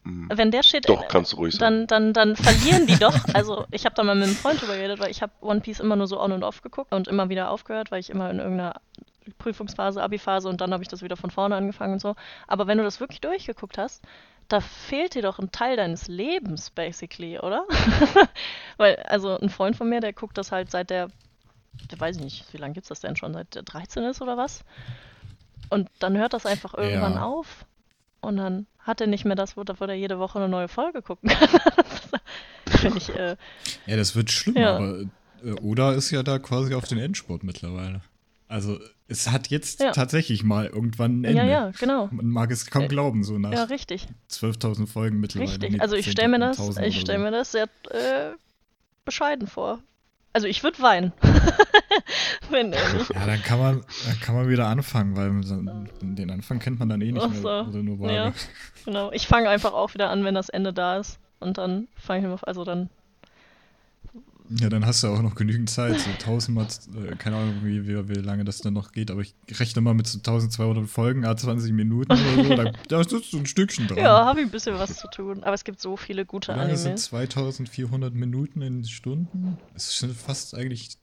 Hm. 0.03 0.29
wenn 0.33 0.49
der 0.51 0.63
Shit 0.63 0.87
Doch, 0.87 1.07
kannst 1.07 1.33
du 1.33 1.37
ruhig 1.37 1.57
dann, 1.57 1.87
dann, 1.87 2.13
dann 2.13 2.35
verlieren 2.35 2.87
die 2.87 2.97
doch. 2.97 3.15
Also 3.33 3.65
ich 3.71 3.85
habe 3.85 3.95
da 3.95 4.03
mal 4.03 4.15
mit 4.15 4.25
einem 4.25 4.35
Freund 4.35 4.61
drüber 4.61 4.75
geredet, 4.75 4.99
weil 4.99 5.11
ich 5.11 5.21
habe 5.21 5.33
One 5.41 5.61
Piece 5.61 5.79
immer 5.79 5.95
nur 5.95 6.07
so 6.07 6.19
on 6.21 6.31
und 6.31 6.43
off 6.43 6.61
geguckt 6.61 6.93
und 6.93 7.07
immer 7.07 7.29
wieder 7.29 7.49
aufgehört, 7.49 7.91
weil 7.91 7.99
ich 7.99 8.09
immer 8.09 8.29
in 8.31 8.39
irgendeiner 8.39 8.79
Prüfungsphase, 9.37 10.01
Abi-Phase 10.01 10.47
und 10.49 10.61
dann 10.61 10.71
habe 10.73 10.83
ich 10.83 10.89
das 10.89 11.01
wieder 11.01 11.17
von 11.17 11.31
vorne 11.31 11.55
angefangen 11.55 11.93
und 11.93 11.99
so. 12.01 12.15
Aber 12.47 12.67
wenn 12.67 12.77
du 12.77 12.83
das 12.83 12.99
wirklich 12.99 13.21
durchgeguckt 13.21 13.77
hast, 13.77 14.03
da 14.47 14.59
fehlt 14.61 15.15
dir 15.15 15.23
doch 15.23 15.39
ein 15.39 15.51
Teil 15.51 15.75
deines 15.75 16.07
Lebens, 16.07 16.69
basically, 16.69 17.39
oder? 17.39 17.65
weil, 18.77 18.95
also 18.97 19.37
ein 19.39 19.49
Freund 19.49 19.75
von 19.75 19.89
mir, 19.89 20.01
der 20.01 20.13
guckt 20.13 20.37
das 20.37 20.51
halt 20.51 20.69
seit 20.69 20.89
der, 20.91 21.09
der 21.91 21.99
weiß 21.99 22.17
ich 22.17 22.23
nicht, 22.23 22.53
wie 22.53 22.57
lange 22.57 22.73
gibt's 22.75 22.89
das 22.89 22.99
denn 22.99 23.15
schon, 23.15 23.33
seit 23.33 23.55
der 23.55 23.63
13 23.63 24.03
ist 24.03 24.21
oder 24.21 24.37
was? 24.37 24.63
Und 25.69 25.89
dann 25.99 26.15
hört 26.17 26.33
das 26.33 26.45
einfach 26.45 26.75
irgendwann 26.75 27.15
Ja. 27.15 27.23
auf. 27.23 27.65
Und 28.21 28.37
dann 28.37 28.67
hat 28.79 29.01
er 29.01 29.07
nicht 29.07 29.25
mehr 29.25 29.35
das, 29.35 29.57
wo, 29.57 29.63
wo 29.65 29.85
er 29.85 29.93
jede 29.95 30.19
Woche 30.19 30.37
eine 30.39 30.47
neue 30.49 30.67
Folge 30.67 31.01
gucken 31.01 31.29
kann. 31.29 31.49
Finde 32.67 32.97
ich, 32.97 33.09
äh, 33.15 33.35
Ja, 33.87 33.95
das 33.97 34.15
wird 34.15 34.29
schlimm, 34.31 34.57
Ja. 34.57 34.77
aber 34.77 35.01
äh, 35.43 35.53
Oda 35.61 35.93
ist 35.93 36.11
ja 36.11 36.21
da 36.21 36.37
quasi 36.39 36.75
auf 36.75 36.85
den 36.87 36.99
Endspurt 36.99 37.43
mittlerweile. 37.43 38.01
Also, 38.47 38.79
es 39.07 39.29
hat 39.31 39.47
jetzt 39.47 39.81
Ja. 39.81 39.91
tatsächlich 39.91 40.43
mal 40.43 40.67
irgendwann 40.67 41.21
ein 41.21 41.23
Ende. 41.25 41.37
ja, 41.43 41.47
ja, 41.47 41.71
genau. 41.79 42.09
Man 42.11 42.27
mag 42.29 42.51
es 42.51 42.67
kaum 42.69 42.83
Äh, 42.83 42.87
glauben, 42.87 43.23
so 43.23 43.37
nach 43.39 43.51
Ja, 43.53 43.63
richtig, 43.63 44.07
12.000 44.29 44.87
Folgen 44.87 45.19
mittlerweile. 45.19 45.51
richtig. 45.61 45.81
Also 45.81 45.95
ich 45.95 46.09
stelle 46.11 46.29
mir 46.29 46.39
das, 46.39 46.57
10.000 46.59 46.69
ich 46.83 46.95
oder 46.95 47.01
stelle 47.01 47.17
so. 47.19 47.23
mir 47.25 47.31
das 47.31 47.51
sehr 47.51 47.63
äh, 47.91 48.35
bescheiden 49.03 49.47
vor. 49.47 49.79
Also 50.33 50.47
ich 50.47 50.63
würde 50.63 50.81
weinen. 50.81 51.13
Wenn 52.49 52.69
nicht. 52.71 53.09
Ja, 53.13 53.25
dann 53.25 53.41
kann 53.41 53.59
man, 53.59 53.81
dann 54.05 54.19
kann 54.19 54.35
man 54.35 54.49
wieder 54.49 54.67
anfangen, 54.67 55.15
weil 55.15 55.31
den 56.01 56.29
Anfang 56.29 56.59
kennt 56.59 56.79
man 56.79 56.89
dann 56.89 57.01
eh 57.01 57.11
nicht 57.11 57.23
Ach 57.23 57.29
mehr. 57.29 57.41
so, 57.41 57.47
Oder 57.69 57.83
nur 57.83 57.99
vage. 57.99 58.13
ja. 58.13 58.33
Genau. 58.85 59.11
Ich 59.11 59.27
fange 59.27 59.49
einfach 59.49 59.73
auch 59.73 59.93
wieder 59.93 60.09
an, 60.09 60.23
wenn 60.23 60.35
das 60.35 60.49
Ende 60.49 60.73
da 60.73 60.97
ist. 60.97 61.19
Und 61.39 61.57
dann 61.57 61.87
fange 61.95 62.19
ich 62.19 62.25
immer, 62.25 62.39
also 62.47 62.63
dann, 62.63 62.89
Ja, 64.49 64.69
dann 64.69 64.85
hast 64.85 65.03
du 65.03 65.07
auch 65.07 65.21
noch 65.21 65.33
genügend 65.33 65.69
Zeit, 65.69 65.99
so 65.99 66.09
tausendmal, 66.19 66.67
äh, 66.93 67.15
keine 67.15 67.37
Ahnung, 67.37 67.61
wie, 67.63 67.87
wie, 67.87 68.09
wie 68.09 68.13
lange 68.21 68.45
das 68.45 68.59
dann 68.59 68.73
noch 68.73 68.91
geht, 68.91 69.09
aber 69.09 69.21
ich 69.21 69.33
rechne 69.59 69.81
mal 69.81 69.95
mit 69.95 70.05
so 70.07 70.19
1200 70.19 70.87
Folgen, 70.87 71.25
a 71.25 71.35
20 71.35 71.73
Minuten 71.73 72.11
oder 72.11 72.43
so, 72.43 72.55
da, 72.55 72.71
da 72.87 73.01
ist 73.01 73.09
so 73.09 73.37
ein 73.37 73.45
Stückchen 73.47 73.87
dran. 73.87 73.97
ja, 73.97 74.25
habe 74.25 74.41
ich 74.41 74.45
ein 74.45 74.51
bisschen 74.51 74.77
was 74.77 74.97
zu 74.97 75.07
tun. 75.07 75.43
Aber 75.43 75.53
es 75.53 75.63
gibt 75.63 75.81
so 75.81 75.97
viele 75.97 76.25
gute 76.25 76.53
Wie 76.53 76.57
lange 76.57 76.77
sind 76.77 76.87
Animes. 76.91 77.05
2400 77.05 78.13
Minuten 78.13 78.61
in 78.61 78.83
Stunden? 78.85 79.57
Es 79.73 79.97
sind 79.97 80.15
fast 80.15 80.53
eigentlich. 80.53 80.97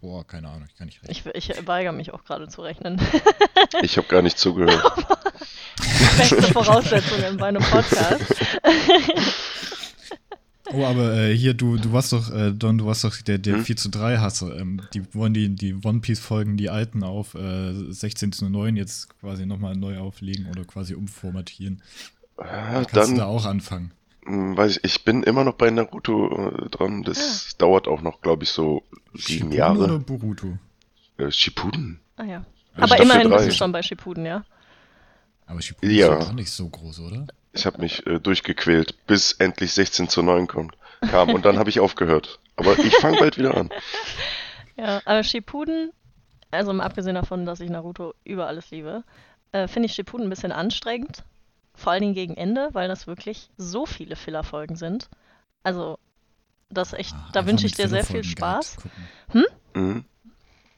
Boah, 0.00 0.26
keine 0.26 0.48
Ahnung, 0.48 0.66
ich 0.68 0.76
kann 0.76 0.86
nicht 0.86 1.00
rechnen. 1.02 1.32
Ich, 1.34 1.48
ich 1.48 1.66
weigere 1.66 1.92
mich 1.92 2.12
auch 2.12 2.24
gerade 2.24 2.48
zu 2.48 2.62
rechnen. 2.62 3.00
Ich 3.82 3.96
habe 3.96 4.06
gar 4.08 4.20
nicht 4.22 4.38
zugehört. 4.38 4.82
Beste 6.18 6.42
Voraussetzungen 6.52 7.36
bei 7.38 7.46
einem 7.46 7.62
Podcast. 7.62 8.34
Oh, 10.74 10.84
aber 10.84 11.14
äh, 11.16 11.36
hier, 11.36 11.54
du, 11.54 11.76
du 11.76 11.92
warst 11.92 12.12
doch, 12.12 12.30
äh, 12.32 12.52
Don, 12.52 12.78
du 12.78 12.86
warst 12.86 13.04
doch 13.04 13.16
der, 13.22 13.38
der 13.38 13.56
Hm? 13.56 13.64
4 13.64 13.76
zu 13.76 13.88
3 13.90 14.18
Hasser. 14.18 14.58
Ähm, 14.58 14.80
die 14.94 15.02
wollen 15.14 15.34
die, 15.34 15.48
die 15.50 15.74
One 15.84 16.00
Piece-Folgen, 16.00 16.56
die 16.56 16.70
alten, 16.70 17.02
auf 17.02 17.34
äh, 17.34 17.72
16 17.92 18.32
zu 18.32 18.48
9 18.48 18.76
jetzt 18.76 19.08
quasi 19.20 19.44
nochmal 19.46 19.76
neu 19.76 19.98
auflegen 19.98 20.46
oder 20.50 20.64
quasi 20.64 20.94
umformatieren. 20.94 21.82
Ja, 22.38 22.82
Kannst 22.84 22.90
du 22.92 22.94
da 22.96 23.06
dann 23.06 23.20
auch 23.20 23.44
anfangen. 23.46 23.92
hm, 24.24 24.56
weiß 24.56 24.78
ich, 24.78 24.84
ich 24.84 25.04
bin 25.04 25.22
immer 25.22 25.44
noch 25.44 25.54
bei 25.54 25.70
Naruto 25.70 26.48
äh, 26.48 26.68
dran. 26.70 27.02
Das 27.02 27.56
dauert 27.58 27.86
auch 27.88 28.02
noch, 28.02 28.20
glaube 28.22 28.44
ich, 28.44 28.50
so 28.50 28.82
sieben 29.14 29.20
Shippuden 29.52 29.52
Jahre. 29.52 29.84
oder 29.84 29.98
Boruto? 29.98 30.58
Äh, 31.18 31.30
Shippuden. 31.30 32.00
Ah 32.16 32.24
ja. 32.24 32.28
Ja, 32.30 32.44
Aber 32.76 32.86
Staffel 32.88 33.04
immerhin 33.04 33.28
bist 33.28 33.40
drei. 33.40 33.46
du 33.48 33.52
schon 33.54 33.72
bei 33.72 33.82
Shippuden, 33.82 34.24
ja? 34.24 34.44
Aber 35.46 35.60
Shippuden 35.60 35.94
Ja. 35.94 36.14
ist 36.14 36.22
doch 36.22 36.28
auch 36.30 36.34
nicht 36.34 36.50
so 36.50 36.66
groß, 36.68 37.00
oder? 37.00 37.26
Ich 37.52 37.66
habe 37.66 37.80
mich 37.80 38.06
äh, 38.06 38.18
durchgequält, 38.18 39.06
bis 39.06 39.32
endlich 39.32 39.72
16 39.72 40.08
zu 40.08 40.22
9 40.22 40.46
kommt, 40.46 40.74
kam. 41.00 41.30
Und 41.30 41.44
dann 41.44 41.58
habe 41.58 41.70
ich 41.70 41.80
aufgehört. 41.80 42.38
Aber 42.56 42.78
ich 42.78 42.96
fange 42.96 43.18
bald 43.18 43.38
wieder 43.38 43.56
an. 43.56 43.70
Ja, 44.76 45.02
aber 45.04 45.22
Shippuden 45.22 45.92
also 46.52 46.72
mal 46.72 46.84
abgesehen 46.84 47.14
davon, 47.14 47.46
dass 47.46 47.60
ich 47.60 47.70
Naruto 47.70 48.14
über 48.24 48.46
alles 48.46 48.70
liebe, 48.70 49.02
äh, 49.52 49.66
finde 49.66 49.86
ich 49.86 49.94
Shippuden 49.94 50.26
ein 50.26 50.30
bisschen 50.30 50.52
anstrengend. 50.52 51.24
Vor 51.74 51.92
allen 51.92 52.02
Dingen 52.02 52.14
gegen 52.14 52.36
Ende, 52.36 52.68
weil 52.72 52.88
das 52.88 53.06
wirklich 53.06 53.48
so 53.56 53.86
viele 53.86 54.14
Fillerfolgen 54.14 54.76
sind. 54.76 55.08
Also, 55.62 55.98
das 56.68 56.92
echt, 56.92 57.14
Ah, 57.14 57.30
da 57.32 57.46
wünsche 57.46 57.66
ich 57.66 57.72
dir 57.72 57.88
sehr 57.88 58.04
viel 58.04 58.22
Spaß. 58.22 58.76
gucken. 58.76 59.46
Mhm. 59.74 60.04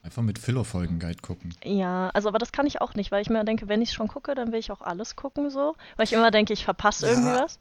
Einfach 0.05 0.23
mit 0.23 0.39
Filler-Folgen-Guide 0.39 1.23
gucken. 1.23 1.55
Ja, 1.65 2.11
also 2.11 2.29
aber 2.29 2.39
das 2.39 2.53
kann 2.53 2.67
ich 2.67 2.81
auch 2.83 2.95
nicht, 2.95 3.11
weil 3.11 3.23
ich 3.23 3.31
mir 3.31 3.43
denke, 3.43 3.69
wenn 3.69 3.81
ich 3.81 3.93
schon 3.93 4.07
gucke, 4.07 4.35
dann 4.35 4.53
will 4.53 4.59
ich 4.59 4.71
auch 4.71 4.83
alles 4.83 5.17
gucken 5.17 5.49
so. 5.51 5.75
Weil 5.97 6.05
ich 6.05 6.13
immer 6.13 6.31
denke, 6.31 6.53
ich 6.53 6.65
verpasse 6.65 7.07
Ja. 7.07 7.13
irgendwie 7.13 7.31
was. 7.33 7.59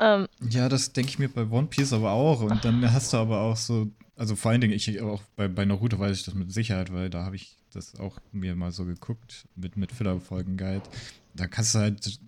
Ähm, 0.00 0.26
Ja, 0.50 0.68
das 0.68 0.92
denke 0.92 1.10
ich 1.10 1.18
mir 1.20 1.28
bei 1.28 1.42
One 1.48 1.68
Piece 1.68 1.92
aber 1.92 2.10
auch. 2.10 2.40
Und 2.40 2.64
dann 2.64 2.82
hast 2.92 3.12
du 3.12 3.16
aber 3.18 3.40
auch 3.42 3.56
so, 3.56 3.86
also 4.16 4.34
vor 4.34 4.50
allen 4.50 4.60
Dingen, 4.60 4.72
ich 4.72 5.00
auch 5.00 5.22
bei, 5.36 5.46
bei 5.46 5.64
Naruto 5.64 6.00
weiß 6.00 6.16
ich 6.18 6.24
das 6.24 6.34
mit 6.34 6.52
Sicherheit, 6.52 6.92
weil 6.92 7.10
da 7.10 7.24
habe 7.24 7.36
ich 7.36 7.56
das 7.72 7.94
auch 8.00 8.18
mir 8.32 8.56
mal 8.56 8.72
so 8.72 8.84
geguckt 8.84 9.46
mit, 9.54 9.76
mit 9.76 9.92
Filler-Folgen-Guide. 9.92 10.82
Da 11.34 11.46
kannst 11.46 11.76
du 11.76 11.78
halt 11.78 12.18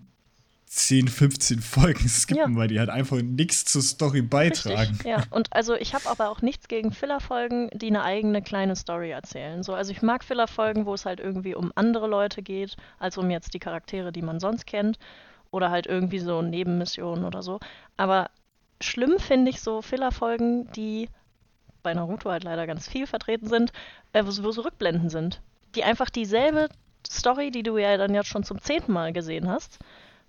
10, 0.67 1.07
15 1.07 1.59
Folgen 1.61 2.07
skippen, 2.09 2.53
Ja. 2.53 2.57
weil 2.59 2.67
die 2.67 2.79
halt 2.79 2.89
einfach 2.89 3.17
nichts 3.21 3.65
zur 3.65 3.81
Story 3.81 4.21
beitragen. 4.21 4.91
Richtig, 4.91 5.05
ja. 5.05 5.23
Und 5.29 5.53
also 5.53 5.75
ich 5.75 5.93
habe 5.93 6.09
aber 6.09 6.29
auch 6.29 6.41
nichts 6.41 6.67
gegen 6.67 6.91
Fillerfolgen, 6.91 7.69
die 7.73 7.87
eine 7.87 8.03
eigene 8.03 8.41
kleine 8.41 8.75
Story 8.75 9.11
erzählen. 9.11 9.63
So, 9.63 9.73
also 9.73 9.91
ich 9.91 10.01
mag 10.01 10.23
Fillerfolgen, 10.23 10.85
wo 10.85 10.93
es 10.93 11.05
halt 11.05 11.19
irgendwie 11.19 11.55
um 11.55 11.71
andere 11.75 12.07
Leute 12.07 12.41
geht, 12.41 12.75
als 12.99 13.17
um 13.17 13.29
jetzt 13.29 13.53
die 13.53 13.59
Charaktere, 13.59 14.11
die 14.11 14.21
man 14.23 14.39
sonst 14.39 14.65
kennt. 14.65 14.97
Oder 15.51 15.69
halt 15.71 15.85
irgendwie 15.87 16.19
so 16.19 16.41
Nebenmissionen 16.41 17.23
oder 17.23 17.41
so. 17.41 17.59
Aber 17.95 18.29
schlimm 18.81 19.19
finde 19.19 19.51
ich 19.51 19.61
so 19.61 19.81
Fillerfolgen, 19.81 20.69
die 20.73 21.07
bei 21.83 21.93
Naruto 21.93 22.29
halt 22.31 22.43
leider 22.43 22.67
ganz 22.67 22.89
viel 22.89 23.07
vertreten 23.07 23.47
sind, 23.47 23.71
äh, 24.11 24.25
wo, 24.25 24.31
so- 24.31 24.43
wo 24.43 24.51
so 24.51 24.61
Rückblenden 24.63 25.09
sind. 25.09 25.41
Die 25.75 25.83
einfach 25.83 26.09
dieselbe 26.09 26.67
Story, 27.07 27.51
die 27.51 27.63
du 27.63 27.77
ja 27.77 27.95
dann 27.95 28.13
jetzt 28.15 28.27
schon 28.27 28.43
zum 28.43 28.59
zehnten 28.59 28.91
Mal 28.91 29.13
gesehen 29.13 29.47
hast, 29.47 29.77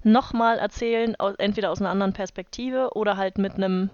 nochmal 0.02 0.58
erzählen, 0.58 1.14
entweder 1.38 1.70
aus 1.70 1.80
einer 1.80 1.90
anderen 1.90 2.12
Perspektive 2.12 2.90
oder 2.94 3.16
halt 3.16 3.38
mit 3.38 3.54
einem 3.54 3.90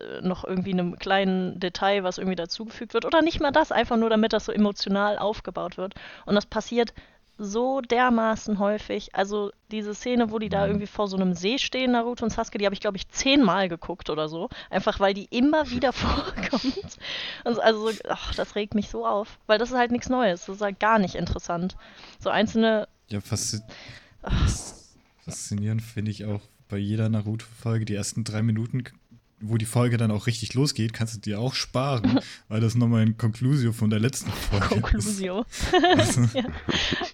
äh, 0.00 0.20
noch 0.22 0.44
irgendwie 0.44 0.72
einem 0.72 0.98
kleinen 0.98 1.60
Detail, 1.60 2.04
was 2.04 2.18
irgendwie 2.18 2.36
dazugefügt 2.36 2.94
wird. 2.94 3.04
Oder 3.04 3.20
nicht 3.22 3.40
mal 3.40 3.50
das, 3.52 3.72
einfach 3.72 3.96
nur 3.96 4.10
damit 4.10 4.32
das 4.32 4.46
so 4.46 4.52
emotional 4.52 5.18
aufgebaut 5.18 5.76
wird. 5.76 5.94
Und 6.26 6.34
das 6.34 6.46
passiert 6.46 6.94
so 7.36 7.80
dermaßen 7.80 8.60
häufig. 8.60 9.14
Also 9.16 9.50
diese 9.72 9.92
Szene, 9.92 10.30
wo 10.30 10.38
die 10.38 10.48
da 10.48 10.60
Mhm. 10.62 10.68
irgendwie 10.70 10.86
vor 10.86 11.08
so 11.08 11.16
einem 11.16 11.34
See 11.34 11.58
stehen, 11.58 11.90
Naruto 11.90 12.24
und 12.24 12.30
Sasuke, 12.30 12.58
die 12.58 12.64
habe 12.64 12.74
ich, 12.74 12.80
glaube 12.80 12.96
ich, 12.96 13.08
zehnmal 13.08 13.68
geguckt 13.68 14.08
oder 14.08 14.28
so. 14.28 14.48
Einfach 14.70 15.00
weil 15.00 15.14
die 15.14 15.24
immer 15.36 15.68
wieder 15.68 15.92
vorkommt. 15.92 16.96
Und 17.44 17.54
so- 17.56 17.60
also, 17.60 17.90
so- 17.90 17.98
ach, 18.08 18.34
das 18.36 18.54
regt 18.54 18.74
mich 18.74 18.88
so 18.88 19.04
auf. 19.04 19.38
Weil 19.48 19.58
das 19.58 19.70
ist 19.72 19.76
halt 19.76 19.90
nichts 19.90 20.08
Neues. 20.08 20.46
Das 20.46 20.56
ist 20.56 20.62
halt 20.62 20.78
gar 20.78 20.98
nicht 21.00 21.16
interessant. 21.16 21.76
So 22.20 22.30
einzelne. 22.30 22.86
Ja, 23.08 23.20
faszi 23.20 23.60
Ach, 24.22 24.48
faszinierend 25.24 25.82
finde 25.82 26.10
ich 26.10 26.24
auch 26.24 26.40
bei 26.68 26.76
jeder 26.78 27.08
Naruto-Folge 27.08 27.84
die 27.84 27.94
ersten 27.94 28.24
drei 28.24 28.42
Minuten, 28.42 28.84
wo 29.40 29.56
die 29.58 29.66
Folge 29.66 29.96
dann 29.98 30.10
auch 30.10 30.26
richtig 30.26 30.54
losgeht, 30.54 30.92
kannst 30.94 31.14
du 31.16 31.20
dir 31.20 31.38
auch 31.38 31.54
sparen, 31.54 32.20
weil 32.48 32.60
das 32.60 32.74
nochmal 32.74 33.02
ein 33.02 33.16
Conclusio 33.18 33.72
von 33.72 33.90
der 33.90 34.00
letzten 34.00 34.30
Folge 34.30 34.64
ist. 34.66 34.70
Conclusio. 34.70 35.44
Also, 35.96 36.22
ja. 36.32 36.44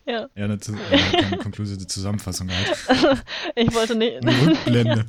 ja. 0.07 0.29
ja, 0.35 0.45
eine, 0.45 0.59
Zu- 0.59 0.75
keine 0.75 1.39
Conclusio, 1.39 1.77
die 1.77 1.87
Zusammenfassung 1.87 2.49
halt. 2.51 3.25
Ich 3.57 3.75
wollte 3.75 3.95
nicht. 3.97 4.17
Eine 4.25 4.41
Rückblende. 4.47 5.07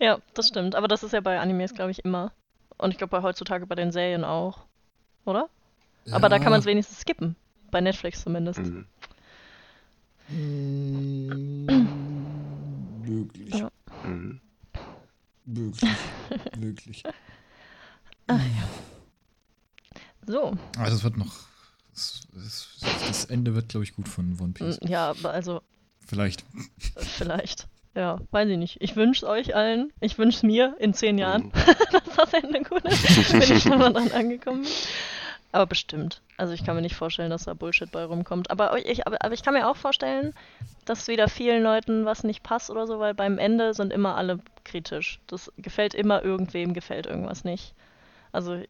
Ja, 0.00 0.18
das 0.34 0.48
stimmt. 0.48 0.74
Aber 0.74 0.88
das 0.88 1.02
ist 1.02 1.12
ja 1.12 1.20
bei 1.20 1.38
Animes, 1.40 1.74
glaube 1.74 1.90
ich, 1.90 2.04
immer. 2.04 2.32
Und 2.78 2.90
ich 2.92 2.98
glaube 2.98 3.10
bei 3.10 3.22
heutzutage 3.22 3.66
bei 3.66 3.74
den 3.74 3.92
Serien 3.92 4.24
auch. 4.24 4.64
Oder? 5.24 5.48
Aber 6.10 6.28
da 6.28 6.38
kann 6.38 6.50
man 6.50 6.60
es 6.60 6.66
wenigstens 6.66 7.00
skippen. 7.00 7.36
Bei 7.70 7.80
Netflix 7.80 8.22
zumindest. 8.22 8.60
Mhm. 8.60 8.86
Mm, 10.30 11.66
Möglich. 13.06 13.54
Ja. 13.54 13.70
Mhm. 14.04 14.40
Möglich. 15.46 15.90
Möglich. 16.58 17.02
So. 20.26 20.56
Aber 20.76 20.90
das 20.90 21.02
wird 21.02 21.16
noch. 21.16 21.34
Das, 21.94 22.20
das, 22.32 22.68
das 23.08 23.24
Ende 23.26 23.54
wird, 23.54 23.68
glaube 23.68 23.84
ich, 23.84 23.94
gut 23.94 24.08
von 24.08 24.38
One 24.40 24.50
Mm, 24.50 24.54
Piece. 24.54 24.78
Ja, 24.82 25.10
aber 25.10 25.32
also 25.32 25.60
Vielleicht. 26.06 26.44
vielleicht. 26.96 27.66
Ja, 27.96 28.20
weiß 28.30 28.48
ich 28.48 28.56
nicht. 28.58 28.76
Ich 28.80 28.94
wünsche 28.94 29.26
es 29.26 29.30
euch 29.30 29.56
allen. 29.56 29.92
Ich 30.00 30.16
wünsche 30.18 30.36
es 30.38 30.42
mir 30.44 30.76
in 30.78 30.94
zehn 30.94 31.18
Jahren, 31.18 31.46
Mhm. 31.46 31.52
dass 31.92 32.04
das 32.16 32.32
Ende 32.34 32.62
gut 32.62 32.84
ist, 32.84 33.32
wenn 33.32 33.56
ich 33.56 33.62
schon 33.62 33.78
mal 33.78 33.92
dran 33.92 34.12
angekommen 34.12 34.62
bin. 34.62 34.70
Aber 35.52 35.66
bestimmt. 35.66 36.20
Also 36.36 36.52
ich 36.52 36.64
kann 36.64 36.76
mir 36.76 36.82
nicht 36.82 36.94
vorstellen, 36.94 37.30
dass 37.30 37.44
da 37.44 37.54
Bullshit 37.54 37.90
bei 37.90 38.04
rumkommt. 38.04 38.50
Aber 38.50 38.78
ich, 38.86 39.06
aber, 39.06 39.16
aber 39.24 39.34
ich 39.34 39.42
kann 39.42 39.54
mir 39.54 39.68
auch 39.68 39.76
vorstellen, 39.76 40.32
dass 40.84 41.08
wieder 41.08 41.28
vielen 41.28 41.62
Leuten 41.62 42.04
was 42.04 42.22
nicht 42.24 42.42
passt 42.42 42.70
oder 42.70 42.86
so, 42.86 42.98
weil 43.00 43.14
beim 43.14 43.36
Ende 43.38 43.74
sind 43.74 43.92
immer 43.92 44.16
alle 44.16 44.38
kritisch. 44.64 45.18
Das 45.26 45.52
gefällt 45.58 45.92
immer 45.94 46.22
irgendwem, 46.22 46.72
gefällt 46.72 47.06
irgendwas 47.06 47.42
nicht. 47.44 47.74
Also 48.32 48.54
Ja, 48.54 48.64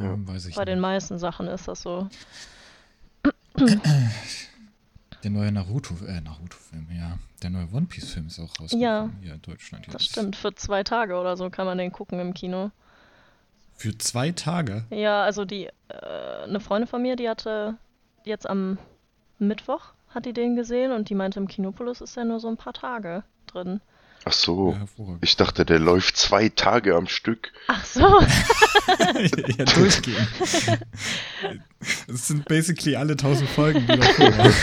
Ja. 0.00 0.14
weiß 0.26 0.46
ich 0.46 0.54
bei 0.54 0.64
den 0.64 0.76
nicht. 0.78 0.82
meisten 0.82 1.18
Sachen 1.18 1.48
ist 1.48 1.68
das 1.68 1.82
so. 1.82 2.08
Der 5.22 5.30
neue 5.30 5.52
Naruto, 5.52 5.94
äh, 6.06 6.20
Naruto-Film, 6.20 6.88
ja. 6.96 7.18
Der 7.42 7.50
neue 7.50 7.68
One 7.72 7.86
Piece-Film 7.86 8.26
ist 8.26 8.38
auch 8.40 8.50
rausgekommen 8.60 8.80
Ja, 8.80 9.10
hier 9.22 9.34
in 9.34 9.42
Deutschland. 9.42 9.86
Das 9.86 9.94
jetzt. 10.02 10.12
stimmt. 10.12 10.36
Für 10.36 10.54
zwei 10.54 10.82
Tage 10.82 11.14
oder 11.16 11.36
so 11.36 11.48
kann 11.50 11.66
man 11.66 11.78
den 11.78 11.92
gucken 11.92 12.18
im 12.20 12.34
Kino. 12.34 12.70
Für 13.76 13.96
zwei 13.98 14.30
Tage. 14.32 14.84
Ja, 14.90 15.22
also 15.24 15.44
die, 15.44 15.66
äh, 15.66 15.72
eine 16.42 16.60
Freundin 16.60 16.88
von 16.88 17.02
mir, 17.02 17.16
die 17.16 17.28
hatte 17.28 17.76
jetzt 18.24 18.48
am 18.48 18.78
Mittwoch, 19.38 19.92
hat 20.14 20.26
die 20.26 20.32
den 20.32 20.56
gesehen 20.56 20.92
und 20.92 21.08
die 21.08 21.14
meinte, 21.14 21.40
im 21.40 21.48
Kinopolis 21.48 22.00
ist 22.00 22.16
der 22.16 22.24
nur 22.24 22.40
so 22.40 22.48
ein 22.48 22.56
paar 22.56 22.72
Tage 22.74 23.24
drin. 23.46 23.80
Ach 24.24 24.32
so. 24.32 24.76
Ja. 24.98 25.04
Ich 25.20 25.34
dachte, 25.36 25.64
der 25.64 25.80
läuft 25.80 26.16
zwei 26.16 26.48
Tage 26.48 26.94
am 26.94 27.08
Stück. 27.08 27.52
Ach 27.66 27.84
so. 27.84 28.00
ja, 29.58 29.64
durchgehen. 29.64 30.28
Es 32.06 32.28
sind 32.28 32.44
basically 32.44 32.94
alle 32.94 33.12
1000 33.14 33.50
Folgen, 33.50 33.80
die 33.80 33.98
davor 33.98 34.38
waren. 34.38 34.54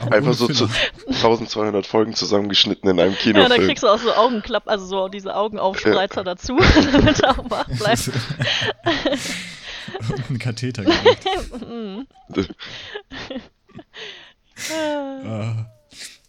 Aber 0.00 0.16
Einfach 0.16 0.32
so 0.32 0.46
zu 0.48 0.66
Filler. 0.66 1.14
1200 1.14 1.86
Folgen 1.86 2.14
zusammengeschnitten 2.14 2.88
in 2.88 2.98
einem 2.98 3.12
Ja, 3.12 3.18
Kinofilm. 3.18 3.48
da 3.50 3.56
kriegst 3.58 3.82
du 3.82 3.88
auch 3.88 3.98
so 3.98 4.14
Augenklapp, 4.14 4.66
also 4.66 4.86
so 4.86 5.08
diese 5.08 5.34
Augenaufspreizer 5.36 6.24
dazu, 6.24 6.56
damit 6.92 7.20
er 7.20 7.38
auch 7.38 7.50
wach 7.50 7.68
bleibt. 7.68 8.10
Und 10.00 10.20
einen 10.30 10.38
Katheter. 10.38 10.82
Mhm. 10.84 12.06
Ah. 14.70 15.66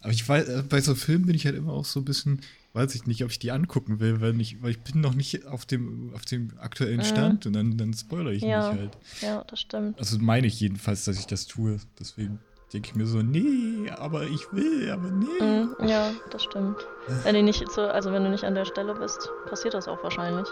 Aber 0.02 0.12
ich 0.12 0.28
weiß, 0.28 0.48
äh, 0.48 0.62
bei 0.68 0.80
so 0.80 0.94
Filmen 0.94 1.26
bin 1.26 1.34
ich 1.36 1.46
halt 1.46 1.56
immer 1.56 1.72
auch 1.72 1.84
so 1.84 2.00
ein 2.00 2.04
bisschen, 2.04 2.40
weiß 2.72 2.94
ich 2.94 3.06
nicht, 3.06 3.22
ob 3.24 3.30
ich 3.30 3.38
die 3.38 3.52
angucken 3.52 4.00
will, 4.00 4.20
weil 4.20 4.38
ich, 4.40 4.62
weil 4.62 4.70
ich 4.72 4.80
bin 4.80 5.00
noch 5.00 5.14
nicht 5.14 5.46
auf 5.46 5.64
dem, 5.66 6.12
auf 6.14 6.24
dem 6.24 6.50
aktuellen 6.58 6.98
Mhm. 6.98 7.04
Stand 7.04 7.46
und 7.46 7.52
dann, 7.54 7.76
dann 7.78 7.94
spoilere 7.94 8.32
ich 8.34 8.42
Ja. 8.42 8.72
mich 8.72 8.80
halt. 8.80 8.98
ja, 9.20 9.44
das 9.44 9.60
stimmt. 9.60 9.98
Also 9.98 10.18
meine 10.18 10.46
ich 10.46 10.58
jedenfalls, 10.60 11.04
dass 11.04 11.18
ich 11.18 11.26
das 11.26 11.46
tue. 11.46 11.78
Deswegen 11.98 12.38
denke 12.72 12.88
ich 12.90 12.94
mir 12.96 13.06
so, 13.06 13.22
nee, 13.22 13.88
aber 13.90 14.24
ich 14.26 14.52
will, 14.52 14.90
aber 14.90 15.10
nee. 15.10 15.26
Mhm, 15.40 15.88
ja, 15.88 16.12
das 16.30 16.42
stimmt. 16.42 16.76
Wenn 17.22 17.34
du 17.34 17.42
nicht 17.42 17.70
so, 17.70 17.82
also 17.82 18.12
wenn 18.12 18.24
du 18.24 18.30
nicht 18.30 18.44
an 18.44 18.54
der 18.54 18.64
Stelle 18.64 18.94
bist, 18.94 19.30
passiert 19.46 19.74
das 19.74 19.86
auch 19.88 20.02
wahrscheinlich. 20.02 20.48